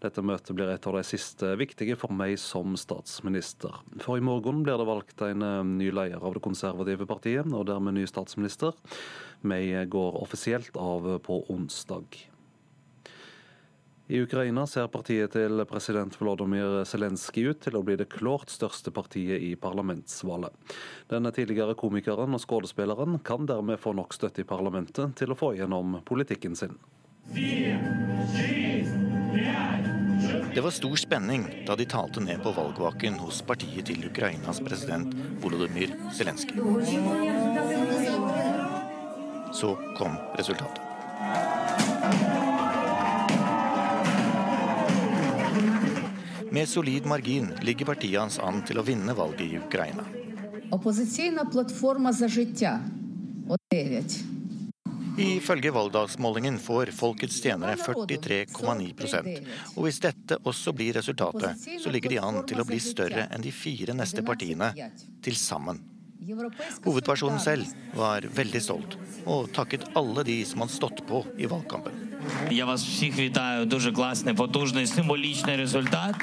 Dette 0.00 0.24
møtet 0.24 0.56
blir 0.56 0.72
et 0.72 0.88
av 0.88 0.96
de 0.96 1.04
siste 1.04 1.52
viktige 1.60 1.98
for 2.00 2.14
May 2.16 2.38
som 2.40 2.78
statsminister. 2.80 3.82
For 4.00 4.16
i 4.16 4.24
morgen 4.24 4.64
blir 4.64 4.80
det 4.80 4.88
valgt 4.88 5.26
en 5.28 5.44
eh, 5.44 5.60
ny 5.68 5.92
leder 5.92 6.24
av 6.24 6.38
det 6.38 6.44
konservative 6.46 7.08
partiet, 7.10 7.52
og 7.52 7.68
dermed 7.68 7.98
ny 7.98 8.08
statsminister. 8.08 8.72
May 9.44 9.84
går 9.84 10.20
offisielt 10.24 10.80
av 10.80 11.18
på 11.26 11.42
onsdag. 11.52 12.29
I 14.10 14.18
Ukraina 14.24 14.64
ser 14.66 14.88
partiet 14.90 15.36
til 15.36 15.62
president 15.70 16.16
Volodymyr 16.18 16.80
Zelenskyj 16.88 17.44
ut 17.52 17.60
til 17.62 17.76
å 17.78 17.82
bli 17.86 17.94
det 18.00 18.08
klart 18.10 18.50
største 18.50 18.90
partiet 18.90 19.38
i 19.38 19.52
parlamentsvalget. 19.54 20.50
Den 21.12 21.30
tidligere 21.30 21.76
komikeren 21.78 22.34
og 22.34 22.42
skuespilleren 22.42 23.20
kan 23.22 23.46
dermed 23.46 23.78
få 23.78 23.92
nok 23.94 24.16
støtte 24.16 24.42
i 24.42 24.48
parlamentet 24.48 25.14
til 25.20 25.30
å 25.30 25.38
få 25.38 25.52
gjennom 25.60 26.00
politikken 26.02 26.58
sin. 26.58 26.74
Det 30.50 30.66
var 30.66 30.74
stor 30.74 30.98
spenning 30.98 31.46
da 31.70 31.78
de 31.78 31.86
talte 31.86 32.26
ned 32.26 32.42
på 32.42 32.56
valgvaken 32.58 33.22
hos 33.22 33.44
partiet 33.46 33.86
til 33.92 34.10
Ukrainas 34.10 34.58
president 34.58 35.14
Volodymyr 35.38 35.94
Zelenskyj. 36.18 36.58
Så 39.54 39.76
kom 39.94 40.18
resultatet. 40.34 42.49
Med 46.50 46.68
solid 46.68 47.06
margin 47.06 47.52
ligger 47.62 47.86
partiet 47.86 48.20
hans 48.20 48.38
an 48.42 48.64
til 48.66 48.80
å 48.80 48.82
vinne 48.82 49.14
valget 49.14 49.44
i 49.44 49.58
Ukraina. 49.60 50.02
Ifølge 55.20 55.72
valgdagsmålingen 55.74 56.58
får 56.62 56.92
folkets 56.96 57.38
tjenere 57.44 57.76
43,9% 57.78 59.30
Og 59.76 59.86
hvis 59.86 60.02
dette 60.02 60.40
også 60.42 60.74
blir 60.74 60.98
resultatet, 60.98 61.66
så 61.82 61.94
ligger 61.94 62.16
de 62.16 62.20
an 62.24 62.42
til 62.50 62.62
å 62.62 62.66
bli 62.66 62.82
større 62.82 63.28
enn 63.30 63.46
de 63.46 63.54
fire 63.54 63.94
neste 63.94 64.26
partiene 64.26 64.72
til 65.22 65.38
sammen. 65.38 65.82
Hovedpersonen 66.84 67.40
selv 67.42 67.70
var 67.96 68.26
veldig 68.26 68.62
stolt 68.62 68.98
og 69.24 69.50
takket 69.54 69.86
alle 69.98 70.26
de 70.26 70.40
som 70.46 70.64
hadde 70.64 70.80
stått 70.80 71.06
på 71.06 71.24
i 71.38 71.48
valgkampen. 71.50 72.09
Я 72.51 72.65
вас 72.65 72.83
всіх 72.83 73.17
вітаю. 73.17 73.65
Дуже 73.65 73.91
класний, 73.91 74.33
потужний, 74.33 74.87
символічний 74.87 75.55
результат. 75.55 76.15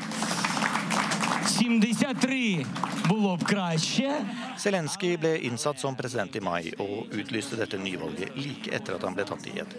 Zelenskyj 4.62 5.16
ble 5.18 5.33
innsatt 5.48 5.81
som 5.81 5.96
president 5.98 6.37
i 6.38 6.40
mai, 6.44 6.70
og 6.79 7.10
utlyste 7.18 7.56
dette 7.58 7.79
nyvalget 7.81 8.37
like 8.38 8.70
etter 8.70 8.94
at 8.94 9.02
han 9.02 9.16
ble 9.16 9.25
tatt 9.27 9.46
i 9.50 9.56
ed. 9.58 9.75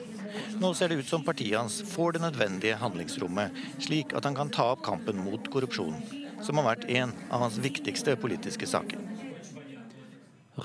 Nå 0.59 0.73
ser 0.75 0.91
det 0.91 0.97
ut 0.99 1.07
som 1.07 1.23
partiet 1.23 1.55
hans 1.55 1.77
får 1.93 2.17
det 2.17 2.23
nødvendige 2.25 2.79
handlingsrommet, 2.81 3.55
slik 3.79 4.11
at 4.17 4.27
han 4.27 4.35
kan 4.35 4.51
ta 4.51 4.65
opp 4.73 4.83
kampen 4.83 5.21
mot 5.23 5.47
korrupsjon, 5.53 5.95
som 6.43 6.59
har 6.59 6.67
vært 6.73 6.89
en 6.91 7.13
av 7.29 7.45
hans 7.45 7.59
viktigste 7.63 8.17
politiske 8.19 8.67
saker. 8.67 8.99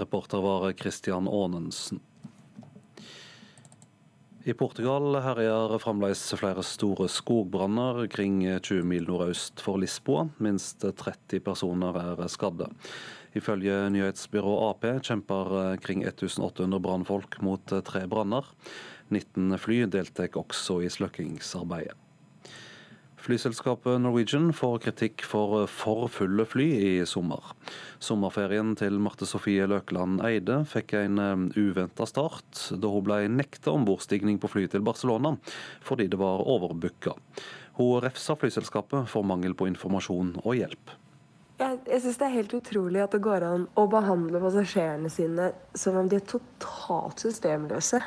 Reporter 0.03 0.43
var 0.43 0.73
Christian 0.83 1.31
Aanensen. 1.31 2.03
I 4.44 4.52
Portugal 4.60 5.16
herjer 5.24 5.72
fremdeles 5.80 6.22
flere 6.36 6.66
store 6.68 7.06
skogbranner 7.08 8.02
kring 8.12 8.42
20 8.44 8.84
mil 8.84 9.06
nordøst 9.08 9.64
for 9.64 9.80
Lisboa. 9.80 10.26
Minst 10.44 10.84
30 10.84 11.40
personer 11.46 11.96
er 12.02 12.20
skadde. 12.28 12.68
Ifølge 13.40 13.78
nyhetsbyrået 13.96 14.66
Ap 14.68 14.84
kjemper 15.08 15.78
kring 15.80 16.04
1800 16.04 16.84
brannfolk 16.84 17.40
mot 17.40 17.78
tre 17.88 18.04
branner. 18.12 18.52
19 19.16 19.56
fly 19.64 19.86
deltok 19.88 20.42
også 20.44 20.82
i 20.84 20.92
slukkingsarbeidet. 20.92 22.03
Flyselskapet 23.24 24.02
Norwegian 24.04 24.50
får 24.52 24.82
kritikk 24.84 25.22
for 25.24 25.62
for 25.72 26.10
fulle 26.12 26.44
fly 26.44 26.66
i 26.76 27.06
sommer. 27.08 27.54
Sommerferien 28.04 28.74
til 28.76 28.98
Marte 29.00 29.24
Sofie 29.24 29.64
Løkland 29.72 30.20
Eide 30.28 30.58
fikk 30.68 30.92
en 31.00 31.22
um, 31.24 31.46
uventa 31.56 32.04
start, 32.10 32.66
da 32.76 32.92
hun 32.92 33.06
ble 33.08 33.22
nekta 33.32 33.72
ombordstigning 33.72 34.42
på 34.44 34.52
fly 34.52 34.66
til 34.68 34.84
Barcelona 34.84 35.38
fordi 35.88 36.10
det 36.12 36.20
var 36.20 36.44
overbooka. 36.52 37.16
Hun 37.80 38.04
refsa 38.04 38.36
flyselskapet 38.36 39.08
for 39.08 39.24
mangel 39.24 39.56
på 39.56 39.70
informasjon 39.72 40.36
og 40.44 40.60
hjelp. 40.60 40.92
Jeg, 41.64 41.80
jeg 41.88 42.04
syns 42.04 42.20
det 42.20 42.28
er 42.28 42.38
helt 42.42 42.58
utrolig 42.60 43.06
at 43.06 43.16
det 43.16 43.24
går 43.24 43.48
an 43.48 43.70
å 43.80 43.88
behandle 43.88 44.44
passasjerene 44.44 45.12
sine 45.14 45.54
som 45.80 45.96
om 46.02 46.12
de 46.12 46.20
er 46.20 46.28
totalt 46.28 47.24
systemløse. 47.24 48.04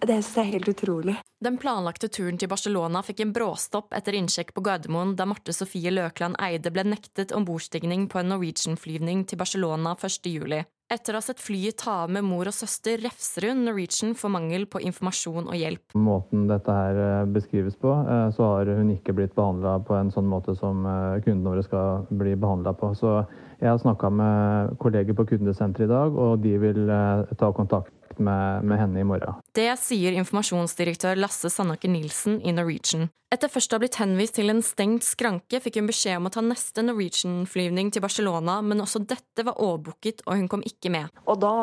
Det 0.00 0.18
synes 0.20 0.36
jeg 0.36 0.44
er 0.44 0.52
helt 0.58 0.68
utrolig. 0.68 1.16
Den 1.40 1.56
planlagte 1.60 2.08
turen 2.12 2.36
til 2.40 2.50
Barcelona 2.52 3.00
fikk 3.04 3.22
en 3.24 3.32
bråstopp 3.36 3.96
etter 3.96 4.16
innsjekk 4.18 4.52
på 4.56 4.64
Gardermoen 4.64 5.14
da 5.16 5.24
Marte 5.28 5.54
Sofie 5.56 5.92
Løkland 5.92 6.36
Eide 6.42 6.72
ble 6.72 6.84
nektet 6.88 7.32
ombordstigning 7.36 8.06
på 8.12 8.20
en 8.20 8.32
Norwegian-flyvning 8.34 9.24
til 9.28 9.40
Barcelona 9.40 9.96
1.7. 9.96 10.64
Etter 10.86 11.16
å 11.16 11.18
ha 11.18 11.24
sett 11.24 11.40
flyet 11.42 11.80
ta 11.80 12.04
av 12.04 12.12
med 12.14 12.22
mor 12.22 12.46
og 12.46 12.54
søster, 12.54 13.00
refser 13.02 13.48
hun 13.48 13.64
Norwegian 13.66 14.12
for 14.14 14.30
mangel 14.30 14.68
på 14.70 14.78
informasjon 14.86 15.48
og 15.48 15.56
hjelp. 15.58 15.96
Måten 15.98 16.44
dette 16.46 16.76
her 16.76 17.00
eh, 17.02 17.24
beskrives 17.34 17.74
på, 17.80 17.90
eh, 17.90 18.28
så 18.36 18.52
har 18.52 18.70
hun 18.70 18.92
ikke 18.94 19.16
blitt 19.16 19.34
behandla 19.34 19.80
på 19.82 19.96
en 19.98 20.12
sånn 20.14 20.28
måte 20.30 20.54
som 20.60 20.86
eh, 20.86 21.18
kundene 21.24 21.56
våre 21.56 21.66
skal 21.66 22.06
bli 22.20 22.36
behandla 22.38 22.76
på. 22.78 22.92
Så 22.94 23.16
jeg 23.58 23.72
har 23.72 23.82
snakka 23.82 24.12
med 24.14 24.76
kolleger 24.78 25.18
på 25.18 25.26
kundesenteret 25.32 25.88
i 25.88 25.90
dag, 25.90 26.14
og 26.14 26.38
de 26.44 26.54
vil 26.62 26.86
ta 27.40 27.50
kontakt 27.56 27.95
med, 28.18 28.64
med, 28.64 28.78
henne 28.80 29.02
i 29.02 29.06
morgen. 29.06 29.40
Det 29.56 29.68
sier 29.80 30.16
informasjonsdirektør 30.20 31.18
Lasse 31.18 31.50
Sandaker 31.52 31.92
Nilsen 31.92 32.40
i 32.42 32.54
Norwegian. 32.54 33.08
Etter 33.34 33.50
først 33.50 33.72
å 33.72 33.76
ha 33.76 33.82
blitt 33.82 33.98
henvist 33.98 34.36
til 34.38 34.52
en 34.52 34.62
stengt 34.62 35.04
skranke, 35.04 35.58
fikk 35.60 35.80
hun 35.80 35.90
beskjed 35.90 36.20
om 36.20 36.28
å 36.28 36.32
ta 36.32 36.44
neste 36.46 36.84
Norwegian-flyvning 36.86 37.90
til 37.94 38.04
Barcelona, 38.04 38.60
men 38.62 38.84
også 38.84 39.02
dette 39.02 39.44
var 39.46 39.58
overbooket, 39.58 40.22
og 40.28 40.38
hun 40.38 40.48
kom 40.52 40.62
ikke 40.66 40.92
med. 40.94 41.10
Og 41.26 41.40
da, 41.42 41.54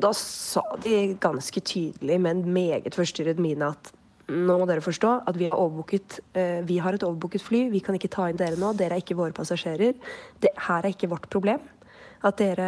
da 0.00 0.14
sa 0.16 0.64
de 0.80 1.12
ganske 1.20 1.60
tydelig, 1.60 2.16
med 2.16 2.38
en 2.38 2.54
meget 2.56 2.96
forstyrret 2.96 3.42
mine, 3.42 3.68
at 3.68 3.92
nå 4.30 4.56
må 4.60 4.66
dere 4.68 4.84
forstå 4.84 5.10
at 5.28 5.38
vi 5.38 5.50
har, 5.50 5.82
eh, 6.38 6.62
vi 6.66 6.78
har 6.78 6.94
et 6.94 7.04
overbooket 7.04 7.42
fly, 7.42 7.68
vi 7.70 7.80
kan 7.80 7.94
ikke 7.98 8.12
ta 8.12 8.28
inn 8.30 8.38
dere 8.38 8.56
nå, 8.56 8.72
dere 8.78 8.96
er 8.96 9.02
ikke 9.02 9.18
våre 9.18 9.34
passasjerer. 9.36 9.94
Det 10.40 10.52
her 10.56 10.84
er 10.84 10.94
ikke 10.94 11.10
vårt 11.10 11.28
problem. 11.28 11.60
At 12.20 12.36
dere, 12.36 12.66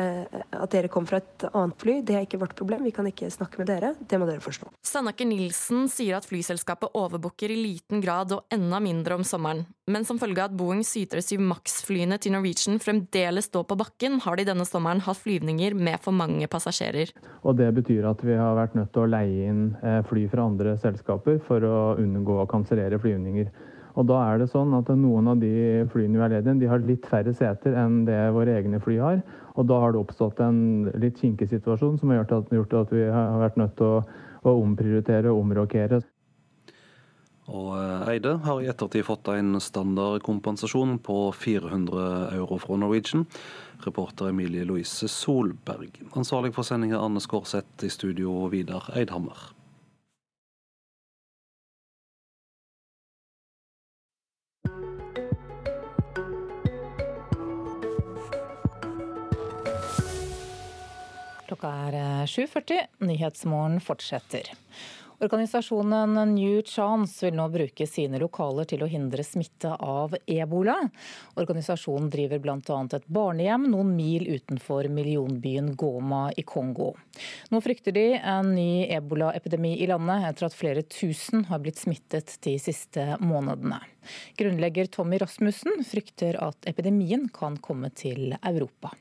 at 0.57 0.73
dere 0.73 0.89
kom 0.89 1.05
fra 1.09 1.19
et 1.21 1.45
annet 1.51 1.77
fly, 1.81 1.99
det 2.07 2.15
er 2.17 2.25
ikke 2.25 2.41
vårt 2.41 2.55
problem. 2.57 2.87
Vi 2.87 2.95
kan 2.95 3.09
ikke 3.09 3.29
snakke 3.33 3.61
med 3.61 3.69
dere. 3.69 3.93
Det 4.09 4.17
må 4.21 4.29
dere 4.29 4.41
forstå. 4.41 4.71
Sandaker 4.87 5.29
Nilsen 5.29 5.91
sier 5.93 6.17
at 6.17 6.29
flyselskapet 6.29 6.97
overbooker 6.97 7.53
i 7.53 7.59
liten 7.59 8.01
grad 8.05 8.33
og 8.33 8.47
enda 8.53 8.81
mindre 8.81 9.19
om 9.19 9.27
sommeren. 9.29 9.67
Men 9.93 10.07
som 10.09 10.17
følge 10.21 10.41
av 10.41 10.53
at 10.53 10.57
Boeing 10.57 10.81
737 10.87 11.43
Max-flyene 11.43 12.17
til 12.23 12.33
Norwegian 12.33 12.81
fremdeles 12.81 13.51
står 13.51 13.67
på 13.69 13.77
bakken, 13.81 14.21
har 14.25 14.39
de 14.39 14.47
denne 14.49 14.65
sommeren 14.69 15.03
hatt 15.05 15.21
flyvninger 15.21 15.77
med 15.77 16.01
for 16.01 16.17
mange 16.17 16.49
passasjerer. 16.49 17.13
Og 17.43 17.59
Det 17.59 17.69
betyr 17.77 18.09
at 18.09 18.25
vi 18.25 18.39
har 18.39 18.57
vært 18.57 18.79
nødt 18.79 18.93
til 18.95 19.05
å 19.05 19.11
leie 19.11 19.51
inn 19.51 19.67
eh, 19.83 20.01
fly 20.09 20.25
fra 20.33 20.47
andre 20.49 20.79
selskaper 20.81 21.43
for 21.45 21.67
å 21.67 21.77
unngå 22.01 22.41
å 22.41 22.49
kansellere 22.49 23.01
flyvninger. 23.03 23.53
Og 23.99 24.09
da 24.09 24.23
er 24.31 24.41
det 24.41 24.49
sånn 24.53 24.73
at 24.79 24.89
noen 24.97 25.29
av 25.35 25.41
de 25.43 25.85
flyene 25.93 26.17
vi 26.17 26.23
har 26.25 26.33
ledige, 26.33 26.59
de 26.63 26.71
har 26.71 26.85
litt 26.87 27.09
færre 27.11 27.35
seter 27.37 27.77
enn 27.77 28.05
det 28.09 28.21
våre 28.33 28.55
egne 28.57 28.81
fly 28.81 28.97
har. 29.03 29.21
Og 29.53 29.69
da 29.69 29.79
har 29.83 29.93
det 29.93 30.01
oppstått 30.01 30.41
en 30.41 30.89
litt 31.01 31.21
kinkig 31.21 31.51
situasjon 31.51 31.99
som 32.01 32.13
har 32.13 32.23
gjort 32.23 32.35
at, 32.39 32.57
gjort 32.57 32.79
at 32.81 32.95
vi 32.95 33.05
har 33.05 33.39
vært 33.43 33.61
nødt 33.61 33.77
til 33.77 33.99
å, 33.99 34.03
å 34.49 34.57
omprioritere 34.63 35.33
og 35.33 35.45
omrokere. 35.45 36.01
Og 37.53 37.73
eh, 37.75 38.13
Eide 38.15 38.37
har 38.45 38.61
i 38.63 38.69
ettertid 38.71 39.05
fått 39.05 39.29
en 39.33 39.59
standardkompensasjon 39.61 40.97
på 41.05 41.17
400 41.37 42.05
euro 42.39 42.59
fra 42.63 42.79
Norwegian. 42.79 43.27
Reporter 43.83 44.31
Emilie 44.31 44.65
Louise 44.65 45.11
Solberg. 45.11 45.99
Ansvarlig 46.15 46.55
for 46.55 46.67
sendinga 46.67 47.03
Anne 47.03 47.21
Skårseth, 47.21 47.83
i 47.83 47.91
studio 47.91 48.47
Vidar 48.53 48.87
Eidhammer. 48.95 49.51
Klokka 61.63 61.97
er 61.97 62.27
7.40. 62.27 62.71
Eh, 62.75 63.07
Nyhetsmorgen 63.07 63.81
fortsetter. 63.81 64.43
Organisasjonen 65.23 66.35
New 66.35 66.63
Chance 66.67 67.27
vil 67.27 67.37
nå 67.39 67.45
bruke 67.55 67.87
sine 67.87 68.19
lokaler 68.19 68.67
til 68.67 68.83
å 68.83 68.89
hindre 68.91 69.23
smitte 69.23 69.71
av 69.79 70.17
ebola. 70.27 70.75
Organisasjonen 71.39 72.09
driver 72.11 72.43
bl.a. 72.43 72.79
et 72.97 73.07
barnehjem 73.07 73.69
noen 73.71 73.93
mil 73.95 74.27
utenfor 74.27 74.89
millionbyen 74.91 75.77
Goma 75.79 76.25
i 76.35 76.43
Kongo. 76.43 76.97
Nå 77.55 77.63
frykter 77.63 77.95
de 77.95 78.09
en 78.19 78.51
ny 78.57 78.89
ebolaepidemi 78.91 79.77
i 79.85 79.87
landet 79.93 80.27
etter 80.33 80.49
at 80.49 80.59
flere 80.59 80.83
tusen 80.83 81.47
har 81.53 81.63
blitt 81.63 81.79
smittet 81.79 82.41
de 82.43 82.57
siste 82.59 83.07
månedene. 83.23 83.79
Grunnlegger 84.35 84.91
Tommy 84.91 85.23
Rasmussen 85.23 85.87
frykter 85.87 86.43
at 86.43 86.67
epidemien 86.67 87.31
kan 87.31 87.63
komme 87.63 87.95
til 87.95 88.35
Europa. 88.43 88.97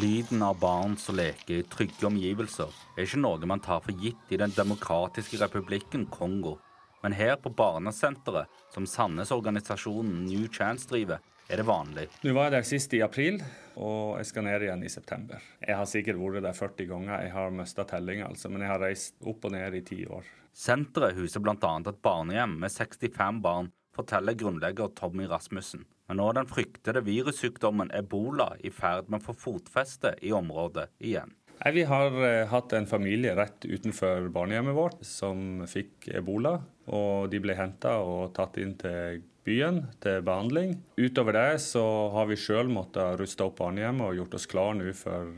Lyden 0.00 0.42
av 0.42 0.58
barn 0.58 0.96
som 0.96 1.16
leker 1.16 1.58
i 1.58 1.64
trygge 1.68 2.06
omgivelser, 2.08 2.70
er 2.96 3.04
ikke 3.04 3.18
noe 3.20 3.48
man 3.48 3.60
tar 3.60 3.82
for 3.84 3.92
gitt 4.00 4.30
i 4.32 4.38
Den 4.40 4.52
demokratiske 4.54 5.36
republikken 5.42 6.06
Kongo. 6.08 6.54
Men 7.02 7.12
her 7.12 7.34
på 7.36 7.50
barnesenteret, 7.52 8.48
som 8.72 8.86
Sandnes-organisasjonen 8.88 10.22
New 10.24 10.46
Chance 10.48 10.88
driver, 10.88 11.20
er 11.50 11.60
det 11.60 11.68
vanlig. 11.68 12.06
Nå 12.24 12.32
var 12.32 12.48
jeg 12.48 12.54
der 12.54 12.68
sist 12.70 12.96
i 12.96 13.02
april, 13.04 13.42
og 13.76 14.16
jeg 14.22 14.30
skal 14.30 14.46
ned 14.46 14.64
igjen 14.64 14.86
i 14.86 14.94
september. 14.94 15.44
Jeg 15.66 15.76
har 15.76 15.92
sikkert 15.92 16.22
vært 16.22 16.46
der 16.48 16.56
40 16.62 16.90
ganger, 16.94 17.14
jeg 17.26 17.36
har 17.36 17.56
mista 17.60 17.84
tellinga, 17.92 18.30
altså, 18.30 18.48
men 18.48 18.64
jeg 18.64 18.72
har 18.72 18.84
reist 18.86 19.20
opp 19.20 19.44
og 19.50 19.56
ned 19.58 19.80
i 19.82 19.84
ti 19.84 20.00
år. 20.08 20.24
Senteret 20.56 21.18
huser 21.18 21.44
bl.a. 21.44 21.56
et 21.60 22.02
barnehjem 22.06 22.56
med 22.62 22.72
65 22.72 23.44
barn, 23.44 23.72
forteller 23.92 24.38
grunnlegger 24.38 24.94
Tommy 24.96 25.28
Rasmussen. 25.28 25.84
Men 26.10 26.18
nå 26.18 26.24
er 26.26 26.40
den 26.40 26.48
fryktede 26.50 27.04
virussykdommen 27.06 27.92
ebola 27.94 28.48
i 28.66 28.72
ferd 28.74 29.06
med 29.06 29.20
å 29.20 29.28
få 29.28 29.34
fotfeste 29.38 30.16
i 30.26 30.32
området 30.34 30.88
igjen. 31.06 31.30
Nei, 31.60 31.70
vi 31.76 31.84
har 31.86 32.10
uh, 32.10 32.48
hatt 32.50 32.74
en 32.74 32.88
familie 32.90 33.36
rett 33.38 33.62
utenfor 33.62 34.26
barnehjemmet 34.34 34.74
vårt 34.74 35.04
som 35.06 35.62
fikk 35.70 36.08
ebola. 36.18 36.56
og 36.90 37.30
De 37.30 37.38
ble 37.38 37.54
henta 37.54 38.00
og 38.02 38.32
tatt 38.34 38.58
inn 38.58 38.74
til 38.80 39.22
byen 39.46 39.84
til 40.02 40.18
behandling. 40.26 40.80
Utover 40.98 41.38
det 41.38 41.62
så 41.62 41.86
har 42.16 42.26
vi 42.26 42.42
sjøl 42.42 42.74
måttet 42.74 43.20
ruste 43.20 43.46
opp 43.46 43.60
barnehjemmet 43.62 44.08
og 44.08 44.18
gjort 44.18 44.38
oss 44.40 44.50
klar 44.50 44.74
nå 44.74 44.90
for 44.98 45.30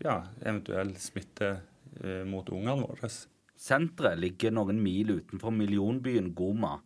ja, 0.00 0.22
eventuell 0.40 0.96
smitte 0.96 1.58
uh, 1.60 2.22
mot 2.24 2.48
ungene 2.48 2.86
våre. 2.86 3.12
Senteret 3.60 4.16
ligger 4.16 4.56
noen 4.56 4.80
mil 4.80 5.18
utenfor 5.18 5.52
millionbyen 5.52 6.32
Goma 6.32 6.78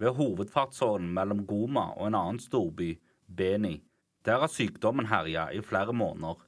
ved 0.00 0.16
hovedfartsåren 0.16 1.12
mellom 1.14 1.44
Goma 1.46 1.90
og 1.96 2.08
en 2.08 2.18
annen 2.18 2.40
storby, 2.40 2.94
Beni. 3.26 3.76
Der 4.24 4.40
har 4.42 4.52
sykdommen 4.52 5.08
herja 5.12 5.50
i 5.52 5.60
flere 5.62 5.92
måneder. 5.92 6.40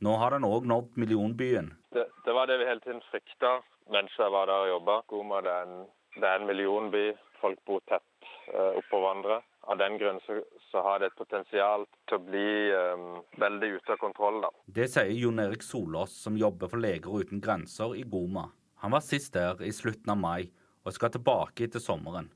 Nå 0.00 0.16
har 0.16 0.32
den 0.36 0.46
òg 0.48 0.68
nådd 0.68 0.96
millionbyen. 1.00 1.74
Det, 1.92 2.06
det, 2.24 2.32
var 2.32 2.48
det 2.48 2.60
vi 2.60 2.68
hele 2.68 2.80
tiden 2.84 3.02
frykta 3.10 3.58
mens 3.92 4.14
jeg 4.18 4.32
var 4.32 4.48
der 4.48 4.64
og 4.64 4.72
jobba. 4.74 5.00
Goma 5.08 5.40
det 5.44 5.52
er, 5.52 5.68
en, 5.68 5.86
det 6.16 6.28
er 6.28 6.40
en 6.40 6.48
millionby. 6.48 7.04
Folk 7.40 7.60
bor 7.68 7.82
tett 7.88 8.28
uh, 8.54 8.76
oppå 8.78 9.00
hverandre. 9.00 9.40
av 9.70 9.78
den 9.78 9.98
grunn 9.98 10.20
så, 10.26 10.40
så, 10.70 10.80
har 10.82 11.00
det 11.00 11.10
et 11.10 11.18
potensial 11.18 11.84
til 12.08 12.16
å 12.16 12.24
bli 12.24 12.48
um, 12.72 13.20
veldig 13.38 13.68
ute 13.76 13.92
av 13.92 14.00
kontroll. 14.00 14.40
da. 14.44 14.50
Det 14.66 14.88
sier 14.90 15.12
Jon 15.12 15.38
Erik 15.38 15.62
Solås, 15.62 16.16
som 16.22 16.38
jobber 16.40 16.72
for 16.72 16.80
Leger 16.80 17.20
uten 17.20 17.42
grenser 17.44 17.94
i 17.96 18.02
Goma. 18.02 18.48
Han 18.80 18.96
var 18.96 19.04
sist 19.04 19.34
der 19.36 19.60
i 19.62 19.72
slutten 19.76 20.14
av 20.14 20.18
mai, 20.20 20.50
og 20.84 20.96
skal 20.96 21.12
tilbake 21.12 21.68
etter 21.68 21.82
sommeren. 21.84 22.30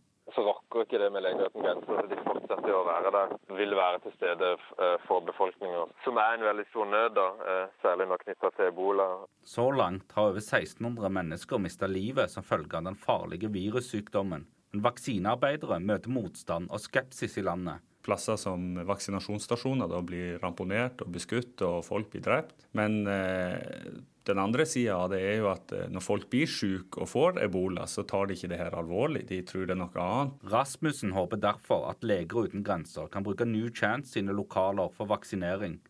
Rokker 0.75 0.89
ikke 0.89 0.99
det 1.05 1.11
med 1.14 1.22
Leger 1.22 1.47
uten 1.47 1.62
grenser. 1.62 2.07
De 2.11 2.16
fortsetter 2.25 2.75
å 2.75 2.81
være 2.89 3.11
der. 3.14 3.35
Vil 3.55 3.75
være 3.79 4.01
til 4.03 4.14
stede 4.16 4.49
eh, 4.59 4.97
for 5.07 5.22
befolkninga, 5.22 5.85
som 6.03 6.18
er 6.18 6.35
en 6.35 6.47
veldig 6.49 6.64
stor 6.72 6.89
nød, 6.91 7.12
da, 7.14 7.27
eh, 7.53 7.77
særlig 7.85 8.09
nå 8.11 8.18
knytta 8.18 8.51
til 8.57 8.70
ebola. 8.72 9.07
Så 9.47 9.68
langt 9.70 10.11
har 10.16 10.33
over 10.33 10.43
1600 10.43 11.12
mennesker 11.14 11.62
mista 11.62 11.87
livet 11.87 12.33
som 12.33 12.43
følge 12.43 12.81
av 12.81 12.89
den 12.89 12.99
farlige 12.99 13.53
virussykdommen. 13.55 14.49
Men 14.75 14.83
vaksinearbeidere 14.83 15.79
møter 15.79 16.11
motstand 16.11 16.66
og 16.75 16.83
skepsis 16.83 17.39
i 17.39 17.47
landet. 17.47 17.85
Plasser 18.05 18.35
som 18.37 18.75
vaksinasjonsstasjoner 18.85 19.89
da 19.89 20.03
blir 20.05 20.43
ramponert 20.43 21.07
og 21.07 21.14
beskutt 21.14 21.62
og 21.62 21.85
folk 21.87 22.11
blir 22.11 22.27
drept. 22.27 22.66
Men 22.75 23.05
eh, 23.07 23.95
den 24.29 24.41
andre 24.41 24.64
sida 24.68 24.97
av 24.97 25.12
det 25.12 25.20
er 25.20 25.39
jo 25.43 25.51
at 25.53 25.72
eh, 25.77 25.87
når 25.93 26.05
folk 26.05 26.27
blir 26.33 26.51
syke 26.51 27.03
og 27.05 27.11
får 27.11 27.41
ebola, 27.45 27.87
så 27.91 28.07
tar 28.09 28.29
de 28.29 28.39
ikke 28.39 28.51
det 28.53 28.61
her 28.61 28.77
alvorlig. 28.79 29.27
De 29.29 29.43
tror 29.47 29.68
det 29.68 29.77
er 29.77 29.81
noe 29.83 30.05
annet. 30.05 30.37
Rasmussen 30.53 31.14
håper 31.16 31.43
derfor 31.43 31.89
at 31.91 32.05
Leger 32.07 32.49
uten 32.49 32.64
grenser 32.66 33.11
kan 33.12 33.27
bruke 33.27 33.49
New 33.49 33.68
Chance 33.75 34.16
sine 34.16 34.37
lokaler 34.37 34.93
for 34.97 35.11
vaksinering. 35.12 35.81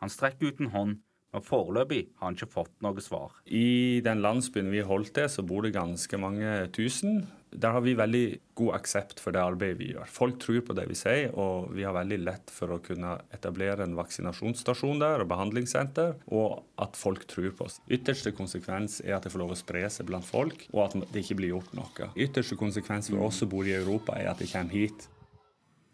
Han 0.00 0.12
strekker 0.12 0.52
ut 0.52 0.62
en 0.64 0.74
hånd 0.74 0.98
men 1.30 1.44
foreløpig 1.46 2.00
har 2.18 2.26
han 2.26 2.36
ikke 2.38 2.50
fått 2.50 2.72
noe 2.82 3.02
svar. 3.02 3.34
I 3.46 4.00
den 4.02 4.22
landsbyen 4.24 4.72
vi 4.72 4.82
holdt 4.86 5.12
til, 5.14 5.28
så 5.30 5.44
bor 5.46 5.62
det 5.62 5.76
ganske 5.76 6.18
mange 6.18 6.64
tusen. 6.74 7.22
Der 7.50 7.74
har 7.74 7.82
vi 7.82 7.96
veldig 7.98 8.24
god 8.54 8.76
aksept 8.76 9.20
for 9.22 9.34
det 9.34 9.42
arbeidet 9.42 9.78
vi 9.80 9.90
gjør. 9.92 10.06
Folk 10.10 10.38
tror 10.42 10.60
på 10.66 10.76
det 10.78 10.84
vi 10.90 10.98
sier, 10.98 11.32
og 11.34 11.72
vi 11.74 11.82
har 11.86 11.96
veldig 11.96 12.18
lett 12.22 12.52
for 12.54 12.76
å 12.76 12.80
kunne 12.84 13.16
etablere 13.34 13.86
en 13.86 13.96
vaksinasjonsstasjon 13.98 15.02
der 15.02 15.24
og 15.24 15.30
behandlingssenter, 15.32 16.14
og 16.30 16.62
at 16.80 16.98
folk 16.98 17.26
tror 17.30 17.50
på 17.58 17.66
oss. 17.66 17.80
Ytterste 17.90 18.34
konsekvens 18.36 19.00
er 19.02 19.16
at 19.18 19.26
det 19.26 19.34
får 19.34 19.42
lov 19.42 19.54
å 19.56 19.58
spre 19.58 19.82
seg 19.90 20.06
blant 20.10 20.28
folk, 20.28 20.68
og 20.70 20.84
at 20.86 20.98
det 21.10 21.24
ikke 21.24 21.40
blir 21.42 21.56
gjort 21.56 21.74
noe. 21.78 22.10
Ytterste 22.14 22.58
konsekvens 22.60 23.10
for 23.10 23.26
oss 23.26 23.42
som 23.42 23.50
bor 23.50 23.66
i 23.66 23.74
Europa, 23.74 24.18
er 24.20 24.30
at 24.30 24.42
det 24.42 24.52
kommer 24.52 24.76
hit. 24.76 25.08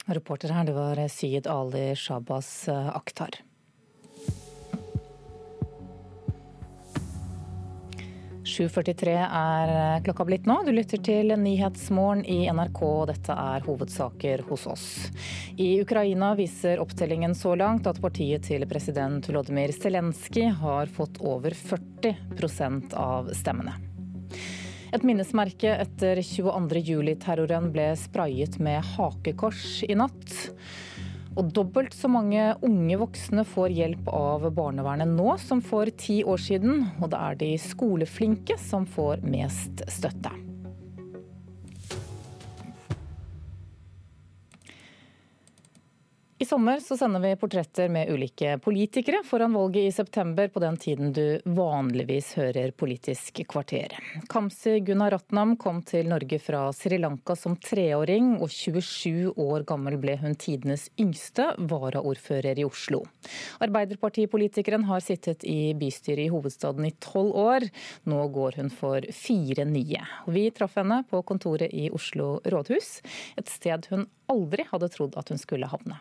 Reporter 0.07 0.53
her, 0.55 0.69
det 0.69 0.77
var 0.77 1.01
Syed 1.11 1.49
Ali 1.51 1.89
Shabas 1.99 2.69
eh, 2.71 2.91
Akhtar. 2.95 3.41
7.43 8.47 9.13
er 9.27 9.71
eh, 9.75 10.03
klokka 10.07 10.25
blitt 10.25 10.45
nå. 10.47 10.61
Du 10.63 10.71
lytter 10.71 11.01
til 11.03 11.35
Nyhetsmorgen 11.35 12.23
i 12.31 12.45
NRK. 12.47 12.81
Dette 13.11 13.35
er 13.35 13.65
hovedsaker 13.67 14.45
hos 14.47 14.69
oss. 14.71 14.85
I 15.59 15.81
Ukraina 15.83 16.31
viser 16.39 16.79
opptellingen 16.83 17.35
så 17.35 17.57
langt 17.59 17.89
at 17.91 17.99
partiet 18.03 18.47
til 18.47 18.63
president 18.71 19.27
Volodymyr 19.27 19.75
Zelenskyj 19.75 20.53
har 20.61 20.87
fått 20.95 21.19
over 21.27 21.59
40% 21.59 22.95
av 22.95 23.33
stemmene. 23.35 23.75
Et 24.95 25.03
minnesmerke 25.03 25.73
etter 25.83 26.23
22.07-terroren 26.23 27.73
ble 27.75 27.91
sprayet 27.99 28.61
med 28.63 28.79
hakekors 28.95 29.83
i 29.91 29.99
natt. 29.99 30.37
Og 31.37 31.53
dobbelt 31.53 31.93
så 31.93 32.09
mange 32.09 32.49
unge 32.65 32.97
voksne 33.01 33.45
får 33.45 33.75
hjelp 33.77 34.09
av 34.09 34.49
barnevernet 34.57 35.13
nå 35.13 35.37
som 35.43 35.61
for 35.61 35.91
ti 36.01 36.23
år 36.25 36.41
siden. 36.41 36.87
Og 37.03 37.13
det 37.13 37.21
er 37.21 37.41
de 37.45 37.53
skoleflinke 37.61 38.57
som 38.61 38.89
får 38.89 39.25
mest 39.29 39.85
støtte. 39.93 40.46
I 46.39 46.45
sommer 46.45 46.81
så 46.81 46.97
sender 46.97 47.21
vi 47.21 47.31
portretter 47.41 47.89
med 47.89 48.11
ulike 48.13 48.59
politikere 48.61 49.23
foran 49.25 49.55
valget 49.57 49.87
i 49.89 49.93
september, 49.93 50.49
på 50.49 50.61
den 50.61 50.77
tiden 50.77 51.13
du 51.17 51.41
vanligvis 51.45 52.35
hører 52.37 52.75
Politisk 52.77 53.41
kvarter. 53.49 53.95
Kamzy 54.29 54.75
Gunaratnam 54.85 55.55
kom 55.57 55.79
til 55.81 56.11
Norge 56.11 56.37
fra 56.45 56.67
Sri 56.77 56.99
Lanka 57.01 57.33
som 57.41 57.55
treåring, 57.57 58.35
og 58.37 58.53
27 58.53 59.33
år 59.33 59.65
gammel 59.65 59.97
ble 60.03 60.19
hun 60.21 60.37
tidenes 60.37 60.91
yngste 61.01 61.47
varaordfører 61.73 62.61
i 62.61 62.67
Oslo. 62.69 63.01
Arbeiderpartipolitikeren 63.65 64.85
har 64.91 65.01
sittet 65.01 65.47
i 65.49 65.73
bystyret 65.81 66.27
i 66.27 66.35
hovedstaden 66.35 66.85
i 66.85 66.93
tolv 67.01 67.33
år. 67.47 67.65
Nå 68.13 68.27
går 68.35 68.59
hun 68.61 68.69
for 68.69 69.09
fire 69.23 69.65
nye. 69.71 70.05
Vi 70.29 70.45
traff 70.53 70.77
henne 70.77 71.01
på 71.09 71.23
kontoret 71.25 71.73
i 71.73 71.89
Oslo 71.97 72.43
rådhus, 72.45 72.99
et 73.41 73.49
sted 73.49 73.89
hun 73.89 74.05
aldri 74.29 74.69
hadde 74.69 74.93
trodd 74.93 75.17
at 75.17 75.33
hun 75.33 75.41
skulle 75.41 75.73
havne. 75.73 75.97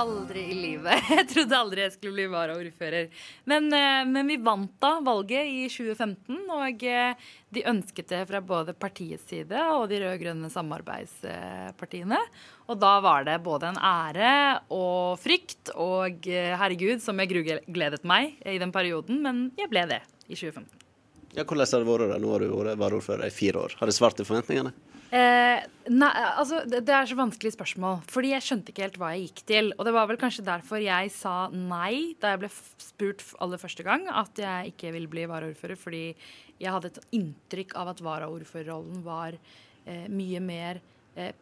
Aldri 0.00 0.40
i 0.40 0.54
livet. 0.54 1.02
Jeg 1.10 1.26
trodde 1.32 1.58
aldri 1.58 1.82
jeg 1.82 1.92
skulle 1.96 2.14
bli 2.14 2.26
varaordfører. 2.30 3.10
Men, 3.50 3.66
eh, 3.74 4.04
men, 4.08 4.28
vi 4.30 4.38
vant 4.40 4.72
da 4.82 4.94
valget 5.04 5.50
i 5.50 5.66
2015, 5.68 6.38
og 6.54 6.84
eh, 6.86 7.28
de 7.52 7.64
ønsket 7.68 8.08
det 8.12 8.22
fra 8.30 8.40
både 8.44 8.76
partiets 8.78 9.26
side 9.28 9.64
og 9.74 9.88
de 9.90 10.00
rød-grønne 10.04 10.50
samarbeidspartiene. 10.52 12.20
Og 12.70 12.80
da 12.80 12.96
var 13.04 13.26
det 13.28 13.40
både 13.44 13.72
en 13.72 13.80
ære 13.82 14.34
og 14.72 15.18
frykt 15.20 15.74
og 15.74 16.30
eh, 16.30 16.54
herregud, 16.56 17.02
som 17.04 17.20
jeg 17.20 17.34
grugledet 17.34 18.06
meg 18.08 18.38
i 18.46 18.60
den 18.62 18.72
perioden, 18.72 19.20
men 19.26 19.48
jeg 19.58 19.72
ble 19.72 19.88
det 19.90 20.04
i 20.28 20.36
2015. 20.38 20.79
Ja, 21.36 21.44
hvordan 21.44 21.66
har 21.66 21.84
det 21.84 21.90
vært? 21.90 22.22
Nå 22.22 22.30
har 22.32 22.42
du 22.42 22.52
vært 22.52 22.80
varaordfører 22.80 23.28
i 23.28 23.34
fire 23.34 23.66
år. 23.66 23.76
Har 23.78 23.90
det 23.90 23.94
svart 23.94 24.18
til 24.18 24.26
forventningene? 24.26 24.72
Eh, 25.10 25.64
nei, 25.90 26.10
altså 26.38 26.60
det, 26.70 26.84
det, 26.86 26.94
er 26.94 27.08
så 27.10 27.16
vanskelig 27.18 27.54
spørsmål. 27.56 28.00
Fordi 28.10 28.30
jeg 28.30 28.46
skjønte 28.46 28.70
ikke 28.70 28.84
helt 28.86 28.98
hva 29.00 29.10
jeg 29.14 29.24
gikk 29.28 29.42
til. 29.48 29.72
Og 29.76 29.86
det 29.86 29.94
var 29.94 30.10
vel 30.10 30.20
kanskje 30.20 30.46
derfor 30.46 30.82
jeg 30.82 31.10
sa 31.14 31.34
nei 31.54 32.14
da 32.22 32.34
jeg 32.34 32.42
ble 32.44 32.52
spurt 32.82 33.24
aller 33.42 33.62
første 33.62 33.86
gang 33.86 34.06
at 34.10 34.38
jeg 34.38 34.74
ikke 34.74 34.94
ville 34.94 35.10
bli 35.10 35.26
varaordfører. 35.30 35.78
Fordi 35.78 36.04
jeg 36.60 36.74
hadde 36.76 36.92
et 36.92 37.02
inntrykk 37.18 37.74
av 37.80 37.90
at 37.94 38.04
varaordførerrollen 38.06 39.02
var 39.06 39.34
eh, 39.34 40.06
mye 40.10 40.42
mer 40.44 40.82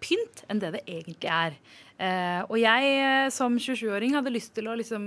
pynt 0.00 0.44
enn 0.48 0.62
det 0.62 0.72
det 0.78 0.86
egentlig 0.88 1.30
er. 1.30 1.58
Eh, 1.98 2.44
og 2.46 2.54
jeg 2.60 2.90
eh, 3.02 3.28
som 3.34 3.56
27-åring 3.58 4.12
hadde 4.14 4.30
lyst 4.30 4.52
til 4.54 4.68
å 4.70 4.76
liksom 4.78 5.02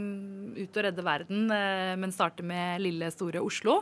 ut 0.58 0.76
og 0.76 0.84
redde 0.84 1.06
verden, 1.06 1.46
eh, 1.56 1.94
men 2.00 2.12
starte 2.12 2.44
med 2.44 2.84
lille, 2.84 3.08
store 3.16 3.40
Oslo. 3.40 3.78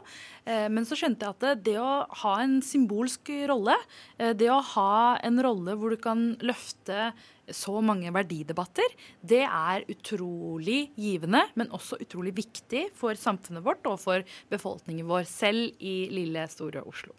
Eh, 0.45 0.67
men 0.69 0.85
så 0.85 0.97
skjønte 0.99 1.25
jeg 1.25 1.33
at 1.33 1.63
det, 1.65 1.77
å 1.81 2.03
ha 2.21 2.33
en 2.43 2.59
symbolsk 2.65 3.31
rolle, 3.49 3.73
eh, 4.21 4.35
det 4.37 4.51
å 4.53 4.61
ha 4.75 5.17
en 5.25 5.41
rolle 5.41 5.73
hvor 5.79 5.95
du 5.95 5.97
kan 6.01 6.35
løfte 6.45 7.09
så 7.49 7.79
mange 7.81 8.13
verdidebatter, 8.13 8.93
det 9.25 9.41
er 9.47 9.87
utrolig 9.89 10.91
givende, 10.93 11.47
men 11.57 11.73
også 11.73 11.97
utrolig 12.05 12.35
viktig 12.37 12.91
for 12.99 13.17
samfunnet 13.17 13.65
vårt 13.65 13.89
og 13.89 13.97
for 14.03 14.37
befolkningen 14.53 15.09
vår, 15.09 15.25
selv 15.25 15.81
i 15.81 16.03
lille, 16.13 16.45
store 16.53 16.85
Oslo. 16.85 17.17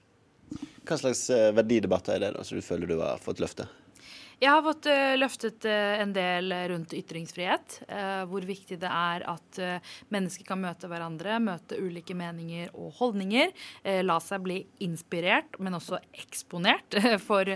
Hva 0.88 0.96
slags 0.98 1.26
eh, 1.34 1.50
verdidebatter 1.56 2.16
er 2.16 2.22
det 2.24 2.32
da, 2.38 2.44
som 2.46 2.58
du 2.58 2.64
føler 2.64 2.90
du 2.90 2.98
har 3.02 3.20
fått 3.22 3.42
løfte? 3.42 3.66
Jeg 4.40 4.54
har 4.54 4.62
fått 4.64 4.86
uh, 4.88 5.18
løftet 5.20 5.66
uh, 5.68 6.00
en 6.00 6.14
del 6.16 6.54
rundt 6.72 6.94
ytringsfrihet. 6.96 7.74
Uh, 7.84 8.22
hvor 8.30 8.46
viktig 8.48 8.78
det 8.80 8.88
er 8.88 9.24
at 9.28 9.58
mennesker 10.08 10.46
kan 10.48 10.62
møte 10.62 10.88
hverandre, 10.88 11.36
møte 11.44 11.76
ulike 11.76 12.16
meninger 12.16 12.70
og 12.72 12.94
holdninger. 12.96 13.52
la 14.04 14.16
seg 14.22 14.42
bli 14.44 14.56
inspirert, 14.84 15.58
men 15.60 15.76
også 15.76 15.98
eksponert 16.16 16.96
for 17.28 17.48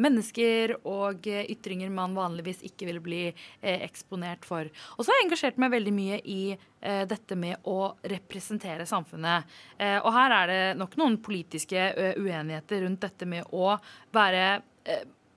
mennesker 0.00 0.74
og 0.88 1.26
ytringer 1.26 1.90
man 1.92 2.14
vanligvis 2.16 2.62
ikke 2.66 2.88
vil 2.88 3.00
bli 3.04 3.22
eksponert 3.62 4.46
for. 4.48 4.68
Og 4.96 5.04
så 5.04 5.12
har 5.12 5.20
jeg 5.20 5.26
engasjert 5.26 5.60
meg 5.60 5.74
veldig 5.74 5.94
mye 5.96 6.20
i 6.24 6.42
dette 7.10 7.38
med 7.40 7.66
å 7.70 7.94
representere 8.14 8.86
samfunnet. 8.88 9.50
og 9.80 10.10
her 10.14 10.36
er 10.38 10.52
det 10.52 10.62
nok 10.80 10.96
noen 11.00 11.18
politiske 11.24 11.90
uenigheter 12.20 12.84
rundt 12.86 13.04
dette 13.04 13.28
med 13.28 13.50
å 13.52 13.74
være 14.14 14.46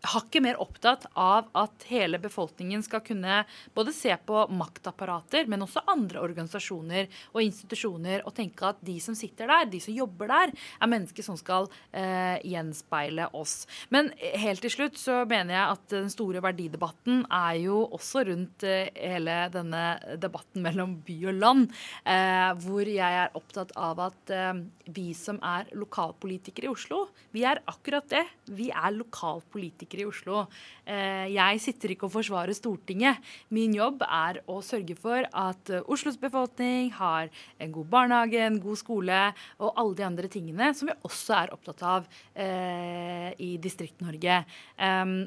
hakket 0.05 0.43
mer 0.43 0.59
opptatt 0.61 1.05
av 1.13 1.49
at 1.57 1.85
hele 1.89 2.19
befolkningen 2.21 2.83
skal 2.85 3.01
kunne 3.05 3.41
både 3.75 3.93
se 3.95 4.13
på 4.25 4.43
maktapparater, 4.53 5.47
men 5.49 5.63
også 5.65 5.83
andre 5.89 6.21
organisasjoner 6.23 7.07
og 7.33 7.41
institusjoner, 7.43 8.23
og 8.27 8.35
tenke 8.37 8.69
at 8.69 8.81
de 8.85 8.97
som 9.03 9.17
sitter 9.17 9.49
der, 9.49 9.69
de 9.71 9.81
som 9.83 9.95
jobber 9.95 10.31
der, 10.31 10.53
er 10.53 10.91
mennesker 10.91 11.25
som 11.25 11.37
skal 11.39 11.69
eh, 11.91 12.37
gjenspeile 12.45 13.29
oss. 13.37 13.65
Men 13.93 14.11
helt 14.19 14.63
til 14.63 14.73
slutt 14.73 14.99
så 15.01 15.23
mener 15.29 15.55
jeg 15.55 15.77
at 15.77 15.95
den 15.95 16.11
store 16.13 16.43
verdidebatten 16.45 17.25
er 17.33 17.57
jo 17.63 17.81
også 17.97 18.25
rundt 18.29 18.67
eh, 18.67 18.91
hele 18.95 19.39
denne 19.53 19.83
debatten 20.21 20.65
mellom 20.65 20.97
by 21.07 21.17
og 21.31 21.41
land, 21.41 21.67
eh, 22.05 22.51
hvor 22.63 22.87
jeg 22.87 23.21
er 23.25 23.35
opptatt 23.37 23.73
av 23.79 24.05
at 24.07 24.33
eh, 24.33 24.53
vi 24.93 25.09
som 25.17 25.41
er 25.45 25.71
lokalpolitikere 25.77 26.69
i 26.69 26.71
Oslo, 26.71 27.07
vi 27.33 27.43
er 27.47 27.63
akkurat 27.67 28.07
det. 28.11 28.23
Vi 28.55 28.69
er 28.71 28.93
lokalpolitikere 28.95 29.86
politiker 29.87 30.03
i 30.03 30.07
Oslo. 30.07 30.47
Eh, 30.85 31.33
jeg 31.33 31.61
sitter 31.61 31.93
ikke 31.93 32.07
og 32.07 32.13
forsvarer 32.13 32.53
Stortinget. 32.55 33.17
Min 33.49 33.73
jobb 33.73 34.03
er 34.03 34.41
å 34.47 34.61
sørge 34.61 34.95
for 34.95 35.23
at 35.23 35.69
eh, 35.69 35.83
Oslos 35.87 36.17
befolkning 36.17 36.91
har 36.93 37.29
en 37.59 37.71
god 37.71 37.87
barnehage, 37.89 38.39
en 38.39 38.59
god 38.59 38.77
skole 38.77 39.33
og 39.59 39.73
alle 39.75 39.95
de 39.95 40.05
andre 40.05 40.27
tingene 40.27 40.73
som 40.73 40.87
vi 40.87 40.95
også 41.03 41.35
er 41.37 41.53
opptatt 41.53 41.83
av 41.83 42.07
eh, 42.35 43.33
i 43.39 43.57
Distrikt-Norge. 43.57 44.43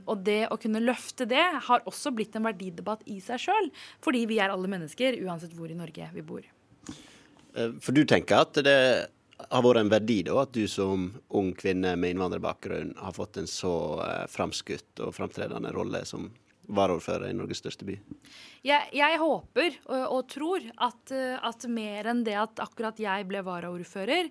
Og 0.07 0.25
det 0.25 0.49
å 0.51 0.59
kunne 0.61 0.83
løfte 0.83 1.27
det 1.29 1.43
har 1.67 1.85
også 1.89 2.13
blitt 2.15 2.37
en 2.37 2.47
verdidebatt 2.47 3.03
i 3.11 3.21
seg 3.21 3.41
sjøl, 3.41 3.71
fordi 4.03 4.27
vi 4.29 4.41
er 4.41 4.53
alle 4.53 4.71
mennesker 4.71 5.19
uansett 5.25 5.55
hvor 5.57 5.71
i 5.71 5.79
Norge 5.79 6.11
vi 6.15 6.25
bor. 6.25 6.45
For 7.83 7.97
du 7.97 8.05
tenker 8.07 8.45
at 8.45 8.61
det 8.63 8.79
har 9.49 9.65
vært 9.65 9.83
en 9.83 9.93
verdi 9.93 10.21
da, 10.27 10.37
at 10.43 10.53
du 10.55 10.65
som 10.69 11.11
ung 11.37 11.51
kvinne 11.59 11.95
med 11.97 12.15
innvandrerbakgrunn 12.15 12.95
har 13.01 13.17
fått 13.17 13.41
en 13.41 13.49
så 13.51 13.75
eh, 14.05 14.25
framskutt 14.31 15.03
og 15.05 15.15
framtredende 15.17 15.73
rolle 15.75 16.05
som 16.09 16.29
varaordfører 16.71 17.31
i 17.31 17.37
Norges 17.37 17.63
største 17.63 17.89
by? 17.89 17.97
Jeg, 18.61 18.91
jeg 18.93 19.17
håper 19.17 19.77
og, 19.89 20.03
og 20.13 20.27
tror 20.29 20.65
at, 20.85 21.13
at, 21.49 21.63
mer 21.73 22.11
enn 22.11 22.19
det 22.27 22.35
at 22.37 22.61
akkurat 22.61 22.99
jeg 23.01 23.25
ble 23.29 23.41
varaordfører, 23.47 24.27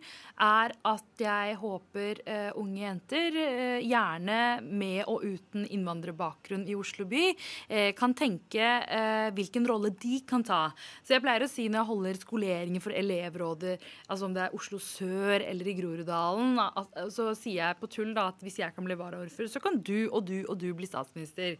er 0.45 0.73
at 0.85 1.23
jeg 1.23 1.55
håper 1.57 2.21
uh, 2.27 2.59
unge 2.61 2.77
jenter, 2.83 3.39
uh, 3.39 3.79
gjerne 3.81 4.37
med 4.69 5.01
og 5.09 5.25
uten 5.25 5.65
innvandrerbakgrunn 5.65 6.67
i 6.69 6.75
Oslo 6.77 7.07
by, 7.09 7.23
uh, 7.33 7.89
kan 7.97 8.13
tenke 8.13 8.67
hvilken 9.33 9.65
rolle 9.67 9.89
de 9.97 10.19
kan 10.27 10.43
ta. 10.45 10.69
Så 11.05 11.15
jeg 11.15 11.23
pleier 11.23 11.43
å 11.45 11.49
si 11.49 11.65
når 11.67 11.79
jeg 11.79 11.89
holder 11.89 12.19
skoleringer 12.21 12.83
for 12.83 12.95
elevrådet, 12.95 13.75
altså 14.11 14.27
om 14.27 14.35
det 14.35 14.45
er 14.45 14.55
Oslo 14.57 14.79
sør 14.83 15.41
eller 15.41 15.69
i 15.69 15.75
Groruddalen, 15.77 16.59
så 17.13 17.31
sier 17.37 17.63
jeg 17.63 17.79
på 17.81 17.89
tull 17.91 18.13
da 18.17 18.27
at 18.33 18.45
hvis 18.45 18.59
jeg 18.61 18.75
kan 18.75 18.85
bli 18.85 18.97
varaordfører, 18.99 19.51
så 19.51 19.61
kan 19.63 19.79
du 19.81 20.09
og 20.09 20.21
du 20.29 20.37
og 20.45 20.57
du 20.61 20.69
bli 20.77 20.89
statsminister. 20.89 21.57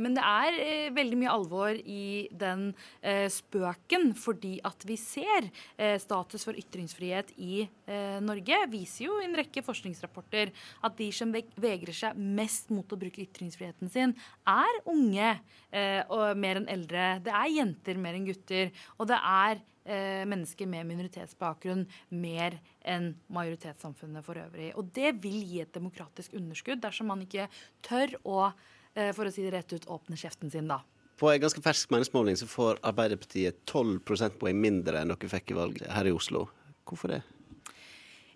men 0.00 0.16
det 0.16 0.24
er 0.24 0.94
veldig 0.94 1.20
mye 1.20 1.34
alvor 1.34 1.74
i 1.74 2.03
den 2.34 2.70
eh, 3.00 3.26
spøken, 3.32 4.12
fordi 4.18 4.56
at 4.66 4.86
vi 4.88 4.96
ser 5.00 5.48
eh, 5.76 5.96
status 6.02 6.46
for 6.46 6.58
ytringsfrihet 6.58 7.34
i 7.38 7.64
eh, 7.64 8.18
Norge. 8.24 8.60
Viser 8.72 9.08
jo 9.08 9.18
i 9.20 9.28
en 9.28 9.36
rekke 9.38 9.64
forskningsrapporter 9.66 10.52
at 10.84 10.96
de 11.00 11.10
som 11.14 11.34
vegrer 11.34 11.94
seg 11.96 12.18
mest 12.18 12.72
mot 12.74 12.88
å 12.88 13.00
bruke 13.00 13.24
ytringsfriheten 13.24 13.92
sin, 13.92 14.16
er 14.48 14.80
unge 14.90 15.30
eh, 15.70 16.02
og 16.12 16.34
mer 16.40 16.62
enn 16.62 16.70
eldre. 16.78 17.14
Det 17.24 17.34
er 17.34 17.54
jenter 17.58 18.00
mer 18.00 18.18
enn 18.18 18.28
gutter. 18.28 18.72
Og 18.98 19.08
det 19.10 19.18
er 19.18 19.62
eh, 19.84 20.22
mennesker 20.28 20.68
med 20.70 20.88
minoritetsbakgrunn 20.88 21.84
mer 22.20 22.58
enn 22.80 23.12
majoritetssamfunnet 23.32 24.26
for 24.26 24.40
øvrig. 24.40 24.72
Og 24.78 24.90
det 24.96 25.14
vil 25.24 25.40
gi 25.42 25.62
et 25.64 25.74
demokratisk 25.74 26.36
underskudd 26.38 26.82
dersom 26.84 27.10
man 27.12 27.24
ikke 27.24 27.48
tør 27.84 28.16
å 28.24 28.40
eh, 28.48 29.12
for 29.16 29.26
å 29.26 29.34
si 29.34 29.44
det 29.44 29.54
rett 29.54 29.76
ut, 29.76 29.88
åpne 29.90 30.18
kjeften 30.20 30.52
sin, 30.52 30.70
da. 30.70 30.82
På 31.20 31.30
en 31.30 31.42
ganske 31.42 31.62
fersk 31.62 31.92
meningsmåling 31.94 32.36
så 32.36 32.48
får 32.50 32.80
Arbeiderpartiet 32.82 33.62
12 33.70 34.00
prosentpoeng 34.08 34.58
mindre 34.58 35.02
enn 35.02 35.14
dere 35.14 35.30
fikk 35.30 35.54
i 35.54 35.58
valget 35.58 35.92
her 35.94 36.10
i 36.10 36.14
Oslo. 36.14 36.48
Hvorfor 36.84 37.14
det? 37.14 37.22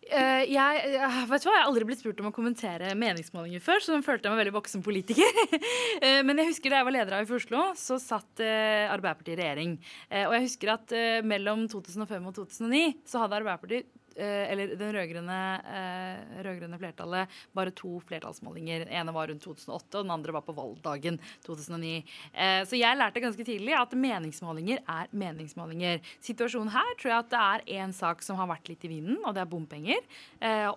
Uh, 0.09 0.41
jeg, 0.49 0.93
uh, 0.97 1.17
vet 1.29 1.43
du 1.43 1.51
hva, 1.51 1.53
jeg 1.53 1.61
har 1.61 1.67
aldri 1.69 1.85
blitt 1.85 2.01
spurt 2.01 2.21
om 2.23 2.31
å 2.31 2.33
kommentere 2.33 2.95
meningsmålinger 2.97 3.61
før, 3.61 3.83
så 3.85 3.93
den 3.93 4.05
følte 4.07 4.25
jeg 4.25 4.33
meg 4.33 4.41
veldig 4.41 4.55
voksen 4.55 4.85
politiker. 4.85 5.41
uh, 5.53 6.23
men 6.27 6.41
jeg 6.41 6.55
husker 6.55 6.73
da 6.73 6.81
jeg 6.81 6.89
var 6.89 6.97
leder 6.97 7.17
av 7.19 7.29
i 7.29 7.37
Oslo, 7.37 7.67
så 7.77 7.99
satt 8.01 8.41
Arbeiderpartiet 8.41 9.35
i 9.35 9.41
regjering. 9.43 9.75
og 10.23 10.33
jeg 10.37 10.45
husker 10.47 10.71
at 10.73 10.93
mellom 11.27 11.67
2005 11.69 12.31
og 12.31 12.37
2009 12.39 12.83
så 13.09 13.21
hadde 13.21 13.41
Arbeiderpartiet 13.43 13.91
eller 14.25 14.75
den 14.79 15.31
eh, 15.31 16.43
rød-grønne 16.45 16.79
flertallet 16.81 17.39
bare 17.57 17.73
to 17.77 17.99
flertallsmålinger. 18.09 18.87
Den 18.87 18.95
ene 19.01 19.15
var 19.15 19.31
rundt 19.31 19.45
2008, 19.45 19.99
og 19.99 20.07
den 20.07 20.15
andre 20.15 20.35
var 20.37 20.45
på 20.47 20.57
valgdagen 20.57 21.19
2009. 21.47 21.93
Eh, 22.33 22.63
så 22.69 22.79
jeg 22.79 22.99
lærte 22.99 23.23
ganske 23.23 23.47
tidlig 23.47 23.77
at 23.79 23.95
meningsmålinger 23.95 24.83
er 24.85 25.11
meningsmålinger. 25.13 26.03
Situasjonen 26.25 26.73
her 26.75 26.95
tror 26.99 27.13
jeg 27.13 27.25
at 27.25 27.35
det 27.35 27.43
er 27.45 27.85
én 27.85 27.95
sak 27.95 28.25
som 28.27 28.41
har 28.41 28.51
vært 28.51 28.71
litt 28.73 28.87
i 28.89 28.93
vinden, 28.97 29.21
og 29.25 29.37
det 29.37 29.45
er 29.45 29.53
bompenger. 29.53 30.03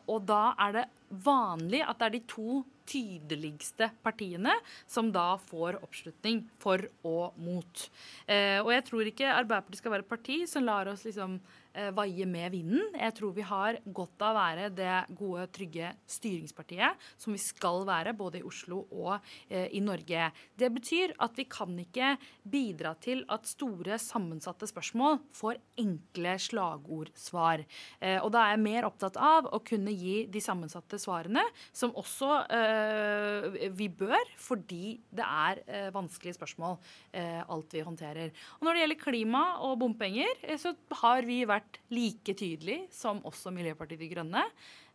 Og 0.10 0.22
da 0.28 0.44
er 0.68 0.76
det 0.76 0.86
vanlig 1.26 1.82
at 1.84 2.00
det 2.00 2.08
er 2.08 2.14
de 2.16 2.22
to 2.30 2.62
tydeligste 2.92 3.90
partiene 4.04 4.54
som 4.90 5.12
da 5.14 5.36
får 5.50 5.80
oppslutning 5.84 6.44
for 6.60 6.84
og 7.08 7.38
mot. 7.40 7.84
og 8.28 8.72
jeg 8.74 8.86
tror 8.88 9.10
ikke 9.12 9.34
Arbeiderpartiet 9.36 9.82
skal 9.82 9.94
være 9.96 10.06
et 10.06 10.12
parti 10.12 10.38
som 10.50 10.66
lar 10.68 10.90
oss 10.92 11.06
liksom 11.08 11.38
eh, 11.38 11.61
vaie 11.96 12.26
med 12.28 12.52
vinden. 12.54 12.92
Jeg 13.00 13.16
tror 13.18 13.34
vi 13.36 13.46
har 13.48 13.78
godt 13.86 14.22
av 14.26 14.36
å 14.36 14.40
være 14.40 14.70
det 14.76 14.96
gode, 15.18 15.46
trygge 15.56 15.92
styringspartiet 16.10 17.00
som 17.20 17.34
vi 17.36 17.42
skal 17.42 17.86
være, 17.88 18.14
både 18.18 18.42
i 18.42 18.46
Oslo 18.48 18.84
og 18.90 19.14
eh, 19.50 19.70
i 19.76 19.82
Norge. 19.84 20.30
Det 20.58 20.70
betyr 20.74 21.16
at 21.22 21.38
vi 21.38 21.46
kan 21.52 21.74
ikke 21.82 22.16
bidra 22.52 22.94
til 23.02 23.24
at 23.32 23.48
store, 23.50 23.98
sammensatte 24.02 24.68
spørsmål 24.70 25.20
får 25.36 25.60
enkle 25.82 26.36
slagordsvar. 26.42 27.66
Eh, 28.00 28.20
og 28.22 28.32
da 28.34 28.46
er 28.46 28.56
jeg 28.56 28.64
mer 28.66 28.88
opptatt 28.90 29.20
av 29.22 29.50
å 29.52 29.62
kunne 29.66 29.94
gi 29.96 30.26
de 30.32 30.44
sammensatte 30.44 31.00
svarene, 31.02 31.44
som 31.76 31.96
også 32.00 32.32
eh, 32.58 33.70
vi 33.78 33.90
bør, 33.92 34.34
fordi 34.42 34.98
det 35.12 35.26
er 35.26 35.64
eh, 35.68 35.90
vanskelige 35.94 36.38
spørsmål 36.40 36.78
eh, 37.18 37.42
alt 37.42 37.76
vi 37.76 37.86
håndterer. 37.86 38.34
Og 38.60 38.68
når 38.68 38.78
det 38.78 38.86
gjelder 38.86 39.02
klima 39.02 39.44
og 39.66 39.78
bompenger, 39.82 40.46
så 40.62 40.74
har 41.02 41.26
vi 41.28 41.42
vært 41.50 41.61
vært 41.62 41.80
like 41.94 42.36
tydelig 42.38 42.80
som 42.94 43.22
også 43.28 43.54
Miljøpartiet 43.54 44.02
De 44.02 44.10
Grønne. 44.12 44.44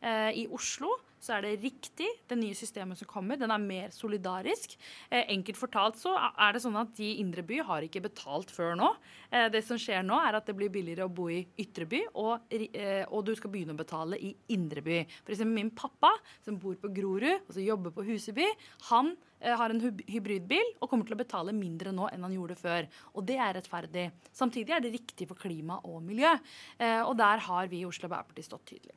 Eh, 0.02 0.42
I 0.42 0.46
Oslo 0.52 0.90
så 1.26 1.36
er 1.36 1.46
det 1.46 1.56
riktig, 1.64 2.08
det 2.30 2.38
nye 2.38 2.56
systemet 2.56 3.00
som 3.00 3.08
kommer. 3.10 3.38
Den 3.40 3.52
er 3.52 3.62
mer 3.62 3.92
solidarisk. 3.94 4.76
Eh, 5.10 5.26
enkelt 5.34 5.58
fortalt 5.58 5.98
så 6.00 6.14
er 6.14 6.54
det 6.54 6.62
sånn 6.62 6.78
at 6.78 6.94
de 6.98 7.10
i 7.10 7.20
indre 7.22 7.44
by 7.46 7.60
har 7.66 7.86
ikke 7.86 8.04
betalt 8.06 8.52
før 8.54 8.76
nå. 8.78 8.92
Eh, 9.30 9.48
det 9.52 9.64
som 9.66 9.80
skjer 9.80 10.06
nå, 10.06 10.18
er 10.22 10.38
at 10.38 10.46
det 10.46 10.56
blir 10.58 10.72
billigere 10.72 11.08
å 11.08 11.12
bo 11.12 11.28
i 11.32 11.42
ytre 11.62 11.88
by, 11.90 12.02
og, 12.14 12.52
og 13.10 13.26
du 13.26 13.32
skal 13.38 13.52
begynne 13.52 13.74
å 13.74 13.80
betale 13.80 14.18
i 14.22 14.32
indre 14.54 14.84
by. 14.86 15.02
F.eks. 15.24 15.44
min 15.48 15.72
pappa, 15.76 16.12
som 16.44 16.60
bor 16.62 16.76
på 16.80 16.92
Grorud 16.94 17.32
og 17.48 17.54
som 17.54 17.64
jobber 17.64 17.94
på 17.94 18.06
Huseby, 18.06 18.46
han 18.90 19.16
har 19.36 19.70
en 19.70 19.82
hybridbil 20.08 20.70
og 20.80 20.88
kommer 20.88 21.06
til 21.06 21.14
å 21.14 21.20
betale 21.20 21.52
mindre 21.54 21.92
nå 21.94 22.08
enn 22.08 22.24
han 22.24 22.34
gjorde 22.34 22.56
før. 22.58 22.88
Og 23.14 23.26
det 23.28 23.36
er 23.36 23.52
rettferdig. 23.58 24.06
Samtidig 24.34 24.74
er 24.74 24.82
det 24.82 24.94
riktig 24.96 25.28
for 25.28 25.38
klima 25.38 25.76
og 25.84 26.00
miljø. 26.06 26.32
Og 27.04 27.12
der 27.20 27.44
har 27.44 27.68
vi 27.70 27.82
i 27.82 27.88
Oslo 27.88 28.08
Arbeiderparti 28.08 28.46
stått 28.48 28.64
tydelig. 28.72 28.96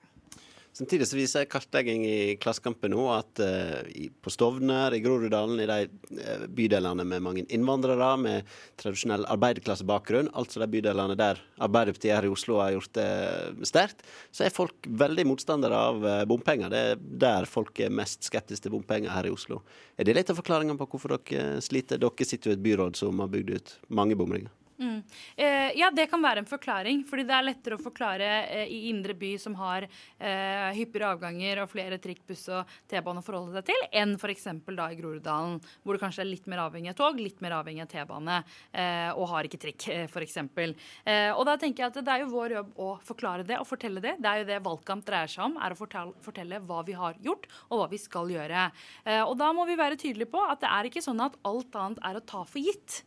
Samtidig 0.71 1.07
så 1.09 1.17
viser 1.17 1.47
kartlegging 1.49 2.03
i 2.05 2.35
Klassekampen 2.39 2.93
nå 2.93 3.07
at 3.11 3.41
uh, 3.41 3.79
på 4.21 4.31
Stovner, 4.31 4.93
i 4.95 5.01
Groruddalen, 5.03 5.59
i 5.59 5.67
de 5.67 5.87
uh, 6.21 6.45
bydelene 6.55 7.03
med 7.09 7.23
mange 7.25 7.43
innvandrere 7.49 8.09
med 8.21 8.51
tradisjonell 8.79 9.25
arbeiderklassebakgrunn, 9.33 10.29
altså 10.37 10.61
de 10.61 10.69
bydelene 10.77 11.17
der 11.19 11.41
Arbeiderpartiet 11.59 12.15
her 12.15 12.29
i 12.29 12.31
Oslo 12.31 12.61
har 12.61 12.75
gjort 12.77 12.93
det 12.99 13.67
sterkt, 13.67 14.05
så 14.31 14.45
er 14.45 14.55
folk 14.55 14.87
veldig 15.01 15.25
motstandere 15.31 15.81
av 15.89 16.05
uh, 16.05 16.21
bompenger. 16.29 16.71
Det 16.71 16.83
er 16.93 17.03
der 17.25 17.49
folk 17.49 17.81
er 17.83 17.91
mest 17.93 18.29
skeptiske 18.29 18.67
til 18.67 18.77
bompenger 18.77 19.11
her 19.15 19.27
i 19.27 19.33
Oslo. 19.33 19.63
Er 19.99 20.07
det 20.07 20.15
litt 20.15 20.31
av 20.31 20.39
forklaringen 20.39 20.79
på 20.79 20.87
hvorfor 20.93 21.17
dere 21.17 21.59
sliter? 21.65 21.99
Dere 21.99 22.29
sitter 22.29 22.53
jo 22.53 22.55
i 22.55 22.59
et 22.59 22.65
byråd 22.69 22.99
som 22.99 23.19
har 23.25 23.33
bygd 23.33 23.55
ut 23.57 23.75
mange 23.89 24.15
bomringer. 24.19 24.53
Mm. 24.79 25.03
Eh, 25.35 25.71
ja, 25.75 25.89
det 25.91 26.05
kan 26.07 26.21
være 26.23 26.39
en 26.39 26.47
forklaring. 26.47 27.03
fordi 27.03 27.25
det 27.27 27.35
er 27.35 27.43
lettere 27.43 27.75
å 27.75 27.83
forklare 27.83 28.27
eh, 28.47 28.69
i 28.71 28.79
indre 28.89 29.13
by, 29.13 29.33
som 29.41 29.55
har 29.59 29.83
eh, 29.83 30.69
hyppigere 30.77 31.11
avganger 31.15 31.63
og 31.63 31.71
flere 31.73 31.97
trikk, 31.99 32.21
buss 32.29 32.45
og 32.47 32.69
T-bane 32.87 33.19
å 33.19 33.25
forholde 33.25 33.59
seg 33.59 33.67
til, 33.67 33.81
enn 33.99 34.15
f.eks. 34.15 34.47
da 34.77 34.87
i 34.87 34.95
Groruddalen, 34.99 35.57
hvor 35.83 35.97
du 35.97 36.01
kanskje 36.01 36.23
er 36.23 36.29
litt 36.29 36.47
mer 36.47 36.63
avhengig 36.63 36.93
av 36.93 36.99
tog, 37.01 37.19
litt 37.19 37.41
mer 37.43 37.57
avhengig 37.57 37.83
av 37.83 37.89
T-bane, 37.91 38.37
eh, 38.71 39.09
og 39.11 39.27
har 39.33 39.49
ikke 39.49 39.59
trikk, 39.65 39.87
eh, 39.91 40.05
f.eks. 40.07 40.37
Eh, 40.39 41.33
og 41.33 41.43
da 41.49 41.57
tenker 41.59 41.83
jeg 41.83 41.91
at 41.91 41.99
det 41.99 42.15
er 42.15 42.23
jo 42.23 42.31
vår 42.31 42.55
jobb 42.59 42.79
å 42.79 42.89
forklare 43.03 43.47
det 43.47 43.59
og 43.59 43.67
fortelle 43.67 44.03
det. 44.03 44.15
Det 44.23 44.31
er 44.31 44.43
jo 44.43 44.49
det 44.53 44.61
valgkamp 44.63 45.03
dreier 45.07 45.31
seg 45.31 45.49
om, 45.49 45.59
er 45.59 45.75
å 45.75 45.79
fortelle, 45.79 46.15
fortelle 46.23 46.61
hva 46.63 46.79
vi 46.87 46.95
har 46.95 47.19
gjort, 47.25 47.49
og 47.67 47.83
hva 47.83 47.89
vi 47.91 47.99
skal 47.99 48.31
gjøre. 48.31 48.69
Eh, 49.03 49.25
og 49.25 49.35
da 49.43 49.51
må 49.55 49.67
vi 49.67 49.75
være 49.79 49.99
tydelige 49.99 50.31
på 50.31 50.47
at 50.47 50.63
det 50.63 50.71
er 50.71 50.87
ikke 50.87 51.03
sånn 51.03 51.19
at 51.27 51.35
alt 51.49 51.79
annet 51.83 52.03
er 52.07 52.21
å 52.21 52.23
ta 52.23 52.45
for 52.47 52.63
gitt. 52.63 53.01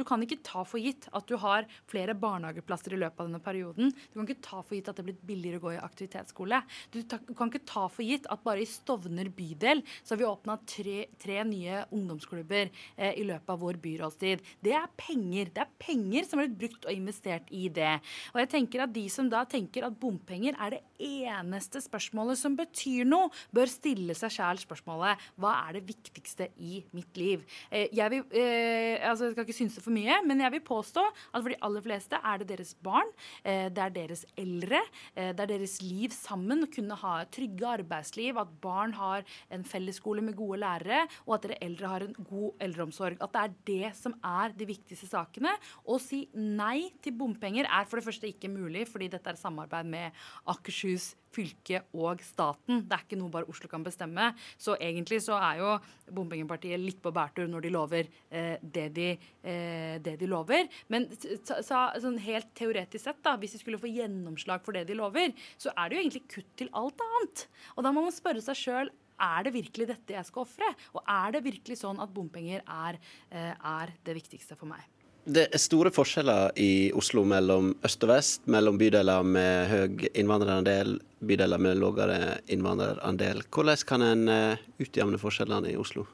Du 0.00 0.04
kan 0.06 0.22
ikke 0.24 0.40
ta 0.46 0.62
for 0.64 0.80
gitt 0.80 1.09
at 1.16 1.28
du 1.28 1.36
har 1.40 1.66
flere 1.90 2.14
barnehageplasser 2.18 2.94
i 2.94 3.00
løpet 3.00 3.22
av 3.22 3.28
denne 3.28 3.42
perioden. 3.44 3.92
Du 4.10 4.18
kan 4.18 4.28
ikke 4.28 4.44
ta 4.46 4.60
for 4.62 4.76
gitt 4.76 4.90
at 4.90 4.98
det 4.98 5.04
er 5.04 5.08
blitt 5.10 5.24
billigere 5.26 5.60
å 5.60 5.64
gå 5.66 5.74
i 5.76 5.80
aktivitetsskole. 5.82 6.62
Du, 6.94 7.00
kan 7.06 7.50
ikke 7.50 7.64
ta 7.68 7.86
for 7.92 8.06
gitt 8.06 8.28
at 8.30 8.44
bare 8.46 8.64
i 8.64 8.68
Stovner 8.68 9.30
bydel 9.34 9.82
så 10.02 10.14
har 10.14 10.22
vi 10.22 10.28
åpna 10.28 10.58
tre, 10.68 10.98
tre, 11.20 11.40
nye 11.50 11.84
ungdomsklubber 11.94 12.68
eh, 12.96 13.14
i 13.20 13.26
løpet 13.26 13.54
av 13.54 13.62
vår 13.62 13.80
byrådstid. 13.82 14.44
Det 14.64 14.76
er 14.76 14.90
penger. 15.00 15.52
Det 15.54 15.64
er 15.64 15.74
penger 15.80 16.28
som 16.28 16.40
har 16.40 16.48
blitt 16.48 16.60
brukt 16.60 16.88
og 16.88 16.94
investert 16.94 17.50
i 17.54 17.66
det. 17.72 17.96
Og 18.34 18.42
jeg 18.42 18.52
tenker 18.54 18.84
at 18.84 18.94
de 18.94 19.06
som 19.12 19.30
da 19.30 19.44
tenker 19.48 19.86
at 19.86 19.98
bompenger 20.00 20.58
er 20.60 20.76
det 20.76 20.84
eneste 21.00 21.80
spørsmålet 21.82 22.38
som 22.40 22.56
betyr 22.58 23.08
noe, 23.08 23.30
bør 23.54 23.70
stille 23.70 24.16
seg 24.18 24.34
sjæl 24.34 24.60
spørsmålet 24.62 25.20
hva 25.40 25.54
er 25.66 25.78
det 25.78 25.84
viktigste 25.88 26.50
i 26.60 26.80
mitt 26.96 27.16
liv? 27.18 27.44
Eh, 27.70 27.88
jeg, 27.96 28.12
vil, 28.12 28.24
eh, 28.36 29.00
altså 29.06 29.28
jeg 29.28 29.34
skal 29.34 29.46
ikke 29.46 29.58
synse 29.58 29.84
for 29.84 29.94
mye, 29.94 30.20
men 30.26 30.42
jeg 30.44 30.54
vil 30.56 30.64
påstå 30.66 31.04
at 31.04 31.40
for 31.40 31.50
de 31.52 31.58
aller 31.66 31.84
fleste 31.84 32.20
er 32.20 32.42
det 32.42 32.50
deres 32.52 32.74
barn, 32.84 33.10
eh, 33.44 33.68
det 33.72 33.84
er 33.84 33.94
deres 33.94 34.24
eldre, 34.38 34.80
det 35.16 35.42
er 35.42 35.50
deres 35.50 35.78
liv 35.82 36.12
sammen, 36.14 36.64
å 36.64 36.70
kunne 36.72 36.96
ha 37.00 37.14
et 37.22 37.32
trygge 37.34 37.66
arbeidsliv, 37.68 38.38
at 38.40 38.52
barn 38.62 38.94
har 38.96 39.24
en 39.52 39.64
fellesskole 39.66 40.22
med 40.24 40.36
gode 40.38 40.60
lærere, 40.62 41.02
og 41.26 41.36
at 41.36 41.46
dere 41.46 41.58
eldre 41.64 41.90
har 41.90 42.04
en 42.06 42.14
god 42.18 42.64
eldreomsorg. 42.64 43.20
At 43.20 43.34
det 43.34 43.42
er 43.42 43.56
det 43.70 43.92
som 43.98 44.14
er 44.26 44.54
de 44.56 44.68
viktigste 44.68 45.08
sakene. 45.10 45.52
Å 45.84 45.98
si 46.02 46.22
nei 46.34 46.90
til 47.02 47.16
bompenger 47.18 47.68
er 47.68 47.88
for 47.88 48.00
det 48.00 48.06
første 48.08 48.30
ikke 48.30 48.50
mulig, 48.52 48.86
fordi 48.90 49.10
dette 49.12 49.32
er 49.32 49.40
samarbeid 49.40 49.88
med 49.90 50.20
Akershus 50.50 50.89
fylke 51.30 51.82
og 51.94 52.22
staten. 52.24 52.82
Det 52.88 52.96
er 52.96 53.04
ikke 53.04 53.18
noe 53.20 53.32
bare 53.32 53.48
Oslo 53.50 53.70
kan 53.70 53.84
bestemme. 53.86 54.30
Så 54.58 54.76
egentlig 54.82 55.20
så 55.24 55.36
er 55.38 55.60
jo 55.60 55.74
bompengepartiet 56.10 56.80
litt 56.82 57.00
på 57.02 57.12
bærtur 57.14 57.46
når 57.50 57.66
de 57.66 57.72
lover 57.74 58.08
eh, 58.30 58.56
det, 58.62 58.88
de, 58.96 59.10
eh, 59.42 59.98
det, 60.02 60.16
de, 60.20 60.30
lover. 60.30 60.66
Men 60.90 61.06
så, 61.14 61.60
sånn 62.02 62.18
helt 62.24 62.50
teoretisk 62.58 63.06
sett, 63.06 63.22
da, 63.26 63.36
hvis 63.40 63.54
de 63.56 63.62
skulle 63.62 63.80
få 63.80 63.90
gjennomslag 63.92 64.64
for 64.66 64.76
det 64.76 64.88
de 64.90 64.98
lover, 64.98 65.34
så 65.60 65.74
er 65.76 65.90
det 65.90 65.98
jo 65.98 66.02
egentlig 66.04 66.26
kutt 66.34 66.50
til 66.58 66.72
alt 66.76 67.06
annet. 67.06 67.46
Og 67.76 67.86
da 67.86 67.94
må 67.94 68.04
man 68.06 68.16
spørre 68.16 68.42
seg 68.44 68.58
sjøl 68.58 68.92
er 69.20 69.44
det 69.44 69.52
virkelig 69.52 69.90
dette 69.90 70.14
jeg 70.16 70.28
skal 70.28 70.46
ofre? 70.46 70.70
Og 70.96 71.02
er 71.04 71.36
det 71.36 71.44
virkelig 71.44 71.76
sånn 71.82 72.00
at 72.00 72.12
bompenger 72.14 72.64
er, 72.64 72.96
eh, 73.30 73.52
er 73.52 73.92
det 74.06 74.16
viktigste 74.16 74.56
for 74.56 74.70
meg? 74.70 74.86
Det 75.30 75.44
er 75.54 75.62
store 75.62 75.92
forskjeller 75.94 76.56
i 76.58 76.90
Oslo 76.96 77.22
mellom 77.28 77.70
øst 77.86 78.02
og 78.02 78.10
vest, 78.10 78.48
mellom 78.50 78.78
bydeler 78.80 79.22
med 79.22 79.68
høy 79.70 80.08
innvandrerandel, 80.18 80.96
bydeler 81.22 81.60
med 81.62 81.78
lavere 81.78 82.40
innvandrerandel. 82.50 83.44
Hvordan 83.54 83.84
kan 83.86 84.02
en 84.02 84.24
eh, 84.32 84.64
utjevne 84.82 85.20
forskjellene 85.22 85.70
i 85.70 85.76
Oslo? 85.78 86.06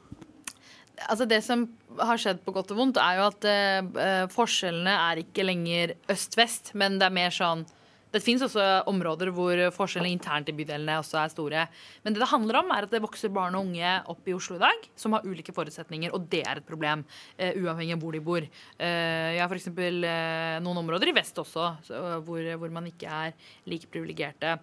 Altså 1.07 1.25
Det 1.25 1.39
som 1.45 1.65
har 1.97 2.21
skjedd 2.21 2.43
på 2.45 2.53
godt 2.53 2.75
og 2.75 2.81
vondt, 2.81 2.99
er 3.01 3.17
jo 3.17 3.25
at 3.31 3.47
uh, 3.49 4.29
forskjellene 4.33 4.93
er 4.93 5.21
ikke 5.21 5.45
lenger 5.45 5.93
øst-vest, 6.09 6.73
men 6.77 6.97
det 6.97 7.07
er 7.07 7.17
mer 7.17 7.33
sånn 7.33 7.65
det 8.13 8.23
finnes 8.23 8.45
også 8.45 8.65
områder 8.89 9.33
hvor 9.35 9.59
forskjellene 9.75 10.13
internt 10.13 10.49
i 10.51 10.55
bydelene 10.55 10.99
også 11.01 11.19
er 11.21 11.33
store. 11.33 11.67
Men 12.05 12.15
det 12.15 12.27
det 12.27 12.31
handler 12.31 12.59
om, 12.61 12.71
er 12.75 12.85
at 12.87 12.91
det 12.91 13.01
vokser 13.03 13.31
barn 13.33 13.55
og 13.55 13.67
unge 13.67 13.91
opp 14.11 14.27
i 14.27 14.35
Oslo 14.35 14.57
i 14.57 14.61
dag 14.61 14.87
som 14.99 15.15
har 15.15 15.25
ulike 15.27 15.53
forutsetninger, 15.55 16.13
og 16.15 16.27
det 16.31 16.43
er 16.43 16.59
et 16.59 16.67
problem, 16.67 17.03
uh, 17.39 17.51
uavhengig 17.61 17.95
av 17.95 18.03
hvor 18.03 18.15
de 18.15 18.23
bor. 18.23 18.47
Uh, 18.79 19.29
jeg 19.37 19.41
har 19.41 19.51
f.eks. 19.51 19.69
Uh, 19.71 20.57
noen 20.65 20.81
områder 20.83 21.11
i 21.11 21.15
vest 21.15 21.37
også 21.39 21.69
så, 21.87 22.01
hvor, 22.25 22.43
hvor, 22.59 22.73
man 22.73 22.89
ikke 22.89 23.07
er 23.07 23.35
like 23.69 23.89
privilegerte 23.91 24.57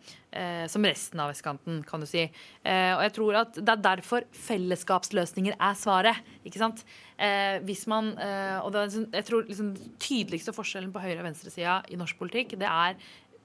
som 0.66 0.82
resten 0.82 1.20
av 1.22 1.28
vestkanten, 1.30 1.76
kan 1.86 2.02
du 2.02 2.08
si. 2.10 2.24
og 2.66 3.02
jeg 3.04 3.12
tror 3.14 3.36
at 3.38 3.58
det 3.60 3.70
er 3.70 3.82
derfor 3.84 4.24
fellesskapsløsninger 4.34 5.54
er 5.54 5.76
svaret. 5.78 6.18
ikke 6.42 6.58
sant? 6.58 6.82
hvis 7.62 7.84
man, 7.86 8.08
og 8.64 8.72
det 8.74 8.80
er, 8.80 8.90
sånn, 8.90 9.06
jeg 9.14 9.28
tror 9.28 9.46
liksom, 9.46 9.68
tydeligste 10.02 10.54
forskjellen 10.56 10.90
på 10.90 11.04
høyre- 11.04 11.20
og 11.22 11.28
venstresida 11.28 11.76
i 11.86 12.00
norsk 12.00 12.18
politikk, 12.18 12.56
det 12.58 12.66
er 12.66 12.98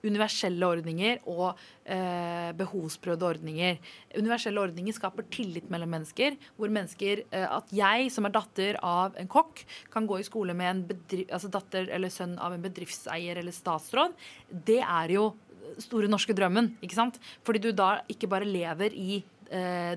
universelle 0.05 0.67
ordninger 0.67 1.19
og 1.29 1.57
eh, 1.85 2.51
behovsprøvde 2.59 3.27
ordninger. 3.27 3.79
Universelle 4.17 4.61
ordninger 4.61 4.95
skaper 4.95 5.27
tillit 5.31 5.69
mellom 5.69 5.89
mennesker. 5.89 6.37
hvor 6.57 6.69
mennesker, 6.69 7.23
eh, 7.31 7.47
At 7.49 7.71
jeg 7.71 8.11
som 8.11 8.25
er 8.25 8.35
datter 8.35 8.79
av 8.83 9.15
en 9.17 9.27
kokk, 9.27 9.65
kan 9.91 10.07
gå 10.07 10.19
i 10.19 10.27
skole 10.27 10.53
med 10.53 10.69
en 10.69 10.83
bedrift, 10.87 11.31
altså 11.31 11.49
datter 11.49 11.89
eller 11.89 12.09
sønn 12.09 12.37
av 12.39 12.53
en 12.53 12.61
bedriftseier 12.61 13.37
eller 13.37 13.51
statsråd, 13.51 14.13
det 14.49 14.81
er 14.81 15.09
jo 15.09 15.33
store 15.77 16.07
norske 16.07 16.33
drømmen. 16.33 16.77
ikke 16.81 16.95
sant? 16.95 17.19
Fordi 17.43 17.59
du 17.59 17.71
da 17.71 18.01
ikke 18.09 18.29
bare 18.29 18.45
lever 18.45 18.93
i 18.93 19.23
eh, 19.51 19.95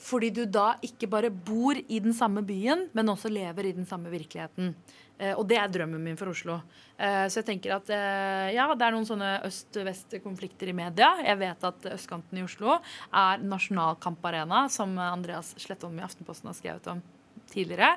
fordi 0.00 0.30
du 0.32 0.46
da 0.48 0.74
ikke 0.82 1.06
bare 1.12 1.30
bor 1.30 1.76
i 1.76 1.98
den 2.00 2.14
samme 2.16 2.42
byen, 2.42 2.88
men 2.96 3.12
også 3.12 3.28
lever 3.28 3.68
i 3.68 3.76
den 3.76 3.86
samme 3.86 4.10
virkeligheten. 4.10 4.74
Eh, 5.20 5.36
og 5.36 5.44
det 5.48 5.58
er 5.60 5.70
drømmen 5.72 6.02
min 6.02 6.18
for 6.18 6.32
Oslo. 6.32 6.60
Eh, 6.96 7.26
så 7.28 7.40
jeg 7.40 7.48
tenker 7.50 7.76
at 7.76 7.92
eh, 7.92 8.50
ja, 8.56 8.66
det 8.72 8.86
er 8.86 8.94
noen 8.96 9.08
sånne 9.08 9.32
øst-vest-konflikter 9.48 10.72
i 10.72 10.76
media. 10.76 11.12
Jeg 11.26 11.40
vet 11.42 11.66
at 11.68 11.88
østkanten 11.92 12.40
i 12.40 12.44
Oslo 12.46 12.78
er 12.78 13.44
nasjonal 13.44 13.98
kamparena, 14.00 14.64
som 14.72 14.96
Andreas 15.04 15.52
Slettholm 15.60 16.00
i 16.00 16.06
Aftenposten 16.06 16.50
har 16.50 16.56
skrevet 16.58 16.88
om 16.92 17.02
tidligere. 17.50 17.96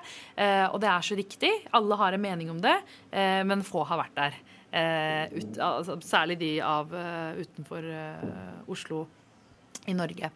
Og 0.74 0.80
det 0.82 0.88
er 0.90 1.04
så 1.06 1.14
riktig. 1.14 1.52
Alle 1.78 1.98
har 2.00 2.16
en 2.16 2.24
mening 2.24 2.48
om 2.50 2.58
det, 2.58 2.74
men 3.46 3.62
få 3.62 3.84
har 3.86 4.00
vært 4.00 4.16
der. 4.18 4.38
Ut, 5.30 5.60
altså, 5.62 6.00
særlig 6.02 6.40
de 6.42 6.50
av 6.66 6.90
utenfor 7.38 7.86
Oslo 8.74 9.04
i 9.86 9.94
Norge. 9.94 10.32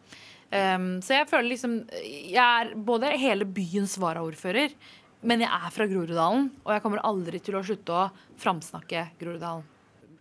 Um, 0.47 1.01
så 1.03 1.17
jeg 1.17 1.27
føler 1.27 1.49
liksom 1.51 1.73
Jeg 1.99 2.37
er 2.39 2.69
både 2.87 3.09
hele 3.19 3.43
byens 3.43 3.97
varaordfører, 3.99 4.71
men 5.21 5.41
jeg 5.41 5.49
er 5.49 5.73
fra 5.73 5.87
Groruddalen, 5.89 6.51
og 6.65 6.75
jeg 6.75 6.83
kommer 6.83 7.03
aldri 7.07 7.41
til 7.43 7.57
å 7.57 7.63
slutte 7.65 7.95
å 7.95 8.05
framsnakke 8.41 9.07
Groruddalen. 9.21 9.65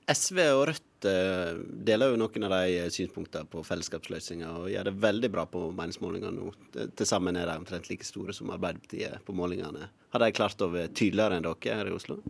SV 0.07 0.39
og 0.55 0.63
Rødt 0.71 1.07
eh, 1.11 1.57
deler 1.89 2.13
jo 2.13 2.19
noen 2.21 2.47
av 2.47 2.53
de 2.55 2.87
synspunktene 2.95 3.49
på 3.51 3.65
fellesskapsløsninger 3.67 4.61
og 4.61 4.71
gjør 4.71 4.87
det 4.87 4.95
veldig 5.03 5.31
bra 5.35 5.45
på 5.51 5.65
meningsmålinger 5.75 6.35
nå. 6.35 6.53
Til 6.77 7.09
sammen 7.09 7.37
er 7.37 7.51
de 7.51 7.57
omtrent 7.59 7.91
like 7.91 8.07
store 8.07 8.35
som 8.37 8.53
Arbeiderpartiet 8.55 9.25
på 9.27 9.35
målingene. 9.35 9.91
Har 10.15 10.23
de 10.23 10.31
klart 10.37 10.63
å 10.63 10.71
være 10.71 10.95
tydeligere 10.95 11.41
enn 11.41 11.49
dere 11.49 11.81
her 11.81 11.91
i 11.91 11.97
Oslo? 11.97 12.21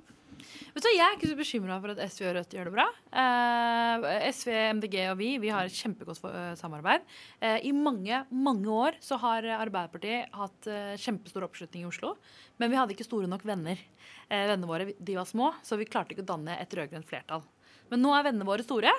Vet 0.76 0.84
du, 0.84 0.88
Jeg 0.92 1.04
er 1.04 1.14
ikke 1.16 1.30
så 1.30 1.38
bekymra 1.38 1.76
for 1.80 1.92
at 1.94 2.00
SV 2.12 2.26
og 2.28 2.34
Rødt 2.36 2.54
gjør 2.56 2.68
det 2.68 2.74
bra. 2.74 2.86
Eh, 3.22 4.26
SV, 4.34 4.50
MDG 4.76 4.96
og 5.10 5.16
vi 5.20 5.30
vi 5.40 5.52
har 5.52 5.68
et 5.68 5.76
kjempegodt 5.76 6.20
for, 6.20 6.34
uh, 6.34 6.54
samarbeid. 6.58 7.06
Eh, 7.40 7.68
I 7.68 7.72
mange 7.72 8.22
mange 8.30 8.68
år 8.68 8.98
så 9.04 9.18
har 9.22 9.46
Arbeiderpartiet 9.56 10.32
hatt 10.36 10.68
uh, 10.68 10.96
kjempestor 11.00 11.46
oppslutning 11.46 11.84
i 11.84 11.88
Oslo. 11.88 12.16
Men 12.60 12.72
vi 12.72 12.78
hadde 12.80 12.96
ikke 12.96 13.08
store 13.08 13.30
nok 13.30 13.46
venner. 13.48 13.80
Eh, 14.28 14.44
vennene 14.50 14.68
våre 14.68 14.90
de 14.92 15.16
var 15.16 15.28
små, 15.28 15.52
så 15.64 15.78
vi 15.80 15.88
klarte 15.88 16.14
ikke 16.14 16.26
å 16.26 16.32
danne 16.34 16.58
et 16.60 16.76
rød-grønt 16.76 17.08
flertall. 17.08 17.44
Men 17.90 18.02
nå 18.02 18.12
er 18.16 18.28
vennene 18.28 18.48
våre 18.48 18.66
store, 18.66 18.90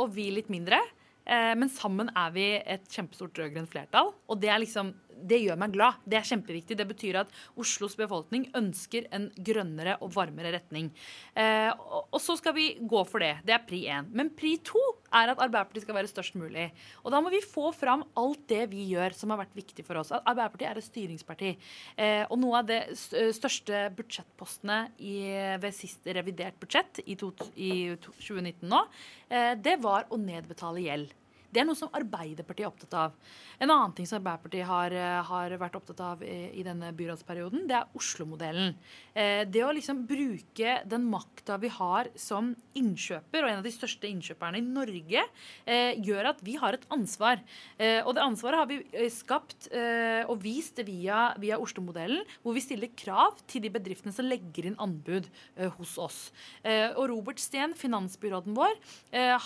og 0.00 0.12
vi 0.14 0.30
litt 0.32 0.48
mindre. 0.48 0.78
Men 1.28 1.68
sammen 1.68 2.08
er 2.16 2.30
vi 2.32 2.44
et 2.56 2.86
kjempestort 2.88 3.36
rød-grønt 3.36 3.68
flertall. 3.68 4.14
Og 4.32 4.38
det 4.40 4.48
er 4.48 4.62
liksom 4.62 4.94
det 5.24 5.40
gjør 5.42 5.58
meg 5.60 5.74
glad. 5.74 6.00
Det 6.08 6.18
er 6.18 6.28
kjempeviktig. 6.28 6.76
Det 6.78 6.86
betyr 6.88 7.20
at 7.22 7.32
Oslos 7.60 7.96
befolkning 7.98 8.46
ønsker 8.56 9.08
en 9.14 9.30
grønnere 9.34 9.96
og 10.04 10.12
varmere 10.14 10.52
retning. 10.56 10.90
Eh, 11.32 11.70
og, 11.72 12.10
og, 12.10 12.20
så 12.22 12.36
skal 12.40 12.56
vi 12.56 12.68
gå 12.80 13.04
for 13.08 13.24
det. 13.24 13.38
Det 13.46 13.56
er 13.56 13.64
pri 13.66 13.84
én. 13.92 14.10
Men 14.14 14.32
pri 14.36 14.56
to 14.64 14.82
er 15.14 15.30
at 15.30 15.40
Arbeiderpartiet 15.40 15.86
skal 15.86 15.98
være 15.98 16.10
størst 16.10 16.38
mulig. 16.38 16.68
Og 17.02 17.14
da 17.14 17.20
må 17.24 17.32
vi 17.32 17.42
få 17.44 17.70
fram 17.76 18.04
alt 18.20 18.44
det 18.50 18.64
vi 18.72 18.88
gjør 18.92 19.16
som 19.16 19.32
har 19.32 19.42
vært 19.44 19.56
viktig 19.56 19.86
for 19.86 20.00
oss. 20.00 20.12
At 20.14 20.26
Arbeiderpartiet 20.26 20.70
er 20.70 20.80
et 20.80 20.88
styringsparti. 20.88 21.54
Eh, 21.96 22.22
og 22.28 22.40
noe 22.42 22.60
av 22.60 22.70
det 22.70 22.82
største 22.98 23.86
budsjettpostene 23.96 24.80
i, 24.98 25.16
ved 25.62 25.76
siste 25.76 26.14
revidert 26.16 26.58
budsjett 26.60 27.02
i, 27.06 27.16
to, 27.20 27.32
i 27.56 27.94
2019 27.98 28.64
nå, 28.70 28.80
eh, 29.28 29.52
det 29.60 29.78
var 29.84 30.08
å 30.10 30.20
nedbetale 30.20 30.84
gjeld. 30.84 31.12
Det 31.54 31.62
er 31.62 31.68
noe 31.68 31.78
som 31.78 31.92
Arbeiderpartiet 31.94 32.66
er 32.66 32.70
opptatt 32.72 32.94
av. 32.98 33.12
En 33.62 33.70
annen 33.70 33.92
ting 33.94 34.08
som 34.10 34.18
Arbeiderpartiet 34.18 34.66
har, 34.66 34.90
eh, 34.90 35.22
har 35.22 35.54
vært 35.60 35.76
opptatt 35.78 36.00
av 36.02 36.22
i, 36.26 36.50
i 36.58 36.64
denne 36.66 36.90
byrådsperioden, 36.96 37.68
det 37.70 37.76
er 37.78 37.94
Oslo-modellen. 37.94 38.74
Eh, 39.14 39.44
det 39.46 39.62
å 39.62 39.70
liksom 39.74 40.02
bruke 40.08 40.80
den 40.90 41.06
makta 41.06 41.60
vi 41.62 41.70
har 41.70 42.10
som 42.18 42.50
innkjøper, 42.74 43.44
og 43.44 43.52
en 43.52 43.60
av 43.60 43.68
de 43.68 43.74
største 43.74 44.10
innkjøperne 44.10 44.58
i 44.58 44.64
Norge, 44.66 45.22
eh, 45.62 45.94
gjør 46.02 46.32
at 46.32 46.42
vi 46.42 46.56
har 46.58 46.74
et 46.74 46.88
ansvar. 46.90 47.38
Eh, 47.78 48.00
og 48.02 48.16
det 48.16 48.24
ansvaret 48.24 48.58
har 48.58 48.70
vi 48.70 48.80
eh, 48.90 49.06
skapt 49.12 49.68
eh, 49.70 50.26
og 50.26 50.42
vist 50.42 50.82
via, 50.82 51.28
via 51.38 51.60
Oslo-modellen, 51.62 52.24
hvor 52.42 52.58
vi 52.58 52.64
stiller 52.64 52.90
krav 52.98 53.38
til 53.46 53.62
de 53.62 53.70
bedriftene 53.74 54.14
som 54.14 54.26
legger 54.26 54.66
inn 54.66 54.80
anbud 54.82 55.30
hos 55.78 55.94
oss. 56.00 56.18
og 56.64 57.04
Robert 57.10 57.38
Steen, 57.42 57.74
finansbyråden 57.78 58.54
vår, 58.56 58.74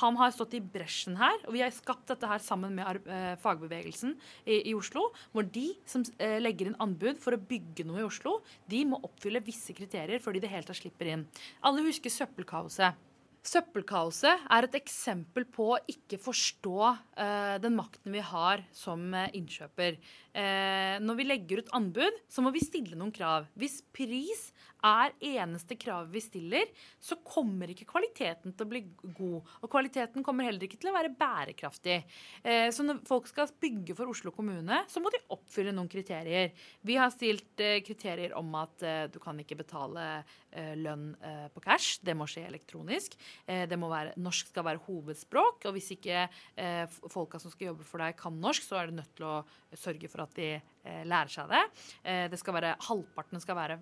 han 0.00 0.18
har 0.20 0.32
stått 0.34 0.54
i 0.56 0.62
bresjen 0.62 1.18
her, 1.20 1.36
og 1.46 1.54
vi 1.56 1.62
har 1.62 1.72
skapt 1.74 1.97
hatt 1.99 2.14
dette 2.14 2.30
her 2.30 2.42
sammen 2.42 2.78
med 2.78 3.09
eh, 3.11 3.34
fagbevegelsen 3.42 4.14
i, 4.46 4.62
i, 4.70 4.76
Oslo, 4.78 5.09
hvor 5.34 5.46
de 5.46 5.66
som 5.88 6.07
eh, 6.16 6.38
legger 6.40 6.70
inn 6.70 6.78
anbud 6.82 7.20
for 7.22 7.36
å 7.36 7.42
bygge 7.51 7.86
noe 7.88 8.03
i 8.03 8.07
Oslo, 8.07 8.38
de 8.70 8.84
må 8.88 9.03
oppfylle 9.03 9.44
visse 9.44 9.76
kriterier 9.76 10.22
før 10.22 10.36
de 10.36 10.46
det 10.46 10.53
hele 10.53 10.66
tatt 10.68 10.80
slipper 10.80 11.12
inn. 11.12 11.28
Alle 11.66 11.84
husker 11.86 12.12
søppelkaoset. 12.12 13.05
Søppelkaoset 13.49 14.49
er 14.51 14.66
et 14.66 14.76
eksempel 14.76 15.46
på 15.49 15.70
å 15.72 15.80
ikke 15.88 16.18
forstå 16.20 16.78
uh, 16.84 17.57
den 17.62 17.76
makten 17.78 18.12
vi 18.12 18.20
har 18.24 18.64
som 18.76 19.07
uh, 19.14 19.28
innkjøper. 19.36 19.96
Uh, 20.34 20.99
når 21.01 21.20
vi 21.20 21.26
legger 21.28 21.62
ut 21.62 21.72
anbud, 21.78 22.18
så 22.28 22.44
må 22.44 22.53
vi 22.53 22.64
stille 22.66 22.99
noen 22.99 23.14
krav. 23.14 23.46
Hvis 23.57 23.78
pris 23.94 24.49
er 24.87 25.14
eneste 25.24 25.76
kravet 25.81 26.12
vi 26.12 26.22
stiller, 26.22 26.70
så 27.01 27.18
kommer 27.26 27.70
ikke 27.72 27.89
kvaliteten 27.89 28.55
til 28.55 28.66
å 28.66 28.70
bli 28.70 28.83
god. 29.03 29.53
Og 29.62 29.70
kvaliteten 29.72 30.24
kommer 30.26 30.49
heller 30.49 30.66
ikke 30.66 30.79
til 30.81 30.93
å 30.93 30.97
være 30.97 31.14
bærekraftig. 31.18 31.99
Eh, 32.43 32.68
så 32.74 32.87
når 32.87 33.03
folk 33.09 33.29
skal 33.31 33.51
bygge 33.61 33.97
for 33.99 34.11
Oslo 34.12 34.33
kommune, 34.35 34.83
så 34.91 35.03
må 35.03 35.12
de 35.14 35.22
oppfylle 35.35 35.74
noen 35.74 35.91
kriterier. 35.91 36.53
Vi 36.87 36.99
har 36.99 37.12
stilt 37.14 37.62
eh, 37.64 37.81
kriterier 37.87 38.37
om 38.39 38.55
at 38.61 38.87
eh, 38.87 39.07
du 39.11 39.18
kan 39.22 39.39
ikke 39.39 39.59
betale 39.64 40.09
lønn 40.81 41.11
på 41.53 41.61
cash. 41.61 41.99
Det 42.03 42.14
må 42.16 42.24
skje 42.26 42.47
elektronisk. 42.49 43.14
Være, 43.47 44.14
norsk 44.16 44.49
skal 44.49 44.64
være 44.64 44.81
hovedspråk. 44.87 45.66
Og 45.68 45.74
hvis 45.76 45.91
ikke 45.93 46.24
folka 47.12 47.39
som 47.39 47.53
skal 47.53 47.68
jobbe 47.70 47.85
for 47.87 48.01
deg, 48.01 48.16
kan 48.18 48.41
norsk, 48.41 48.64
så 48.64 48.79
er 48.81 48.89
du 48.89 48.97
nødt 48.97 49.12
til 49.18 49.26
å 49.29 49.35
sørge 49.76 50.09
for 50.09 50.24
at 50.24 50.33
de 50.39 50.49
lærer 51.09 51.32
seg 51.32 51.53
det. 51.53 51.64
Det 52.32 52.39
skal 52.41 52.57
være, 52.59 52.76
Halvparten 52.89 53.43
skal 53.43 53.59
være 53.59 53.78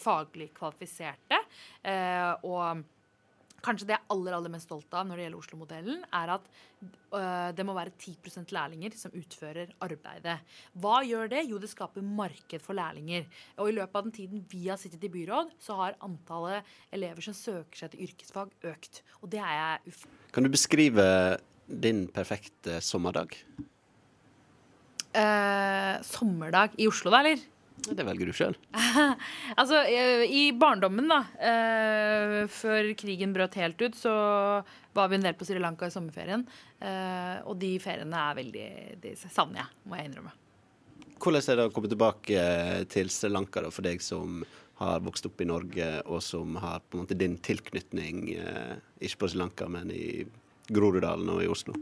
faglig 0.00 0.50
kvalifiserte. 0.56 1.40
og 2.48 2.84
kanskje 3.64 3.86
det 3.88 3.94
jeg 3.94 4.02
er 4.02 4.12
aller, 4.12 4.34
aller 4.36 4.52
mest 4.52 4.68
stolt 4.68 4.92
av 4.96 5.06
når 5.08 5.16
det 5.16 5.24
gjelder 5.24 5.40
Oslo-modellen, 5.40 6.02
er 6.12 6.32
at 6.34 6.48
det 7.56 7.64
må 7.64 7.72
være 7.76 7.94
10% 7.96 8.52
lærlinger 8.52 8.96
som 8.98 9.14
utfører 9.16 9.72
arbeidet. 9.84 10.36
Hva 10.82 10.98
gjør 11.06 11.30
det? 11.32 11.44
Jo, 11.48 11.60
det 11.62 11.70
skaper 11.72 12.04
marked 12.04 12.60
for 12.64 12.76
lærlinger. 12.76 13.24
Og 13.62 13.70
i 13.70 13.76
løpet 13.78 13.96
av 13.96 14.04
den 14.04 14.16
tiden 14.18 14.44
vi 14.50 14.66
har 14.68 14.80
sittet 14.80 15.06
i 15.08 15.12
byråd, 15.14 15.54
så 15.62 15.78
har 15.80 15.96
antallet 16.04 16.74
elever 16.92 17.24
som 17.24 17.36
søker 17.36 17.84
seg 17.84 17.94
til 17.94 18.04
yrkesfag, 18.08 18.52
økt. 18.74 19.00
Og 19.22 19.32
det 19.32 19.40
er 19.40 19.54
jeg 19.60 19.94
uff... 19.94 20.04
Kan 20.34 20.44
du 20.44 20.52
beskrive 20.52 21.06
din 21.64 22.04
perfekte 22.12 22.82
sommerdag? 22.84 23.38
Eh, 25.14 26.02
sommerdag 26.02 26.74
i 26.82 26.88
Oslo, 26.90 27.12
da, 27.14 27.20
eller? 27.22 27.42
Det 27.84 28.04
velger 28.06 28.30
du 28.30 28.34
sjøl. 28.34 28.54
altså, 29.60 29.82
i 29.86 30.48
barndommen, 30.56 31.10
da, 31.10 31.20
eh, 31.38 32.38
før 32.50 32.88
krigen 32.98 33.34
brøt 33.36 33.58
helt 33.60 33.82
ut, 33.82 33.98
så 33.98 34.14
var 34.96 35.10
vi 35.10 35.18
en 35.18 35.26
del 35.26 35.36
på 35.38 35.46
Sri 35.46 35.60
Lanka 35.62 35.90
i 35.90 35.94
sommerferien. 35.94 36.46
Eh, 36.80 37.36
og 37.44 37.58
de 37.60 37.76
feriene 37.82 38.24
er 38.30 38.40
veldig 38.40 38.66
De 39.04 39.14
savner 39.22 39.62
jeg, 39.62 39.70
må 39.86 39.98
jeg 39.98 40.10
innrømme. 40.10 40.34
Hvordan 41.24 41.46
er 41.52 41.60
det 41.60 41.68
å 41.68 41.72
komme 41.72 41.90
tilbake 41.92 42.44
til 42.92 43.12
Sri 43.12 43.30
Lanka 43.30 43.62
da, 43.64 43.72
for 43.74 43.86
deg 43.86 44.02
som 44.04 44.42
har 44.80 45.04
vokst 45.04 45.28
opp 45.28 45.40
i 45.40 45.46
Norge, 45.46 45.88
og 46.10 46.22
som 46.24 46.56
har 46.58 46.82
på 46.82 46.98
en 46.98 47.04
måte 47.04 47.18
din 47.18 47.36
tilknytning, 47.38 48.24
eh, 48.34 48.74
ikke 48.98 49.22
på 49.22 49.30
Sri 49.30 49.44
Lanka, 49.44 49.68
men 49.70 49.92
i 49.94 50.24
Groruddalen 50.72 51.30
og 51.30 51.44
i 51.44 51.50
Oslo? 51.52 51.76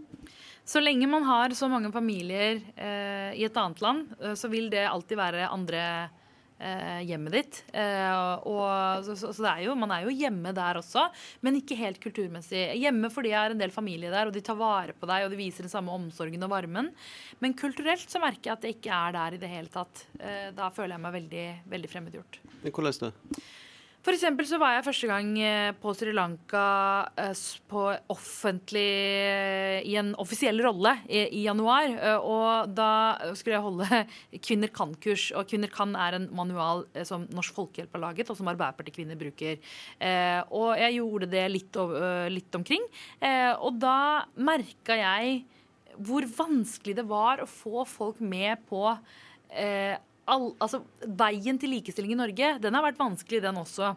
Så 0.72 0.80
lenge 0.80 1.04
man 1.10 1.26
har 1.28 1.52
så 1.52 1.68
mange 1.68 1.90
familier 1.92 2.62
eh, 2.80 3.34
i 3.36 3.44
et 3.44 3.56
annet 3.60 3.80
land, 3.84 4.06
eh, 4.22 4.32
så 4.38 4.48
vil 4.48 4.70
det 4.72 4.86
alltid 4.88 5.18
være 5.20 5.50
andre 5.52 5.82
eh, 6.56 7.02
hjemmet 7.10 7.34
ditt. 7.36 7.58
Eh, 7.76 8.46
og, 8.48 9.04
så, 9.04 9.16
så, 9.20 9.44
er 9.50 9.66
jo, 9.66 9.74
man 9.76 9.92
er 9.92 10.06
jo 10.06 10.14
hjemme 10.16 10.54
der 10.56 10.80
også, 10.80 11.04
men 11.44 11.58
ikke 11.60 11.76
helt 11.76 12.00
kulturmessig. 12.00 12.64
Hjemme 12.80 13.10
fordi 13.12 13.34
jeg 13.34 13.40
har 13.42 13.52
en 13.52 13.60
del 13.60 13.74
familie 13.74 14.12
der, 14.14 14.30
og 14.30 14.36
de 14.36 14.44
tar 14.44 14.56
vare 14.56 14.96
på 14.96 15.08
deg, 15.10 15.26
og 15.26 15.34
de 15.34 15.40
viser 15.42 15.66
den 15.66 15.74
samme 15.74 15.92
omsorgen 15.92 16.48
og 16.48 16.54
varmen. 16.54 16.88
Men 17.44 17.58
kulturelt 17.58 18.08
så 18.08 18.22
merker 18.22 18.48
jeg 18.54 18.56
at 18.56 18.68
jeg 18.68 18.78
ikke 18.78 19.02
er 19.02 19.18
der 19.18 19.36
i 19.36 19.42
det 19.42 19.52
hele 19.52 19.72
tatt. 19.72 20.06
Eh, 20.20 20.48
da 20.56 20.72
føler 20.72 20.96
jeg 20.96 21.04
meg 21.04 21.18
veldig, 21.18 21.48
veldig 21.74 21.92
fremmedgjort. 21.96 22.40
Men 22.62 22.72
hvordan 22.72 23.10
da? 23.10 23.12
For 24.02 24.10
eksempel 24.16 24.46
så 24.50 24.58
var 24.58 24.74
jeg 24.74 24.82
første 24.88 25.06
gang 25.06 25.28
eh, 25.38 25.68
på 25.78 25.92
Sri 25.94 26.10
Lanka 26.14 26.62
eh, 27.22 27.38
på 27.70 27.84
offentlig 28.10 28.82
eh, 28.82 29.78
I 29.86 29.94
en 30.00 30.10
offisiell 30.18 30.58
rolle 30.64 30.96
i, 31.06 31.20
i 31.38 31.44
januar. 31.44 31.94
Og 32.26 32.72
da 32.74 32.90
skulle 33.38 33.54
jeg 33.54 33.64
holde 33.68 34.00
Kvinner 34.48 34.72
kan-kurs. 34.74 35.28
Og 35.38 35.46
Kvinner 35.46 35.70
kan 35.70 35.94
er 35.94 36.18
en 36.18 36.26
manual 36.34 36.84
som 37.06 37.28
Norsk 37.30 37.54
Folkehjelp 37.54 37.94
har 37.94 38.04
laget, 38.08 38.32
og 38.32 38.38
som 38.38 38.50
Arbeiderparti-kvinner 38.50 39.18
bruker. 39.20 39.62
Og 40.50 40.68
jeg 40.80 40.98
gjorde 40.98 41.30
det 41.30 41.46
litt, 41.52 41.78
litt 42.34 42.58
omkring. 42.58 42.84
Og 43.62 43.78
da 43.82 43.96
merka 44.34 44.98
jeg 44.98 45.42
hvor 46.02 46.26
vanskelig 46.26 46.96
det 46.98 47.06
var 47.06 47.42
å 47.42 47.50
få 47.50 47.84
folk 47.86 48.22
med 48.24 48.64
på 48.66 48.82
all, 50.32 50.48
altså, 50.62 50.82
veien 51.20 51.58
til 51.60 51.74
likestilling 51.76 52.14
i 52.14 52.18
Norge, 52.18 52.56
den 52.62 52.76
har 52.78 52.84
vært 52.84 53.00
vanskelig, 53.00 53.42
den 53.44 53.60
også. 53.60 53.92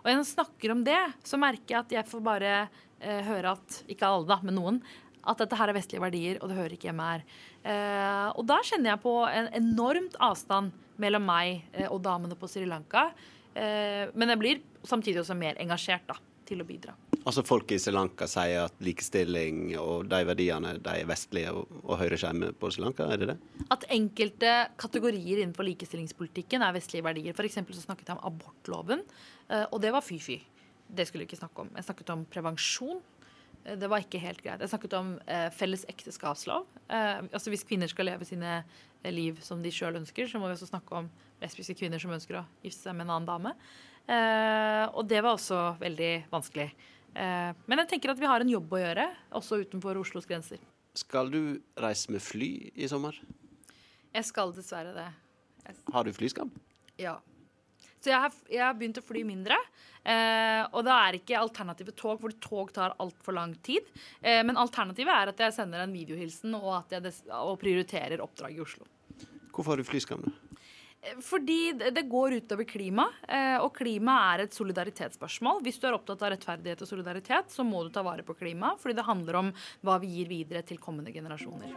Og 0.00 0.08
når 0.08 0.16
jeg 0.16 0.30
snakker 0.32 0.74
om 0.74 0.84
det, 0.86 1.00
så 1.26 1.40
merker 1.40 1.74
jeg 1.74 1.80
at 1.82 1.94
jeg 1.98 2.10
får 2.10 2.24
bare 2.26 2.52
eh, 2.62 3.22
høre 3.26 3.56
at 3.56 3.80
Ikke 3.90 4.08
alle, 4.08 4.28
da, 4.30 4.40
men 4.44 4.58
noen. 4.58 4.82
At 5.20 5.42
dette 5.42 5.58
her 5.58 5.68
er 5.68 5.76
vestlige 5.76 6.02
verdier, 6.02 6.38
og 6.40 6.48
det 6.48 6.56
hører 6.56 6.76
ikke 6.76 6.88
hjemme 6.88 7.10
her. 7.10 7.26
Eh, 7.60 8.28
og 8.32 8.46
da 8.48 8.60
kjenner 8.64 8.94
jeg 8.94 9.02
på 9.02 9.14
en 9.28 9.50
enormt 9.60 10.16
avstand 10.30 10.72
mellom 11.00 11.26
meg 11.28 11.60
eh, 11.74 11.88
og 11.90 12.00
damene 12.04 12.38
på 12.38 12.48
Sri 12.50 12.64
Lanka. 12.68 13.10
Eh, 13.52 14.08
men 14.14 14.32
jeg 14.32 14.40
blir 14.40 14.66
samtidig 14.86 15.24
også 15.24 15.36
mer 15.36 15.60
engasjert 15.60 16.08
da, 16.08 16.16
til 16.48 16.64
å 16.64 16.68
bidra. 16.68 16.96
Altså 17.28 17.42
Folk 17.44 17.72
i 17.74 17.78
Sri 17.80 17.92
Lanka 17.92 18.24
sier 18.30 18.64
at 18.64 18.78
likestilling 18.84 19.74
og 19.80 20.06
de 20.08 20.20
verdiene 20.24 20.72
de 20.80 20.94
er 21.02 21.08
vestlige 21.08 21.52
og, 21.52 21.68
og 21.84 21.98
hører 22.00 22.52
på 22.56 22.70
Sri 22.72 22.84
Lanka, 22.84 23.04
er 23.04 23.20
det 23.20 23.28
det? 23.32 23.36
At 23.74 23.84
enkelte 23.92 24.54
kategorier 24.80 25.42
innenfor 25.42 25.66
likestillingspolitikken 25.68 26.64
er 26.64 26.76
vestlige 26.76 27.04
verdier. 27.04 27.36
F.eks. 27.36 27.60
så 27.60 27.84
snakket 27.84 28.08
jeg 28.08 28.16
om 28.16 28.24
abortloven, 28.30 29.04
eh, 29.50 29.66
og 29.68 29.82
det 29.84 29.92
var 29.92 30.04
fy-fy. 30.06 30.38
Det 30.88 31.06
skulle 31.06 31.26
vi 31.26 31.30
ikke 31.30 31.42
snakke 31.42 31.66
om. 31.66 31.72
Jeg 31.76 31.86
snakket 31.86 32.12
om 32.14 32.24
prevensjon. 32.32 33.02
Eh, 33.64 33.76
det 33.76 33.90
var 33.92 34.00
ikke 34.04 34.22
helt 34.22 34.40
greit. 34.42 34.64
Jeg 34.64 34.72
snakket 34.72 34.96
om 34.96 35.12
eh, 35.26 35.50
felles 35.54 35.84
ekteskapslov. 35.92 36.64
Eh, 36.88 37.26
altså 37.28 37.52
Hvis 37.52 37.66
kvinner 37.68 37.90
skal 37.90 38.08
leve 38.08 38.28
sine 38.28 38.62
eh, 38.62 39.12
liv 39.12 39.42
som 39.44 39.60
de 39.62 39.72
sjøl 39.74 40.00
ønsker, 40.00 40.30
så 40.30 40.40
må 40.40 40.48
vi 40.48 40.56
også 40.56 40.72
snakke 40.72 41.02
om 41.02 41.12
lesbiske 41.42 41.76
kvinner 41.82 42.00
som 42.00 42.16
ønsker 42.16 42.40
å 42.40 42.46
gifte 42.64 42.86
seg 42.86 42.96
med 42.96 43.08
en 43.08 43.18
annen 43.18 43.28
dame. 43.28 43.54
Eh, 44.10 44.86
og 44.96 45.04
det 45.08 45.20
var 45.22 45.36
også 45.36 45.76
veldig 45.82 46.14
vanskelig. 46.32 46.70
Eh, 47.14 47.50
men 47.66 47.82
jeg 47.82 47.90
tenker 47.94 48.12
at 48.12 48.20
vi 48.20 48.28
har 48.30 48.42
en 48.42 48.52
jobb 48.52 48.76
å 48.76 48.82
gjøre, 48.82 49.06
også 49.40 49.60
utenfor 49.64 49.98
Oslos 50.00 50.28
grenser. 50.28 50.60
Skal 50.98 51.30
du 51.32 51.42
reise 51.78 52.12
med 52.12 52.22
fly 52.22 52.50
i 52.74 52.88
sommer? 52.90 53.16
Jeg 54.10 54.26
skal 54.26 54.54
dessverre 54.54 54.94
det. 54.94 55.08
Jeg... 55.66 55.78
Har 55.94 56.06
du 56.06 56.12
flyskam? 56.14 56.50
Ja. 57.00 57.18
Så 58.00 58.10
jeg 58.10 58.20
har, 58.22 58.36
jeg 58.48 58.62
har, 58.64 58.76
begynt 58.78 58.98
å 58.98 59.04
fly 59.04 59.22
mindre. 59.28 59.58
Eh, 60.00 60.62
og 60.72 60.84
da 60.86 60.96
er 61.04 61.18
ikke 61.18 61.38
alternativet 61.38 61.96
tog, 61.98 62.16
for 62.22 62.34
tog 62.42 62.72
tar 62.74 62.96
altfor 63.02 63.36
lang 63.36 63.52
tid. 63.64 63.86
Eh, 64.22 64.40
men 64.46 64.58
alternativet 64.60 65.12
er 65.14 65.32
at 65.34 65.42
jeg 65.44 65.56
sender 65.58 65.84
en 65.84 65.94
videohilsen 65.94 66.56
og 66.58 66.72
at 66.78 66.96
jeg 66.96 67.06
des, 67.10 67.20
og 67.36 67.58
prioriterer 67.60 68.24
oppdrag 68.24 68.56
i 68.56 68.62
Oslo. 68.64 68.88
Hvorfor 69.50 69.74
har 69.74 69.82
du 69.82 69.86
flyskam? 69.86 70.24
da? 70.24 70.49
Fordi 71.24 71.72
det 71.72 72.02
går 72.02 72.32
utover 72.32 72.64
klima, 72.68 73.06
eh, 73.28 73.56
og 73.56 73.72
klima 73.76 74.18
er 74.34 74.44
et 74.44 74.54
solidaritetsspørsmål. 74.54 75.62
Hvis 75.64 75.80
du 75.80 75.86
er 75.88 75.96
opptatt 75.96 76.20
av 76.22 76.34
rettferdighet 76.34 76.82
og 76.84 76.90
solidaritet, 76.90 77.48
så 77.48 77.64
må 77.64 77.82
du 77.84 77.90
ta 77.94 78.04
vare 78.04 78.22
på 78.26 78.36
klima, 78.36 78.74
fordi 78.78 78.98
det 78.98 79.06
handler 79.08 79.38
om 79.40 79.52
hva 79.80 79.96
vi 80.02 80.12
gir 80.18 80.28
videre 80.28 80.62
til 80.62 80.80
kommende 80.82 81.12
generasjoner. 81.14 81.72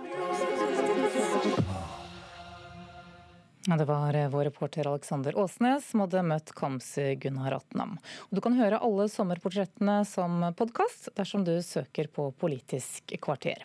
Det 3.64 3.86
var 3.88 4.14
eh, 4.14 4.28
vår 4.28 4.44
reporter 4.52 4.88
Alexander 4.92 5.38
Åsnes 5.40 5.86
som 5.88 6.04
hadde 6.04 6.26
møtt 6.28 6.52
Kamzy 6.52 7.14
Gunnar 7.16 7.56
Atnam. 7.62 7.96
Du 8.28 8.44
kan 8.44 8.60
høre 8.60 8.82
alle 8.84 9.08
sommerportrettene 9.08 10.02
som 10.04 10.44
podkast 10.60 11.14
dersom 11.16 11.48
du 11.48 11.56
søker 11.64 12.12
på 12.12 12.34
Politisk 12.36 13.16
kvarter. 13.24 13.64